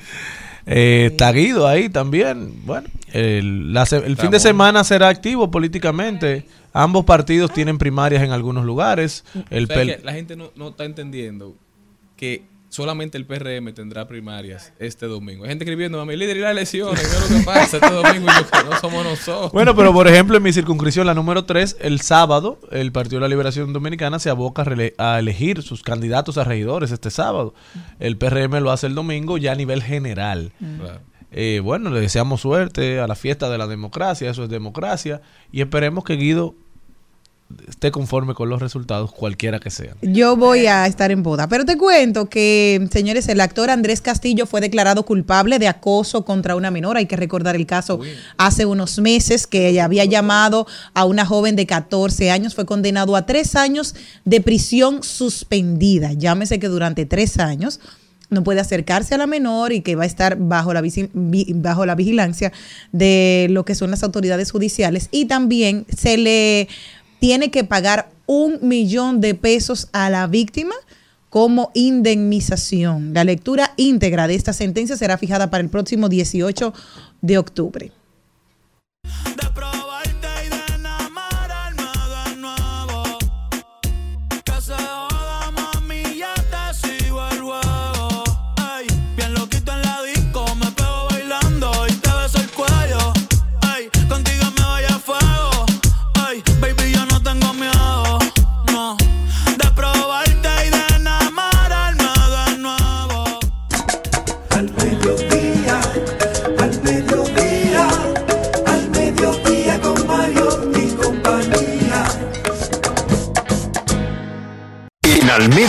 [0.64, 2.52] Eh, está Guido ahí también.
[2.64, 6.46] Bueno, el, la se- el fin de semana será activo políticamente.
[6.72, 9.24] Ambos partidos tienen primarias en algunos lugares.
[9.50, 11.54] El que la gente no, no está entendiendo
[12.16, 15.44] que solamente el PRM tendrá primarias este domingo.
[15.44, 18.28] Hay gente escribiendo, mami, líder y las elecciones, ¿qué es lo que pasa este domingo?
[18.30, 19.52] Y yo, que no somos nosotros.
[19.52, 23.22] Bueno, pero por ejemplo, en mi circunscripción, la número 3, el sábado, el Partido de
[23.22, 24.64] la Liberación Dominicana se aboca
[24.98, 27.54] a, a elegir sus candidatos a regidores este sábado.
[28.00, 30.52] El PRM lo hace el domingo ya a nivel general.
[30.80, 31.00] Claro.
[31.32, 35.62] Eh, bueno, le deseamos suerte a la fiesta de la democracia, eso es democracia, y
[35.62, 36.54] esperemos que Guido
[37.68, 39.96] esté conforme con los resultados, cualquiera que sean.
[40.02, 41.48] Yo voy a estar en boda.
[41.48, 46.56] Pero te cuento que, señores, el actor Andrés Castillo fue declarado culpable de acoso contra
[46.56, 46.96] una menor.
[46.96, 48.00] Hay que recordar el caso
[48.36, 52.54] hace unos meses que ella había llamado a una joven de 14 años.
[52.54, 53.94] Fue condenado a tres años
[54.24, 56.12] de prisión suspendida.
[56.12, 57.80] Llámese que durante tres años
[58.32, 60.82] no puede acercarse a la menor y que va a estar bajo la,
[61.54, 62.52] bajo la vigilancia
[62.90, 65.08] de lo que son las autoridades judiciales.
[65.10, 66.68] Y también se le
[67.20, 70.74] tiene que pagar un millón de pesos a la víctima
[71.30, 73.14] como indemnización.
[73.14, 76.74] La lectura íntegra de esta sentencia será fijada para el próximo 18
[77.20, 77.92] de octubre.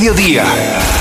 [0.04, 0.44] Mediodía,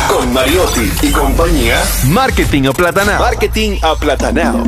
[0.09, 3.19] con Mariotti y compañía, Marketing Aplatanado.
[3.19, 4.65] Marketing Aplatanado.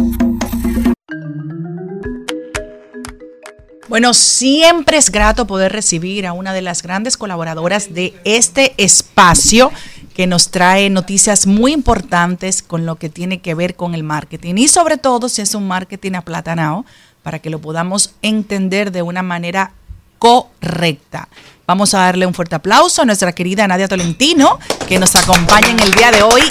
[3.86, 9.70] Bueno, siempre es grato poder recibir a una de las grandes colaboradoras de este espacio
[10.16, 14.56] que nos trae noticias muy importantes con lo que tiene que ver con el marketing
[14.56, 16.84] y sobre todo si es un marketing aplatanado
[17.22, 19.70] para que lo podamos entender de una manera
[20.18, 21.28] correcta.
[21.66, 25.80] Vamos a darle un fuerte aplauso a nuestra querida Nadia Tolentino que nos acompaña en
[25.80, 26.42] el día de hoy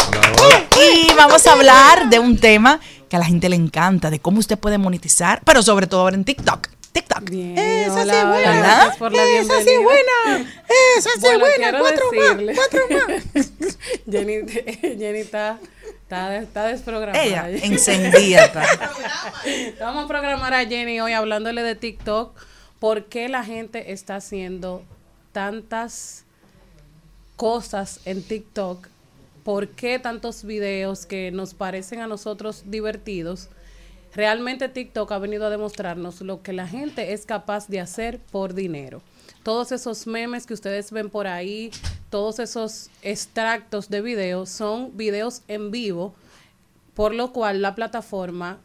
[0.75, 2.79] y vamos a hablar de un tema
[3.09, 6.15] que a la gente le encanta, de cómo usted puede monetizar, pero sobre todo ahora
[6.15, 6.67] en TikTok.
[6.93, 7.29] TikTok.
[7.31, 8.57] Esa sí es buena.
[8.57, 10.49] gracias por la Esa sí es buena.
[10.97, 11.79] Esa sí es Bueno, buena.
[11.79, 12.67] Cuatro decirle- más.
[12.69, 12.81] Cuatro
[13.35, 13.77] más.
[14.11, 14.33] Jenny,
[14.97, 15.59] Jenny está,
[16.03, 17.23] está, está desprogramada.
[17.23, 18.51] Ella, encendida.
[19.79, 22.35] Vamos a programar a Jenny hoy hablándole de TikTok.
[22.79, 24.83] ¿Por qué la gente está haciendo
[25.33, 26.23] tantas
[27.35, 28.87] cosas en TikTok?
[29.43, 33.49] ¿Por qué tantos videos que nos parecen a nosotros divertidos?
[34.15, 38.53] Realmente TikTok ha venido a demostrarnos lo que la gente es capaz de hacer por
[38.53, 39.01] dinero.
[39.41, 41.71] Todos esos memes que ustedes ven por ahí,
[42.09, 46.13] todos esos extractos de videos son videos en vivo,
[46.93, 48.59] por lo cual la plataforma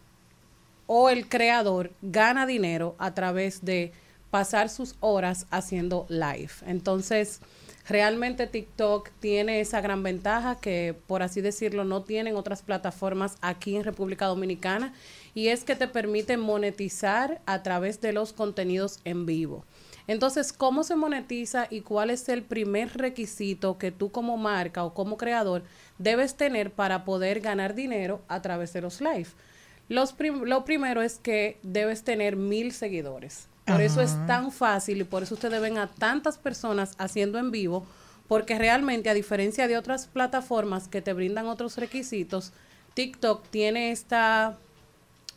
[0.87, 3.93] o el creador gana dinero a través de
[4.31, 6.51] pasar sus horas haciendo live.
[6.67, 7.41] Entonces,
[7.89, 13.77] realmente TikTok tiene esa gran ventaja que, por así decirlo, no tienen otras plataformas aquí
[13.77, 14.93] en República Dominicana
[15.35, 19.65] y es que te permite monetizar a través de los contenidos en vivo.
[20.07, 24.95] Entonces, ¿cómo se monetiza y cuál es el primer requisito que tú como marca o
[24.95, 25.65] como creador
[25.99, 29.29] debes tener para poder ganar dinero a través de los live?
[29.89, 33.49] Lo primero es que debes tener mil seguidores.
[33.69, 37.51] Por eso es tan fácil y por eso ustedes ven a tantas personas haciendo en
[37.51, 37.87] vivo,
[38.27, 42.53] porque realmente a diferencia de otras plataformas que te brindan otros requisitos,
[42.95, 44.57] TikTok tiene esta,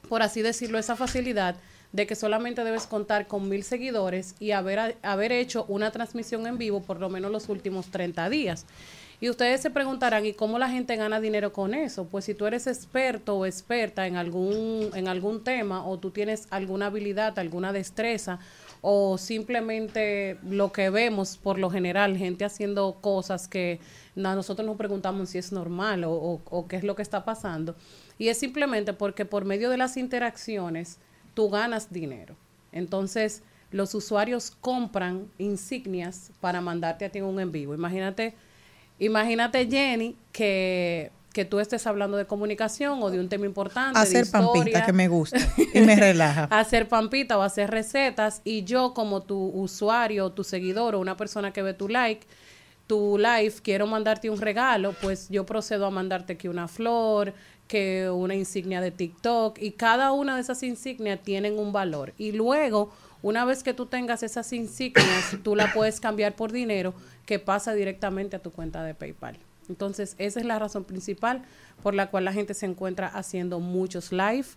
[0.08, 1.58] por así decirlo, esa facilidad
[1.92, 6.58] de que solamente debes contar con mil seguidores y haber, haber hecho una transmisión en
[6.58, 8.66] vivo por lo menos los últimos 30 días.
[9.22, 12.06] Y ustedes se preguntarán, ¿y cómo la gente gana dinero con eso?
[12.08, 16.48] Pues si tú eres experto o experta en algún, en algún tema o tú tienes
[16.50, 18.40] alguna habilidad, alguna destreza
[18.82, 23.80] o simplemente lo que vemos por lo general, gente haciendo cosas que
[24.16, 27.76] nosotros nos preguntamos si es normal o, o- qué es lo que está pasando.
[28.18, 30.98] Y es simplemente porque por medio de las interacciones
[31.36, 32.36] tú ganas dinero.
[32.72, 37.74] Entonces, los usuarios compran insignias para mandarte a ti un en vivo.
[37.76, 38.34] Imagínate,
[39.06, 44.00] imagínate Jenny, que, que tú estés hablando de comunicación o de un tema importante.
[44.00, 45.38] de Hacer pampita, historia, que me gusta
[45.74, 46.44] y me relaja.
[46.52, 51.52] hacer pampita o hacer recetas y yo como tu usuario, tu seguidor o una persona
[51.52, 52.26] que ve tu like,
[52.88, 57.34] tu live, quiero mandarte un regalo, pues yo procedo a mandarte que una flor,
[57.68, 62.14] que una insignia de TikTok y cada una de esas insignias tienen un valor.
[62.18, 62.92] Y luego,
[63.22, 66.94] una vez que tú tengas esas insignias, tú la puedes cambiar por dinero
[67.26, 69.38] que pasa directamente a tu cuenta de PayPal.
[69.70, 71.44] Entonces, esa es la razón principal
[71.84, 74.48] por la cual la gente se encuentra haciendo muchos live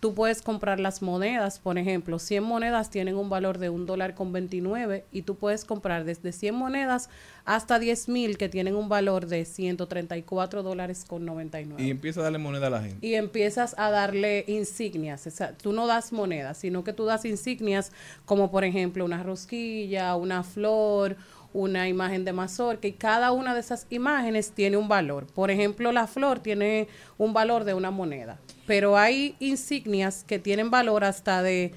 [0.00, 4.14] tú puedes comprar las monedas, por ejemplo, 100 monedas tienen un valor de un dólar
[4.14, 7.10] con 29 y tú puedes comprar desde 100 monedas
[7.44, 12.22] hasta 10 mil que tienen un valor de 134 dólares con 99 Y empieza a
[12.24, 13.06] darle moneda a la gente.
[13.06, 15.26] y empiezas a darle insignias.
[15.26, 17.92] O sea, tú no das monedas, sino que tú das insignias
[18.24, 21.16] como por ejemplo una rosquilla, una flor,
[21.52, 25.26] una imagen de mazorca y cada una de esas imágenes tiene un valor.
[25.26, 30.70] Por ejemplo, la flor tiene un valor de una moneda, pero hay insignias que tienen
[30.70, 31.72] valor hasta de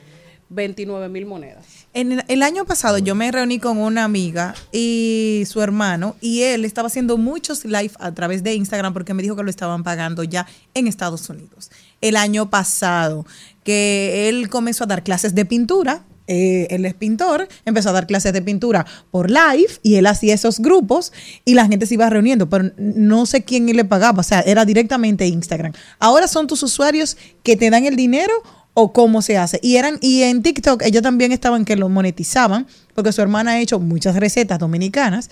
[0.53, 1.65] 29 mil monedas.
[1.93, 6.65] En el, año pasado yo me reuní con una amiga y su hermano y él
[6.65, 10.23] estaba haciendo muchos live a través de Instagram porque me dijo que lo estaban pagando
[10.23, 11.71] ya en Estados Unidos.
[12.01, 13.25] El año pasado
[13.63, 16.03] que él comenzó a dar clases de pintura.
[16.27, 20.33] Eh, él es pintor, empezó a dar clases de pintura por live y él hacía
[20.33, 21.11] esos grupos
[21.45, 24.65] y la gente se iba reuniendo, pero no sé quién le pagaba, o sea, era
[24.65, 25.73] directamente Instagram.
[25.99, 28.33] Ahora son tus usuarios que te dan el dinero
[28.73, 29.59] o cómo se hace.
[29.61, 33.59] Y eran y en TikTok ellos también estaban que lo monetizaban porque su hermana ha
[33.59, 35.29] hecho muchas recetas dominicanas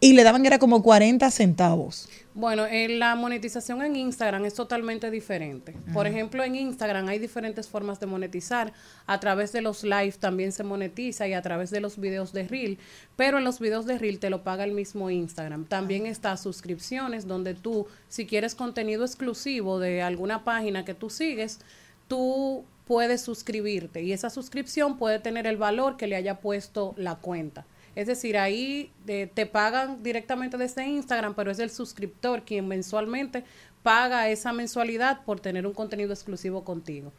[0.00, 2.08] y le daban era como 40 centavos.
[2.34, 5.74] Bueno, en la monetización en Instagram es totalmente diferente.
[5.92, 8.72] Por ejemplo, en Instagram hay diferentes formas de monetizar.
[9.06, 12.48] A través de los live también se monetiza y a través de los videos de
[12.48, 12.78] Reel.
[13.16, 15.66] Pero en los videos de Reel te lo paga el mismo Instagram.
[15.66, 21.60] También está suscripciones donde tú, si quieres contenido exclusivo de alguna página que tú sigues,
[22.08, 27.16] tú puedes suscribirte y esa suscripción puede tener el valor que le haya puesto la
[27.16, 27.66] cuenta.
[27.94, 33.44] Es decir, ahí eh, te pagan directamente desde Instagram, pero es el suscriptor quien mensualmente
[33.82, 37.12] paga esa mensualidad por tener un contenido exclusivo contigo.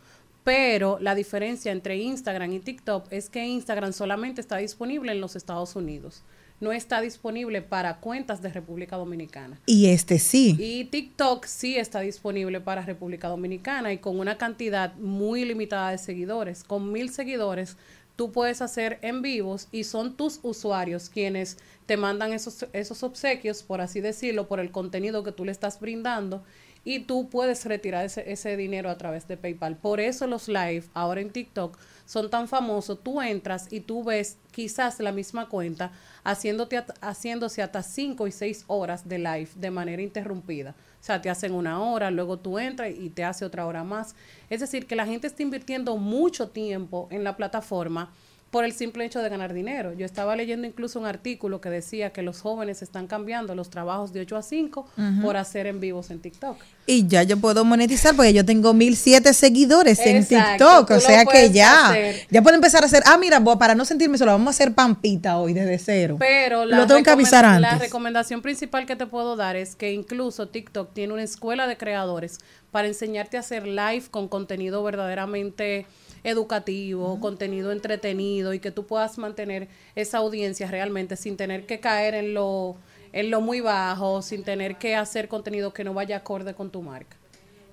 [0.44, 5.36] Pero la diferencia entre Instagram y TikTok es que Instagram solamente está disponible en los
[5.36, 6.24] Estados Unidos.
[6.60, 9.60] No está disponible para cuentas de República Dominicana.
[9.66, 10.56] Y este sí.
[10.60, 15.98] Y TikTok sí está disponible para República Dominicana y con una cantidad muy limitada de
[15.98, 16.64] seguidores.
[16.64, 17.78] Con mil seguidores
[18.16, 23.64] tú puedes hacer en vivos y son tus usuarios quienes te mandan esos, esos obsequios,
[23.64, 26.44] por así decirlo, por el contenido que tú le estás brindando
[26.86, 29.78] y tú puedes retirar ese, ese dinero a través de PayPal.
[29.78, 33.00] Por eso los live ahora en TikTok son tan famosos.
[33.02, 35.92] Tú entras y tú ves quizás la misma cuenta
[36.24, 40.72] haciéndote, haciéndose hasta 5 y 6 horas de live de manera interrumpida.
[40.72, 44.16] O sea, te hacen una hora, luego tú entras y te hace otra hora más.
[44.50, 48.12] Es decir, que la gente está invirtiendo mucho tiempo en la plataforma
[48.54, 49.94] por el simple hecho de ganar dinero.
[49.94, 54.14] Yo estaba leyendo incluso un artículo que decía que los jóvenes están cambiando los trabajos
[54.14, 55.22] de 8 a 5 Ujú.
[55.24, 56.58] por hacer en vivos en TikTok.
[56.86, 60.92] Y ya yo puedo monetizar porque yo tengo 1007 seguidores en TikTok.
[60.92, 62.28] O sea que ya, hacer.
[62.30, 65.40] ya puedo empezar a hacer, ah, mira, para no sentirme solo, vamos a hacer pampita
[65.40, 66.18] hoy desde cero.
[66.20, 67.24] Pero la Lo tengo que
[67.60, 71.76] La recomendación principal que te puedo dar es que incluso TikTok tiene una escuela de
[71.76, 72.38] creadores
[72.70, 75.88] para enseñarte a hacer live con contenido verdaderamente
[76.24, 82.16] educativo, contenido entretenido y que tú puedas mantener esa audiencia realmente sin tener que caer
[82.16, 82.78] en lo
[83.14, 86.82] en lo muy bajo, sin tener que hacer contenido que no vaya acorde con tu
[86.82, 87.16] marca.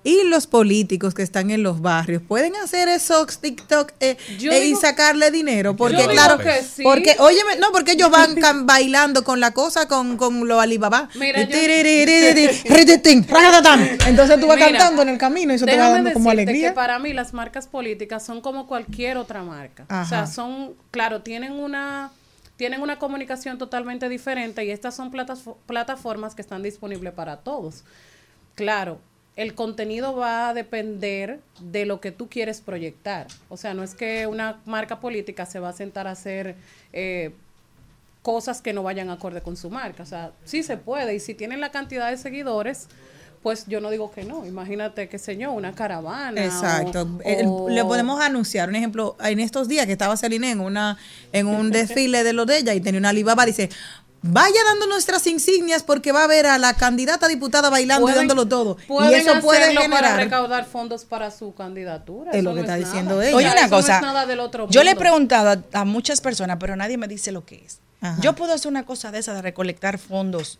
[0.03, 4.75] Y los políticos que están en los barrios pueden hacer esos TikTok eh, eh, y
[4.75, 5.75] sacarle dinero.
[5.75, 6.81] Porque, Yo digo claro, que sí.
[6.81, 11.07] porque, óyeme, no, porque ellos van bailando con la cosa, con, con lo Alibaba.
[11.15, 11.49] Mira, yo-.
[14.07, 16.69] Entonces tú vas Mira, cantando en el camino y eso te va dando como alegría.
[16.69, 19.85] que para mí las marcas políticas son como cualquier otra marca.
[20.03, 22.11] O sea, son, claro, tienen una
[22.57, 27.83] tienen una comunicación totalmente diferente y estas son platas- plataformas que están disponibles para todos.
[28.53, 28.99] Claro,
[29.35, 33.27] el contenido va a depender de lo que tú quieres proyectar.
[33.49, 36.55] O sea, no es que una marca política se va a sentar a hacer
[36.93, 37.31] eh,
[38.21, 40.03] cosas que no vayan acorde con su marca.
[40.03, 41.15] O sea, sí se puede.
[41.15, 42.87] Y si tienen la cantidad de seguidores,
[43.41, 44.45] pues yo no digo que no.
[44.45, 46.43] Imagínate, qué sé yo, una caravana.
[46.45, 47.01] Exacto.
[47.01, 50.59] o- El- o- le podemos anunciar un ejemplo en estos días que estaba Celine en
[50.59, 50.97] una
[51.31, 53.69] en un desfile de lo de ella y tenía una Alibaba dice
[54.21, 58.47] vaya dando nuestras insignias porque va a ver a la candidata diputada bailando y dándolo
[58.47, 62.31] todo y eso puede hacerlo para generar recaudar fondos para su candidatura.
[62.31, 63.27] Es lo que no está es diciendo nada.
[63.27, 63.37] ella.
[63.37, 64.01] Oye, una eso no es cosa.
[64.01, 67.31] nada del otro yo le he preguntado a, a muchas personas, pero nadie me dice
[67.31, 67.79] lo que es.
[68.01, 68.19] Ajá.
[68.21, 70.59] Yo puedo hacer una cosa de esa, de recolectar fondos.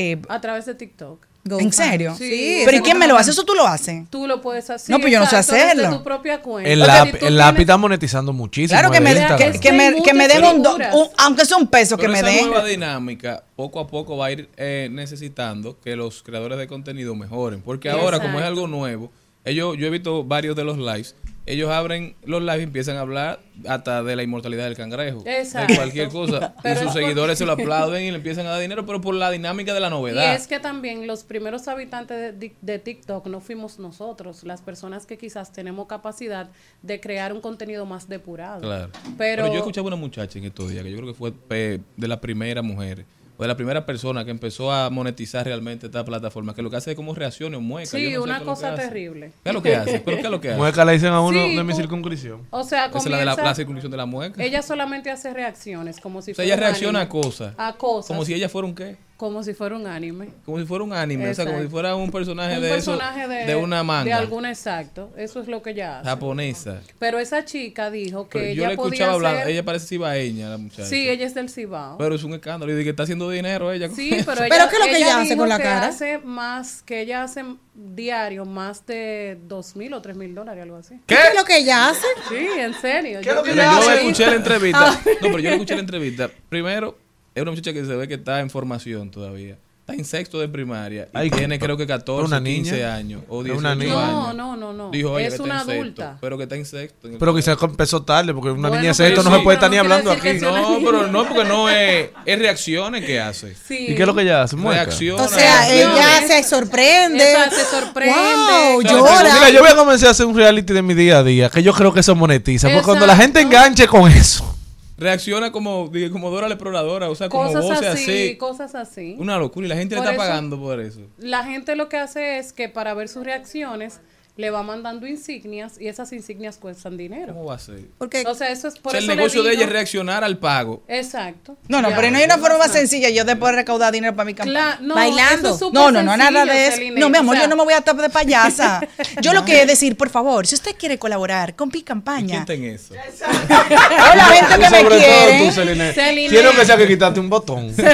[0.00, 1.26] Eh, A través de TikTok.
[1.50, 2.14] ¿En serio?
[2.18, 2.62] Sí.
[2.66, 3.30] ¿Pero y quién me lo hace?
[3.30, 4.04] ¿Eso tú lo haces?
[4.10, 4.90] Tú lo puedes hacer.
[4.94, 5.98] No, pues yo no sé exacto, desde hacerlo.
[5.98, 6.68] tu propia cuenta.
[6.70, 8.78] El O sea, si tienes- está monetizando muchísimo.
[8.78, 11.68] Claro que me, que, que me, que me den un, do- un- aunque sea un
[11.68, 12.46] peso, que me esa den.
[12.48, 17.14] nueva dinámica poco a poco va a ir eh, necesitando que los creadores de contenido
[17.14, 17.62] mejoren.
[17.62, 19.10] Porque ahora, como es algo nuevo,
[19.46, 21.14] ellos, yo he visto varios de los lives
[21.48, 25.22] ellos abren los live y empiezan a hablar hasta de la inmortalidad del cangrejo.
[25.26, 25.72] Exacto.
[25.72, 26.54] De cualquier cosa.
[26.62, 29.14] Pero y sus seguidores se lo aplauden y le empiezan a dar dinero, pero por
[29.14, 30.34] la dinámica de la Y novedad.
[30.34, 35.16] es que también los primeros habitantes de, de TikTok no fuimos nosotros, las personas que
[35.16, 36.50] quizás tenemos capacidad
[36.82, 38.60] de crear un contenido más depurado.
[38.60, 38.90] Claro.
[39.16, 41.80] Pero, Pero, yo escuchaba una muchacha en estos días que yo creo que fue eh,
[41.96, 43.04] de la primera mujer
[43.38, 46.76] o de la primera persona que empezó a monetizar realmente esta plataforma, que lo que
[46.76, 47.88] hace es como reaccione o mueca.
[47.88, 49.30] Sí, no una cosa terrible.
[49.44, 50.00] ¿Qué es lo que hace?
[50.00, 50.58] ¿Pero qué es lo que hace?
[50.58, 52.46] Mueca le dicen a uno Sí, de mi cu- circunscripción.
[52.50, 54.42] O sea, Esa es la de la, comienza- la circuncisión de la mueca.
[54.42, 57.54] ella solamente hace reacciones como si o sea, fuera ella reacciona a cosas.
[57.56, 58.08] A cosas.
[58.08, 58.96] Como si ella fuera un qué.
[59.18, 60.28] Como si fuera un anime.
[60.46, 61.28] Como si fuera un anime.
[61.28, 63.28] O sea, como si fuera un personaje Un de personaje eso.
[63.28, 64.04] de, De, una manga.
[64.04, 65.10] De algún exacto.
[65.16, 66.08] Eso es lo que ella hace.
[66.08, 66.80] japonesa.
[67.00, 69.36] Pero esa chica dijo que Pero yo ella la podía escuchaba hablar.
[69.38, 70.84] hacer- Ella parece cibaeña, la muchacha.
[70.84, 71.98] Sí, ella es del Cibao.
[71.98, 72.70] Pero es un escándalo.
[72.70, 73.88] Y de que está haciendo dinero ella.
[73.88, 74.24] con Sí, eso.
[74.24, 75.86] pero ella, ¿Pero qué es lo que ella hace dijo con la que cara?
[75.88, 80.76] Hace más, que ella hace diario más de dos mil o tres mil dólares, algo
[80.76, 80.94] así.
[81.08, 82.06] ¿Qué es lo que ella hace?
[82.28, 83.18] Sí, en serio.
[83.20, 83.94] ¿Qué es lo que ella yo hace?
[83.96, 84.90] escuché la entrevista.
[84.92, 85.00] Ah.
[85.22, 86.30] No, pero yo escuché la entrevista.
[86.48, 86.96] Primero,
[87.38, 89.56] es una muchacha que se ve que está en formación todavía.
[89.80, 91.08] Está en sexto de primaria.
[91.14, 92.94] Y Ay, tiene creo que 14, una 15 niña.
[92.94, 93.22] años.
[93.26, 93.94] O Es 18 una niña.
[93.94, 94.36] No, años.
[94.36, 94.90] no, no, no.
[94.90, 96.18] Dijo, oye, es una sexto, adulta.
[96.20, 97.08] pero que está en sexto.
[97.18, 99.70] Pero quizás empezó tarde, porque una Bueno, niña de sexto no sí, se puede estar
[99.70, 100.34] ni no hablando aquí.
[100.42, 103.54] No, pero no, porque no es, es reacciones que hace.
[103.54, 103.86] Sí.
[103.88, 104.56] ¿Y qué es lo que ella hace?
[104.56, 104.84] Mueca.
[104.84, 105.22] Reacciona.
[105.22, 107.24] O sea, ella se sorprende.
[107.32, 108.14] Esa se sorprende.
[108.14, 109.32] Wow, llora.
[109.36, 111.62] Mira, yo voy a comenzar a hacer un reality de mi día a día, que
[111.62, 112.68] yo creo que eso monetiza.
[112.68, 114.54] Porque cuando la gente enganche con eso.
[114.98, 117.08] Reacciona como, como Dora la exploradora.
[117.08, 118.36] O sea, como Cosas voces así, así.
[118.36, 119.14] cosas así.
[119.18, 119.66] Una locura.
[119.66, 121.00] Y la gente Por le está eso- pagando por eso.
[121.18, 124.00] La gente lo que hace es que para ver sus reacciones
[124.38, 127.32] le va mandando insignias y esas insignias cuestan dinero.
[127.34, 127.80] ¿Cómo va a ser?
[127.98, 130.22] Porque O sea, eso es O por sea, el eso negocio de ella es reaccionar
[130.22, 130.84] al pago.
[130.86, 131.56] Exacto.
[131.66, 131.96] No, no, Ya.
[131.96, 134.76] pero no hay una forma más sencilla yo de poder recaudar dinero para mi campaña.
[134.78, 135.48] Cla- no, Bailando.
[135.48, 136.76] eso es súper No, no, no, nada de eso.
[136.76, 137.00] Celine.
[137.00, 138.80] No, mi amor, O sea, yo no me voy a top de payasa.
[139.20, 141.86] Yo lo que es decir, por favor, si usted quiere colaborar con Pi ¿Y quién
[141.98, 142.94] Campaña, está en eso?
[142.94, 145.38] hola, gente que me quiere.
[145.46, 145.92] tú, Celine.
[145.92, 146.28] Celine.
[146.28, 147.72] Quiero que sea que quitaste un botón.
[147.76, 147.92] Pero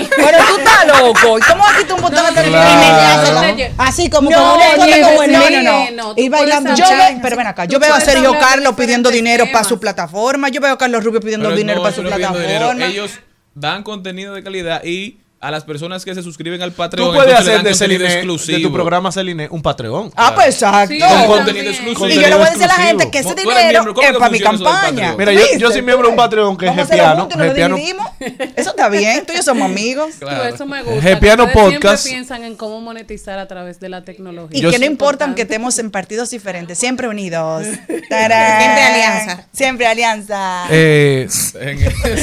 [0.48, 1.38] tú estás loco.
[1.38, 2.18] ¿Y cómo aquí tú un botón
[3.78, 4.46] así como No, con
[5.26, 8.74] un no, no, no, bailando Yo ve, pero ven acá, yo veo a Sergio Carlos
[8.74, 11.94] pidiendo dinero para su plataforma, yo veo a Carlos Rubio pidiendo Pero dinero no, para
[11.94, 12.86] su plataforma.
[12.86, 13.20] Ellos
[13.54, 17.34] dan contenido de calidad y a las personas que se suscriben al Patreon Tú puedes
[17.38, 18.56] hacer de, Celine, exclusivo.
[18.56, 20.10] de tu programa Celine un Patreon.
[20.16, 20.94] Ah, pues exacto.
[20.94, 22.08] Sí, Con contenido exclusivo.
[22.08, 24.16] y yo le voy a decir a la gente que ese dinero miembro, ¿cómo es
[24.16, 25.14] para mi campaña.
[25.18, 27.76] Mira, yo, yo soy miembro de un Patreon que es Vamos a hacerlo Gepiano.
[27.76, 28.52] juntos y nos Gepiano.
[28.56, 30.14] Eso está bien, tú y yo somos amigos.
[30.18, 30.44] Claro.
[30.44, 31.02] Eso me gusta.
[31.02, 32.06] Gepiano siempre Podcast.
[32.06, 34.58] piensan en cómo monetizar a través de la tecnología.
[34.58, 37.66] Y Yo que no importa aunque estemos en partidos diferentes, siempre unidos.
[38.14, 39.46] Siempre alianza.
[39.52, 40.64] Siempre alianza.
[40.70, 41.28] Eh.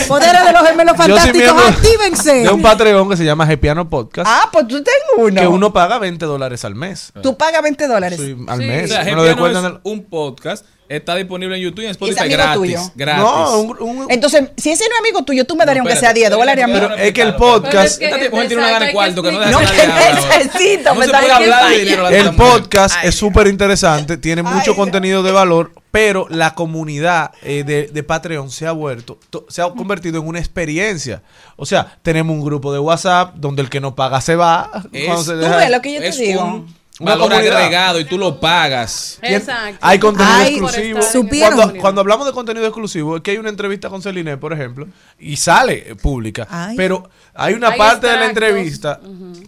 [0.07, 2.34] Poderes de los gemelos fantásticos, actívense.
[2.43, 4.28] de un Patreon que se llama Gepiano Podcast.
[4.30, 5.40] ah, pues tú tengo uno.
[5.42, 7.14] Que uno paga 20 dólares al mes.
[7.22, 8.20] Tú pagas 20 dólares.
[8.20, 8.66] Sí, al Sí.
[8.66, 8.86] mes.
[8.86, 10.66] O sea, Me lo Gepiano es del- un podcast.
[10.92, 12.56] Está disponible en YouTube y en Spotify amigo gratis.
[12.62, 12.80] tuyo?
[12.96, 13.24] Gratis.
[13.24, 16.10] No, un, un- Entonces, si ese no es amigo tuyo, tú me darías aunque sea
[16.10, 16.74] espérate, 10 dólares a mí.
[16.74, 19.40] pero es que el podcast, que- Esta mujer tiene una gana de cuarto que no
[19.40, 20.90] deja No, que necesito.
[20.94, 21.86] No me se está puede hablar de bien.
[21.86, 22.08] dinero.
[22.10, 27.88] el podcast es súper interesante, tiene mucho contenido de valor, pero la comunidad eh, de,
[27.88, 31.22] de Patreon se ha vuelto, to- se ha convertido en una experiencia.
[31.56, 34.70] O sea, tenemos un grupo de WhatsApp donde el que no paga se va.
[34.92, 36.44] Es- cuando se Tú deja- ves lo que yo te digo.
[36.44, 37.57] un Una valor comunidad.
[37.57, 39.19] agregado y tú lo pagas.
[39.22, 39.78] Exacto.
[39.82, 40.99] Hay contenido Ay, exclusivo.
[41.40, 44.88] Cuando, cuando hablamos de contenido exclusivo, es que hay una entrevista con Celine, por ejemplo,
[45.19, 46.48] y sale eh, pública.
[46.49, 46.76] Ay.
[46.78, 48.99] Pero hay una Hay parte de la entrevista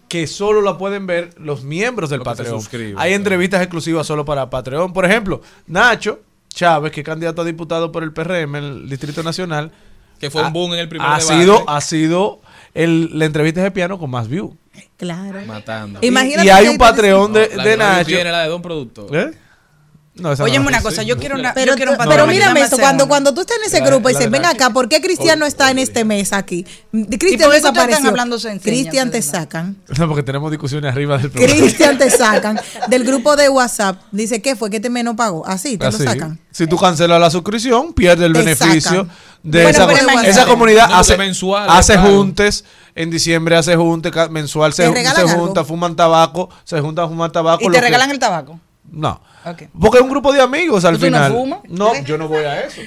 [0.08, 2.60] que solo la pueden ver los miembros del Patreon.
[2.72, 3.10] hay claro.
[3.10, 4.94] entrevistas exclusivas solo para Patreon.
[4.94, 6.20] Por ejemplo, Nacho
[6.50, 9.72] Chávez, que es candidato a diputado por el PRM, el Distrito Nacional.
[10.20, 11.42] Que fue ha- un boom en el primer ha debate.
[11.42, 12.40] sido, ha sido
[12.74, 14.56] el, la entrevista de piano con más view.
[14.98, 15.42] Claro.
[15.46, 16.00] Matando.
[16.02, 18.08] Y- Imagínate y hay un Patreon de, de Nacho.
[18.08, 19.16] viene, la de Don Productor.
[19.16, 19.32] ¿Eh?
[20.16, 20.46] No, no.
[20.68, 21.56] una cosa, yo quiero una.
[21.56, 23.80] Pero, yo quiero un pero patrón que mírame esto, cuando, cuando tú estás en ese
[23.80, 25.84] La- grupo y dices, ven acá, ¿por qué Cristian no está en Oye.
[25.84, 26.68] este mes aquí?
[26.92, 28.10] ¿Y Cristian desapareció.
[28.10, 29.76] hablando Cristian te sacan.
[29.98, 31.60] No, porque tenemos discusiones arriba del programa.
[31.60, 32.62] Cristian te sacan.
[32.90, 34.04] Del grupo de WhatsApp.
[34.12, 34.70] Dice, ¿qué fue?
[34.70, 35.48] ¿Qué te me no pagó?
[35.48, 36.04] Así, te Así.
[36.04, 36.40] lo sacan.
[36.52, 39.10] Si tú cancelas la suscripción, pierdes el Te beneficio sacan.
[39.42, 40.90] de Bueno, esa, pero esa comunidad.
[40.94, 42.12] Hace mensual, hace claro.
[42.96, 45.46] En diciembre hace junte, mensual se, ¿Te se algo?
[45.46, 47.64] junta, fuman tabaco, se juntan a fumar tabaco.
[47.64, 48.60] Y te que- regalan el tabaco.
[48.92, 49.20] No.
[49.80, 51.32] Porque es un grupo de amigos al ¿Tú no final.
[51.32, 51.60] fumas?
[51.68, 52.82] No, yo no voy a eso.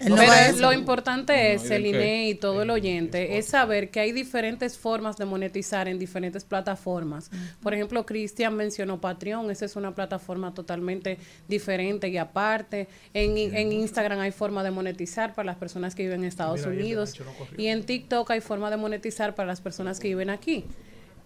[0.00, 2.28] No Pero lo importante es, ¿y de Celine qué?
[2.28, 7.30] y todo el oyente, es saber que hay diferentes formas de monetizar en diferentes plataformas.
[7.62, 11.18] Por ejemplo, Cristian mencionó Patreon, esa es una plataforma totalmente
[11.48, 12.88] diferente y aparte.
[13.14, 17.14] En, en Instagram hay forma de monetizar para las personas que viven en Estados Unidos
[17.56, 20.64] y en TikTok hay forma de monetizar para las personas que viven aquí.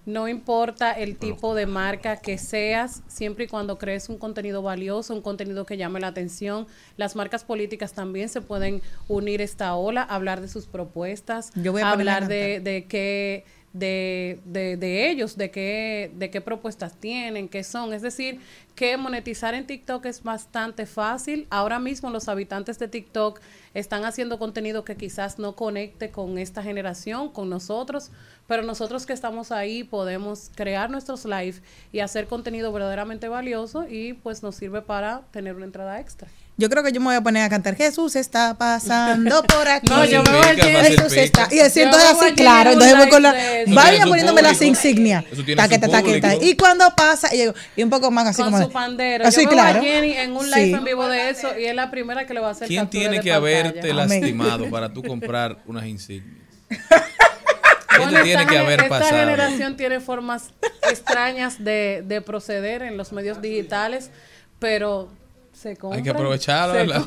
[0.07, 5.15] No importa el tipo de marca que seas, siempre y cuando crees un contenido valioso,
[5.15, 6.67] un contenido que llame la atención.
[6.97, 11.73] Las marcas políticas también se pueden unir a esta ola, hablar de sus propuestas, Yo
[11.73, 16.97] voy a hablar de, de qué de, de, de ellos, de qué, de qué propuestas
[16.97, 17.93] tienen, qué son.
[17.93, 18.41] Es decir,
[18.75, 21.47] que monetizar en TikTok es bastante fácil.
[21.51, 23.41] Ahora mismo los habitantes de TikTok
[23.75, 28.11] están haciendo contenido que quizás no conecte con esta generación, con nosotros,
[28.47, 31.61] pero nosotros que estamos ahí podemos crear nuestros live
[31.93, 36.29] y hacer contenido verdaderamente valioso y pues nos sirve para tener una entrada extra.
[36.61, 39.87] Yo creo que yo me voy a poner a cantar Jesús está pasando por aquí.
[39.91, 40.95] No, yo me voy Jenny.
[40.95, 41.49] Jesús está.
[41.51, 42.73] Y así, entonces así, claro.
[42.73, 43.35] Entonces voy con la.
[43.69, 45.25] Vaya poniéndome las insignias.
[45.33, 46.35] Eso tiene Taqueta, taqueta.
[46.37, 48.63] Y cuando pasa, y, un poco más así con como.
[48.63, 49.27] su pandero.
[49.27, 49.81] Así, yo claro.
[49.81, 50.73] a Jenny en un live Sí.
[50.75, 53.21] en vivo de eso y es la primera que le va a hacer ¿Quién tiene
[53.21, 56.37] que haberte lastimado para tú comprar unas insignias?
[57.97, 59.19] Bueno, ¿Qué te tiene esta que haber esta pasado?
[59.19, 60.51] generación tiene formas
[60.91, 64.11] extrañas de, de proceder en los medios digitales,
[64.59, 65.09] pero
[65.61, 65.99] se compra.
[65.99, 67.07] Hay que aprovecharlo.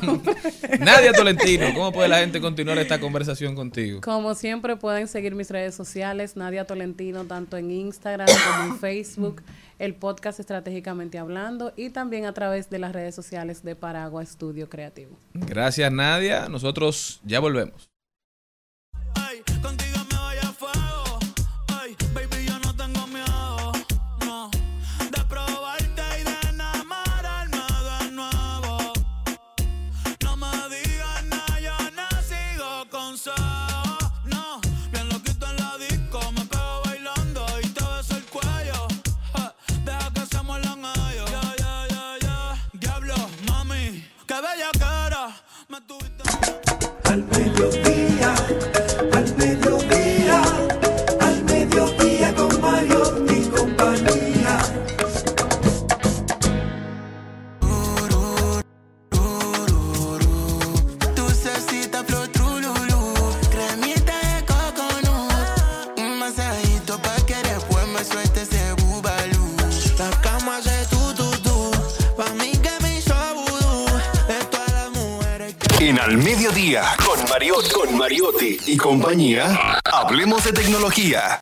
[0.78, 4.00] Nadia Tolentino, ¿cómo puede la gente continuar esta conversación contigo?
[4.00, 9.42] Como siempre pueden seguir mis redes sociales, Nadia Tolentino, tanto en Instagram como en Facebook,
[9.78, 14.68] el podcast Estratégicamente Hablando y también a través de las redes sociales de Paragua Estudio
[14.68, 15.18] Creativo.
[15.34, 16.48] Gracias, Nadia.
[16.48, 17.90] Nosotros ya volvemos.
[19.62, 19.93] Contigo
[47.14, 48.34] Al mediodía,
[76.04, 81.40] Al Mediodía, con Mariotti, con Mariotti y compañía, hablemos de tecnología.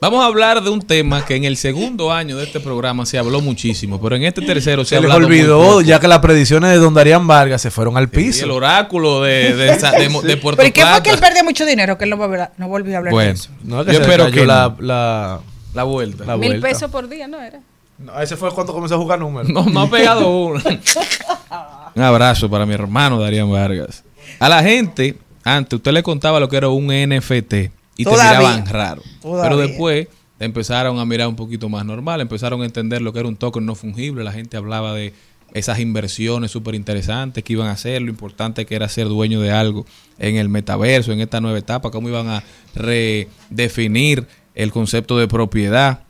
[0.00, 3.18] Vamos a hablar de un tema que en el segundo año de este programa se
[3.18, 5.80] habló muchísimo, pero en este tercero se, Se ha les hablado muy olvidó, poco.
[5.82, 8.44] ya que las predicciones de Don Darían Vargas se fueron al Y piso.
[8.46, 11.18] el oráculo de, de, esa- de Mo- de Puerto ¿Pero y qué fue que él
[11.20, 11.98] perdió mucho dinero?
[11.98, 13.50] Que él no volvió a, no volvió a hablar de Bueno, eso.
[13.62, 15.40] No, es que yo espero que la, la,
[15.74, 16.24] la vuelta.
[16.24, 16.66] la Mil vuelta.
[16.68, 17.60] pesos por día, ¿no era?
[18.02, 19.50] No, ese fue cuando comenzó a jugar números.
[19.50, 20.60] No, no ha pegado uno.
[21.94, 24.04] un abrazo para mi hermano Darían Vargas.
[24.38, 27.54] A la gente, antes usted le contaba lo que era un NFT
[27.96, 28.32] y Todavía.
[28.32, 29.02] te miraban raro.
[29.20, 29.42] Todavía.
[29.42, 30.08] Pero después
[30.40, 33.64] empezaron a mirar un poquito más normal, empezaron a entender lo que era un token
[33.64, 34.24] no fungible.
[34.24, 35.14] La gente hablaba de
[35.52, 39.52] esas inversiones súper interesantes que iban a hacer, lo importante que era ser dueño de
[39.52, 39.86] algo
[40.18, 42.42] en el metaverso, en esta nueva etapa, cómo iban a
[42.74, 46.04] redefinir el concepto de propiedad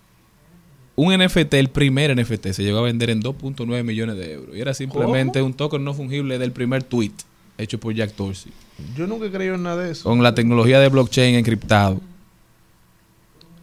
[0.95, 4.57] un NFT, el primer NFT, se llegó a vender en 2.9 millones de euros.
[4.57, 7.13] Y era simplemente un token no fungible del primer tweet
[7.59, 8.53] hecho por Jack Dorsey.
[8.97, 10.05] Yo nunca he creído en nada de eso.
[10.05, 12.01] Con la tecnología de blockchain encriptado.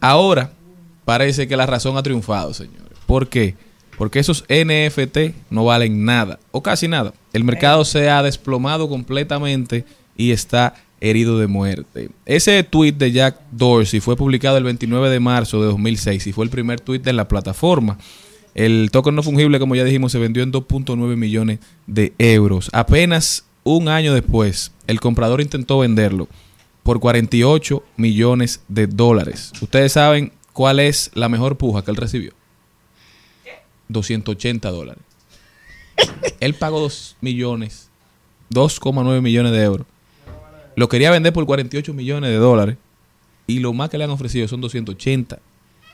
[0.00, 0.52] Ahora
[1.04, 2.98] parece que la razón ha triunfado, señores.
[3.06, 3.54] ¿Por qué?
[3.98, 7.12] Porque esos NFT no valen nada, o casi nada.
[7.32, 9.84] El mercado se ha desplomado completamente
[10.16, 12.10] y está herido de muerte.
[12.26, 16.44] Ese tweet de Jack Dorsey fue publicado el 29 de marzo de 2006 y fue
[16.44, 17.98] el primer tweet de la plataforma.
[18.54, 22.68] El token no fungible, como ya dijimos, se vendió en 2.9 millones de euros.
[22.72, 26.28] Apenas un año después, el comprador intentó venderlo
[26.82, 29.52] por 48 millones de dólares.
[29.60, 32.32] Ustedes saben cuál es la mejor puja que él recibió.
[33.88, 35.02] 280 dólares.
[36.40, 37.90] Él pagó 2 millones,
[38.50, 39.86] 2,9 millones de euros.
[40.80, 42.78] Lo quería vender por 48 millones de dólares.
[43.46, 45.38] Y lo más que le han ofrecido son 280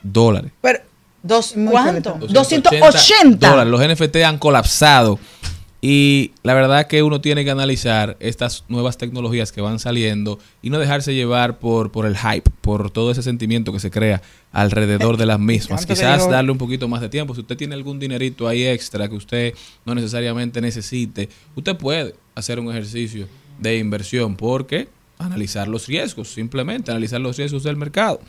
[0.01, 0.53] dólares.
[0.61, 0.79] Pero,
[1.25, 2.11] dos, ¿cuánto?
[2.21, 3.51] 280 280.
[3.51, 3.69] dólares.
[3.73, 5.19] Los NFT han colapsado.
[5.83, 10.71] Y la verdad que uno tiene que analizar estas nuevas tecnologías que van saliendo y
[10.71, 14.23] no dejarse llevar por, por el hype, por todo ese sentimiento que se crea
[14.53, 15.85] alrededor de las mismas.
[15.85, 17.35] Quizás darle un poquito más de tiempo.
[17.35, 19.55] Si usted tiene algún dinerito ahí extra que usted
[19.85, 23.27] no necesariamente necesite, usted puede hacer un ejercicio
[23.59, 24.89] de inversión porque
[25.19, 28.21] analizar los riesgos, simplemente analizar los riesgos del mercado.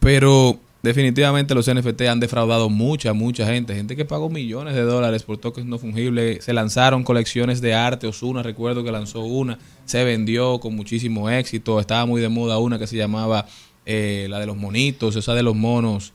[0.00, 3.74] Pero definitivamente los NFT han defraudado mucha, mucha gente.
[3.74, 6.44] Gente que pagó millones de dólares por tokens no fungibles.
[6.44, 8.06] Se lanzaron colecciones de arte.
[8.06, 9.58] Osuna, recuerdo que lanzó una.
[9.86, 11.80] Se vendió con muchísimo éxito.
[11.80, 13.46] Estaba muy de moda una que se llamaba
[13.86, 16.12] eh, la de los monitos, esa de los monos.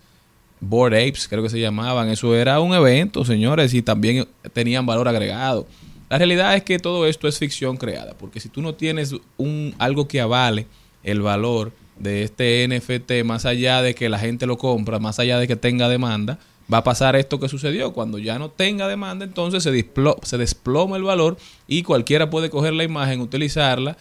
[0.62, 2.10] Board Apes, creo que se llamaban.
[2.10, 5.66] Eso era un evento, señores, y también tenían valor agregado.
[6.10, 9.76] La realidad es que todo esto es ficción creada, porque si tú no tienes un
[9.78, 10.66] algo que avale
[11.04, 15.38] el valor de este NFT, más allá de que la gente lo compra, más allá
[15.38, 16.40] de que tenga demanda,
[16.72, 17.94] va a pasar esto que sucedió.
[17.94, 19.90] Cuando ya no tenga demanda, entonces se,
[20.24, 21.38] se desploma el valor
[21.68, 23.98] y cualquiera puede coger la imagen, utilizarla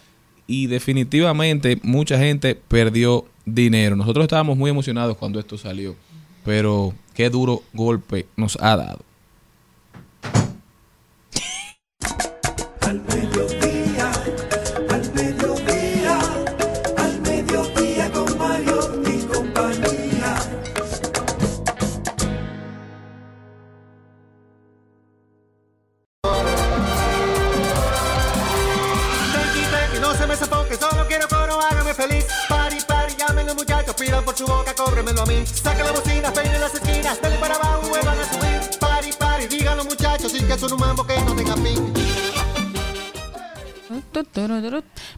[0.47, 3.95] y definitivamente mucha gente perdió dinero.
[3.95, 5.95] Nosotros estábamos muy emocionados cuando esto salió,
[6.43, 9.08] pero qué duro golpe nos ha dado.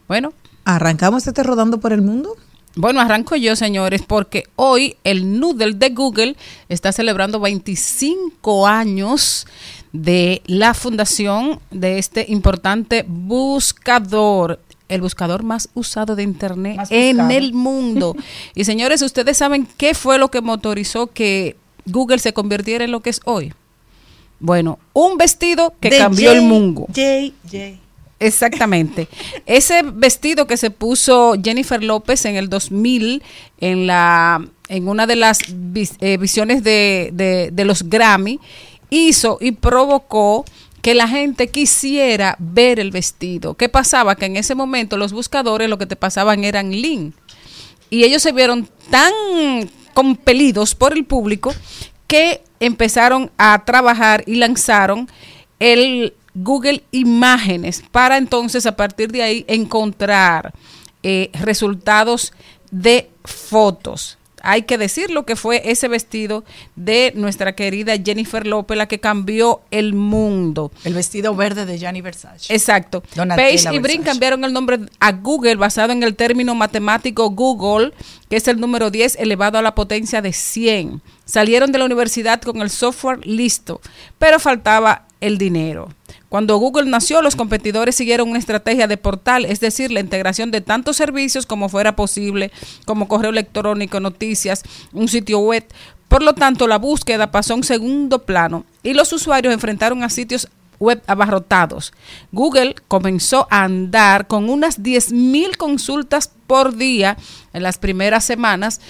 [0.08, 0.32] Bueno,
[0.64, 2.36] ¿Arrancamos este rodando por el mundo?
[2.74, 6.36] Bueno, arranco yo, señores, porque hoy el Noodle de Google
[6.68, 9.46] está celebrando 25 años
[9.92, 14.60] de la fundación de este importante buscador.
[14.88, 18.14] El buscador más usado de Internet en el mundo.
[18.54, 21.56] y señores, ¿ustedes saben qué fue lo que motorizó que
[21.86, 23.52] Google se convirtiera en lo que es hoy?
[24.38, 26.86] Bueno, un vestido que De cambió el mundo.
[26.88, 27.81] J, J.
[28.26, 29.08] Exactamente.
[29.46, 33.22] Ese vestido que se puso Jennifer López en el 2000
[33.60, 35.38] en la en una de las
[36.00, 38.40] eh, visiones de, de- de los Grammy
[38.90, 40.44] hizo y provocó
[40.80, 43.54] que la gente quisiera ver el vestido.
[43.54, 44.16] ¿Qué pasaba?
[44.16, 47.14] Que en ese momento los buscadores lo que te pasaban eran link
[47.90, 49.12] y ellos se vieron tan
[49.94, 51.54] compelidos por el público
[52.06, 55.08] que empezaron a trabajar y lanzaron
[55.60, 60.52] el Google Imágenes para entonces a partir de ahí encontrar
[61.02, 62.32] eh, resultados
[62.70, 64.18] de fotos.
[64.44, 66.44] Hay que decir lo que fue ese vestido
[66.74, 70.72] de nuestra querida Jennifer López, la que cambió el mundo.
[70.82, 72.52] El vestido verde de Gianni Versace.
[72.52, 73.04] Exacto.
[73.14, 77.92] Donatella Page y Brin cambiaron el nombre a Google basado en el término matemático Google,
[78.28, 81.02] que es el número 10 elevado a la potencia de 100.
[81.24, 83.80] Salieron de la universidad con el software listo,
[84.18, 85.88] pero faltaba el dinero.
[86.28, 90.60] Cuando Google nació, los competidores siguieron una estrategia de portal, es decir, la integración de
[90.60, 92.50] tantos servicios como fuera posible,
[92.84, 94.62] como correo electrónico, noticias,
[94.92, 95.64] un sitio web.
[96.08, 100.10] Por lo tanto, la búsqueda pasó a un segundo plano y los usuarios enfrentaron a
[100.10, 100.48] sitios
[100.80, 101.92] web abarrotados.
[102.32, 107.16] Google comenzó a andar con unas 10.000 consultas por día
[107.52, 108.80] en las primeras semanas,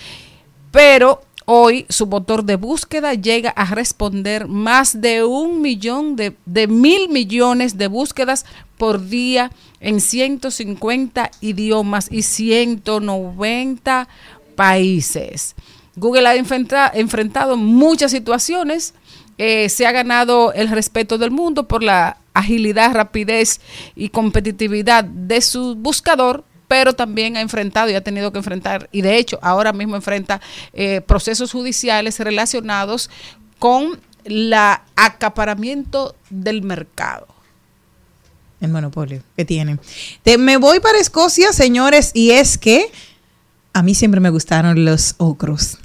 [0.70, 6.34] pero hoy su motor de búsqueda llega a responder más de un millón de,
[6.68, 8.44] mil millones de búsquedas
[8.78, 9.50] por día
[9.80, 14.08] en 150 idiomas y 190
[14.56, 15.54] países.
[15.96, 18.94] Google ha enfrenta- enfrentado muchas situaciones
[19.38, 23.60] eh, se ha ganado el respeto del mundo por la agilidad, rapidez
[23.96, 29.02] y competitividad de su buscador, pero también ha enfrentado y ha tenido que enfrentar, y
[29.02, 30.40] de hecho ahora mismo enfrenta
[30.72, 33.10] eh, procesos judiciales relacionados
[33.58, 37.26] con la acaparamiento del mercado.
[38.62, 39.80] El monopolio que tienen.
[40.22, 42.90] Te- me voy para Escocia, señores, y es que
[43.74, 45.76] a mí siempre me gustaron los ocros.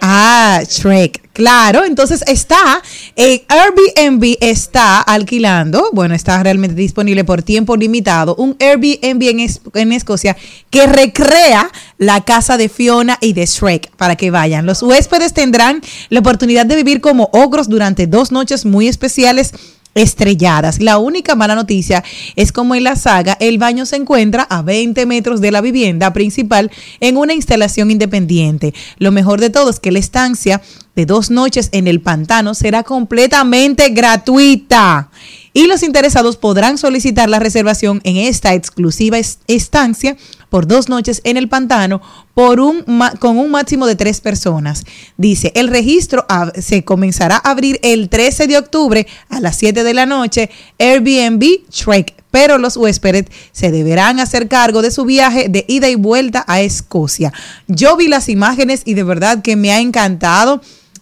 [0.00, 1.84] Ah, Shrek, claro.
[1.84, 2.80] Entonces está,
[3.16, 9.60] eh, Airbnb está alquilando, bueno, está realmente disponible por tiempo limitado, un Airbnb en, Es-
[9.74, 10.36] en Escocia
[10.70, 14.66] que recrea la casa de Fiona y de Shrek para que vayan.
[14.66, 19.52] Los huéspedes tendrán la oportunidad de vivir como ogros durante dos noches muy especiales
[19.94, 20.80] estrelladas.
[20.80, 22.04] La única mala noticia
[22.36, 26.12] es como en la saga, el baño se encuentra a 20 metros de la vivienda
[26.12, 26.70] principal
[27.00, 28.74] en una instalación independiente.
[28.98, 30.62] Lo mejor de todo es que la estancia
[30.94, 35.10] de dos noches en el pantano será completamente gratuita.
[35.58, 40.16] Y los interesados podrán solicitar la reservación en esta exclusiva es- estancia
[40.50, 42.00] por dos noches en el pantano
[42.32, 42.84] por un
[43.18, 44.84] con un máximo de tres personas.
[45.16, 46.24] Dice, el registro
[46.60, 50.48] se comenzará a abrir el 13 de octubre a las 7 de la noche,
[50.78, 51.42] Airbnb
[51.76, 56.44] Trek, pero los huéspedes se deberán hacer cargo de su viaje de ida y vuelta
[56.46, 57.32] a Escocia.
[57.66, 60.60] Yo vi las imágenes y de verdad que me ha encantado.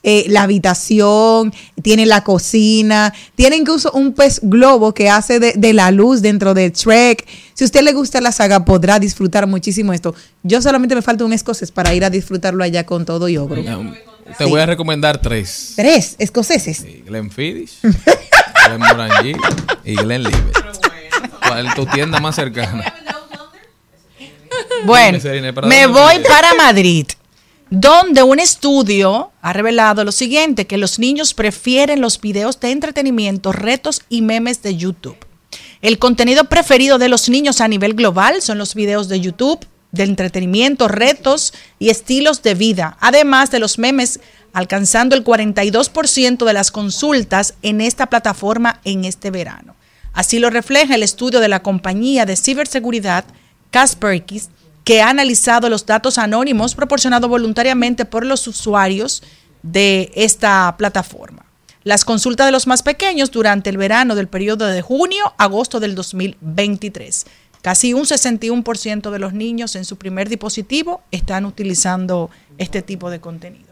[0.08, 1.52] Eh, la habitación,
[1.82, 6.54] tiene la cocina, tiene incluso un pez globo que hace de, de la luz dentro
[6.54, 7.26] de Trek.
[7.54, 10.14] Si a usted le gusta la saga, podrá disfrutar muchísimo esto.
[10.44, 13.60] Yo solamente me falta un escocés para ir a disfrutarlo allá con todo y ogro.
[14.38, 15.72] Te voy a recomendar tres.
[15.74, 16.84] Tres escoceses.
[17.04, 19.32] Glen Fiddich, Glen Morangi
[19.84, 20.56] y Glen Livet.
[21.48, 22.94] ¿Cuál es tu tienda más cercana?
[24.84, 27.06] Bueno, Dime, Serena, ¿para me voy para Madrid,
[27.70, 33.52] donde un estudio ha revelado lo siguiente, que los niños prefieren los videos de entretenimiento,
[33.52, 35.16] retos y memes de YouTube.
[35.82, 40.04] El contenido preferido de los niños a nivel global son los videos de YouTube, de
[40.04, 44.20] entretenimiento, retos y estilos de vida, además de los memes,
[44.52, 49.74] alcanzando el 42% de las consultas en esta plataforma en este verano.
[50.12, 53.24] Así lo refleja el estudio de la compañía de ciberseguridad
[53.70, 54.40] Kaspersky,
[54.86, 59.20] que ha analizado los datos anónimos proporcionados voluntariamente por los usuarios
[59.64, 61.44] de esta plataforma.
[61.82, 65.80] Las consultas de los más pequeños durante el verano del periodo de junio a agosto
[65.80, 67.26] del 2023.
[67.62, 73.18] Casi un 61% de los niños en su primer dispositivo están utilizando este tipo de
[73.18, 73.66] contenido.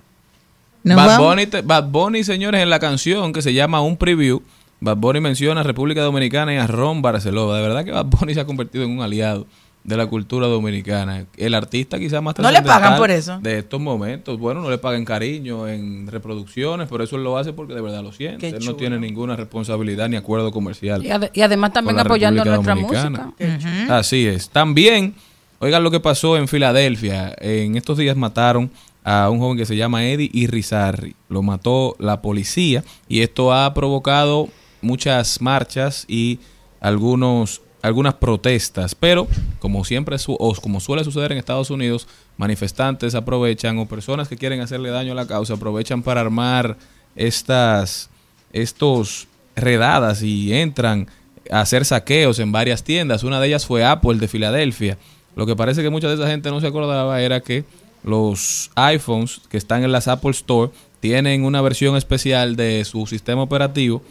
[0.83, 1.19] Bad.
[1.21, 4.43] Bunny, te- Bad Bunny, señores, en la canción que se llama Un Preview,
[4.81, 7.57] Bad Bunny menciona a República Dominicana y a Ron Barcelona.
[7.57, 9.47] De verdad que Bad Bunny se ha convertido en un aliado
[9.85, 11.27] de la cultura dominicana.
[11.37, 13.39] El artista quizás más ¿No le pagan por eso?
[13.41, 14.39] De estos momentos.
[14.39, 18.03] Bueno, no le pagan cariño en reproducciones, pero eso él lo hace porque de verdad
[18.03, 18.39] lo siente.
[18.51, 21.05] Qué él no tiene ninguna responsabilidad ni acuerdo comercial.
[21.05, 23.35] Y, ade- y además también apoyando República nuestra Dominicana.
[23.39, 23.99] música.
[23.99, 24.49] Así es.
[24.49, 25.15] También,
[25.59, 27.35] oigan lo que pasó en Filadelfia.
[27.39, 28.71] En estos días mataron
[29.05, 31.15] a un joven que se llama Eddie Irizarry.
[31.29, 34.49] Lo mató la policía y esto ha provocado
[34.81, 36.39] muchas marchas y
[36.81, 39.29] algunos algunas protestas, pero
[39.59, 42.09] como siempre su- o como suele suceder en Estados Unidos,
[42.39, 46.77] manifestantes aprovechan o personas que quieren hacerle daño a la causa aprovechan para armar
[47.15, 48.11] estas
[48.53, 51.09] estos redadas y entran
[51.51, 53.23] a hacer saqueos en varias tiendas.
[53.25, 54.97] Una de ellas fue Apple de Filadelfia.
[55.37, 57.65] Lo que parece que mucha de esa gente no se acordaba era que
[58.05, 60.71] los iPhones que están en las Apple Store
[61.01, 64.03] tienen una versión especial de su sistema operativo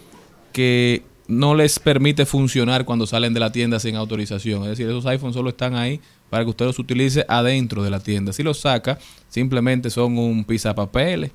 [0.51, 4.63] que no les permite funcionar cuando salen de la tienda sin autorización.
[4.63, 7.99] Es decir, esos iPhones solo están ahí para que usted los utilice adentro de la
[7.99, 8.33] tienda.
[8.33, 8.97] Si los saca,
[9.29, 11.31] simplemente son un pizapapeles,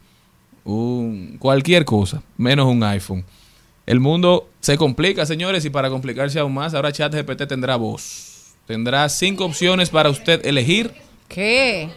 [0.64, 3.24] un cualquier cosa, menos un iPhone.
[3.86, 8.54] El mundo se complica, señores, y para complicarse aún más, ahora ChatGPT tendrá voz.
[8.66, 10.92] Tendrá cinco opciones para usted elegir
[11.26, 11.88] ¿Qué?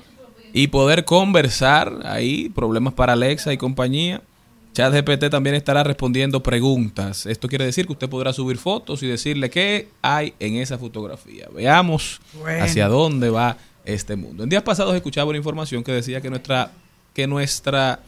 [0.54, 4.22] y poder conversar ahí, problemas para Alexa y compañía.
[4.74, 7.26] ChatGPT también estará respondiendo preguntas.
[7.26, 11.48] Esto quiere decir que usted podrá subir fotos y decirle qué hay en esa fotografía.
[11.54, 12.64] Veamos Bueno.
[12.64, 14.44] hacia dónde va este mundo.
[14.44, 16.72] En días pasados escuchaba una información que decía que nuestra
[17.14, 18.00] que nuestra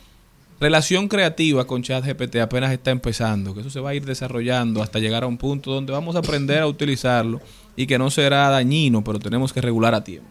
[0.62, 5.00] relación creativa con ChatGPT apenas está empezando, que eso se va a ir desarrollando hasta
[5.00, 7.42] llegar a un punto donde vamos a aprender a utilizarlo
[7.76, 10.30] y que no será dañino, pero tenemos que regular a tiempo.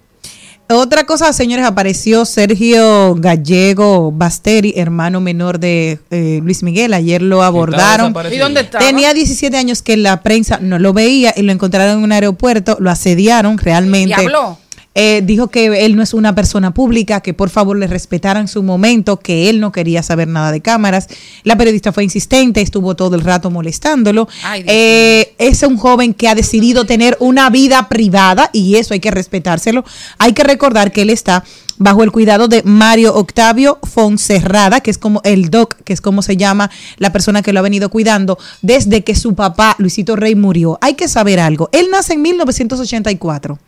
[0.68, 6.94] Otra cosa, señores, apareció Sergio Gallego Basteri, hermano menor de eh, Luis Miguel.
[6.94, 8.14] Ayer lo abordaron.
[8.32, 8.84] ¿Y dónde estaba?
[8.84, 12.78] Tenía 17 años que la prensa no lo veía y lo encontraron en un aeropuerto,
[12.80, 14.10] lo asediaron realmente.
[14.10, 14.58] ¿Y habló?
[14.94, 18.62] Eh, dijo que él no es una persona pública, que por favor le respetaran su
[18.62, 21.08] momento, que él no quería saber nada de cámaras.
[21.44, 24.28] La periodista fue insistente, estuvo todo el rato molestándolo.
[24.42, 29.00] Ay, Eh, es un joven que ha decidido tener una vida privada y eso hay
[29.00, 29.84] que respetárselo.
[30.18, 31.44] Hay que recordar que él está
[31.78, 36.22] bajo el cuidado de Mario Octavio Fonserrada, que es como el doc, que es como
[36.22, 40.34] se llama la persona que lo ha venido cuidando desde que su papá, Luisito Rey,
[40.34, 40.78] murió.
[40.80, 41.70] Hay que saber algo.
[41.72, 43.58] Él nace en 1984.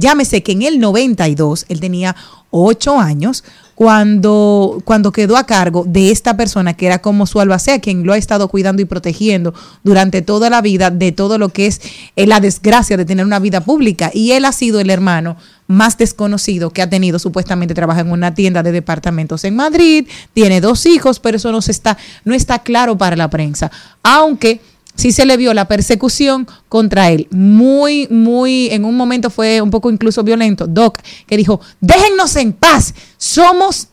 [0.00, 2.16] Llámese que en el 92 él tenía
[2.50, 3.44] 8 años
[3.74, 8.12] cuando, cuando quedó a cargo de esta persona que era como su albacea, quien lo
[8.12, 11.80] ha estado cuidando y protegiendo durante toda la vida de todo lo que es
[12.14, 14.10] eh, la desgracia de tener una vida pública.
[14.12, 15.36] Y él ha sido el hermano
[15.66, 20.60] más desconocido que ha tenido, supuestamente trabaja en una tienda de departamentos en Madrid, tiene
[20.60, 23.70] dos hijos, pero eso no, se está, no está claro para la prensa.
[24.02, 24.60] Aunque
[24.94, 27.28] sí se le vio la persecución contra él.
[27.30, 30.66] Muy, muy, en un momento fue un poco incluso violento.
[30.66, 33.88] Doc, que dijo, déjennos en paz, somos,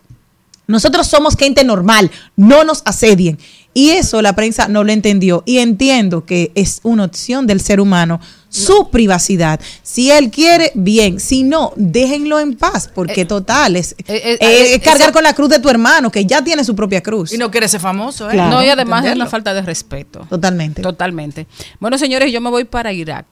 [0.68, 3.40] nosotros somos gente normal, no nos asedien.
[3.74, 5.44] Y eso la prensa no lo entendió.
[5.46, 8.20] Y entiendo que es una opción del ser humano
[8.58, 9.60] su privacidad.
[9.84, 11.20] Si él quiere, bien.
[11.20, 15.34] Si no, déjenlo en paz, porque total, es, eh, eh, eh, es cargar con la
[15.34, 17.34] cruz de tu hermano, que ya tiene su propia cruz.
[17.34, 18.34] Y no quiere ser famoso, ¿eh?
[18.34, 18.56] Claro.
[18.56, 20.26] no, y además es una falta de respeto.
[20.30, 20.82] Totalmente.
[20.82, 21.48] Totalmente.
[21.80, 23.26] Bueno, señores, yo me voy para Irak.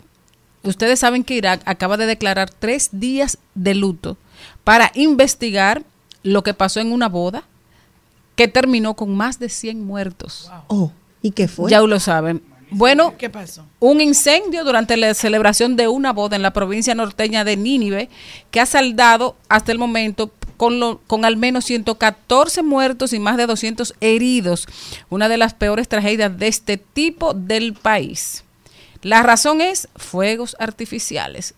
[0.64, 4.18] Ustedes saben que Irak acaba de declarar tres días de luto
[4.64, 5.84] para investigar
[6.24, 7.44] lo que pasó en una boda
[8.36, 10.52] que terminó con más de 100 muertos.
[10.68, 10.92] Oh,
[11.22, 11.70] ¿y qué fue?
[11.70, 12.42] Ya lo saben.
[12.72, 13.66] Bueno, ¿Qué pasó?
[13.80, 18.10] un incendio durante la celebración de una boda en la provincia norteña de Nínive
[18.52, 23.38] que ha saldado hasta el momento con, lo- con al menos 114 muertos y más
[23.38, 24.68] de 200 heridos.
[25.10, 28.44] Una de las peores tragedias de este tipo del país.
[29.02, 31.54] La razón es fuegos artificiales.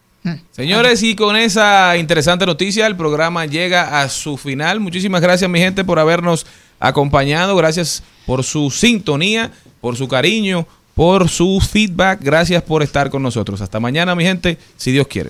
[0.52, 4.82] Señores, y con esa interesante noticia, el programa llega a su final.
[4.82, 6.46] Muchísimas gracias, mi gente, por habernos
[6.82, 7.56] acompañado.
[7.56, 10.68] Gracias por su sintonía, por su cariño,
[10.98, 12.20] por su feedback.
[12.22, 13.62] Gracias por estar con nosotros.
[13.62, 15.30] Hasta mañana, mi gente, si Dios quiere.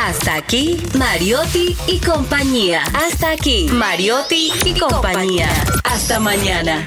[0.00, 2.82] Hasta aquí, Mariotti y compañía.
[2.94, 5.50] Hasta aquí, Mariotti y compañía.
[5.84, 6.86] Hasta mañana.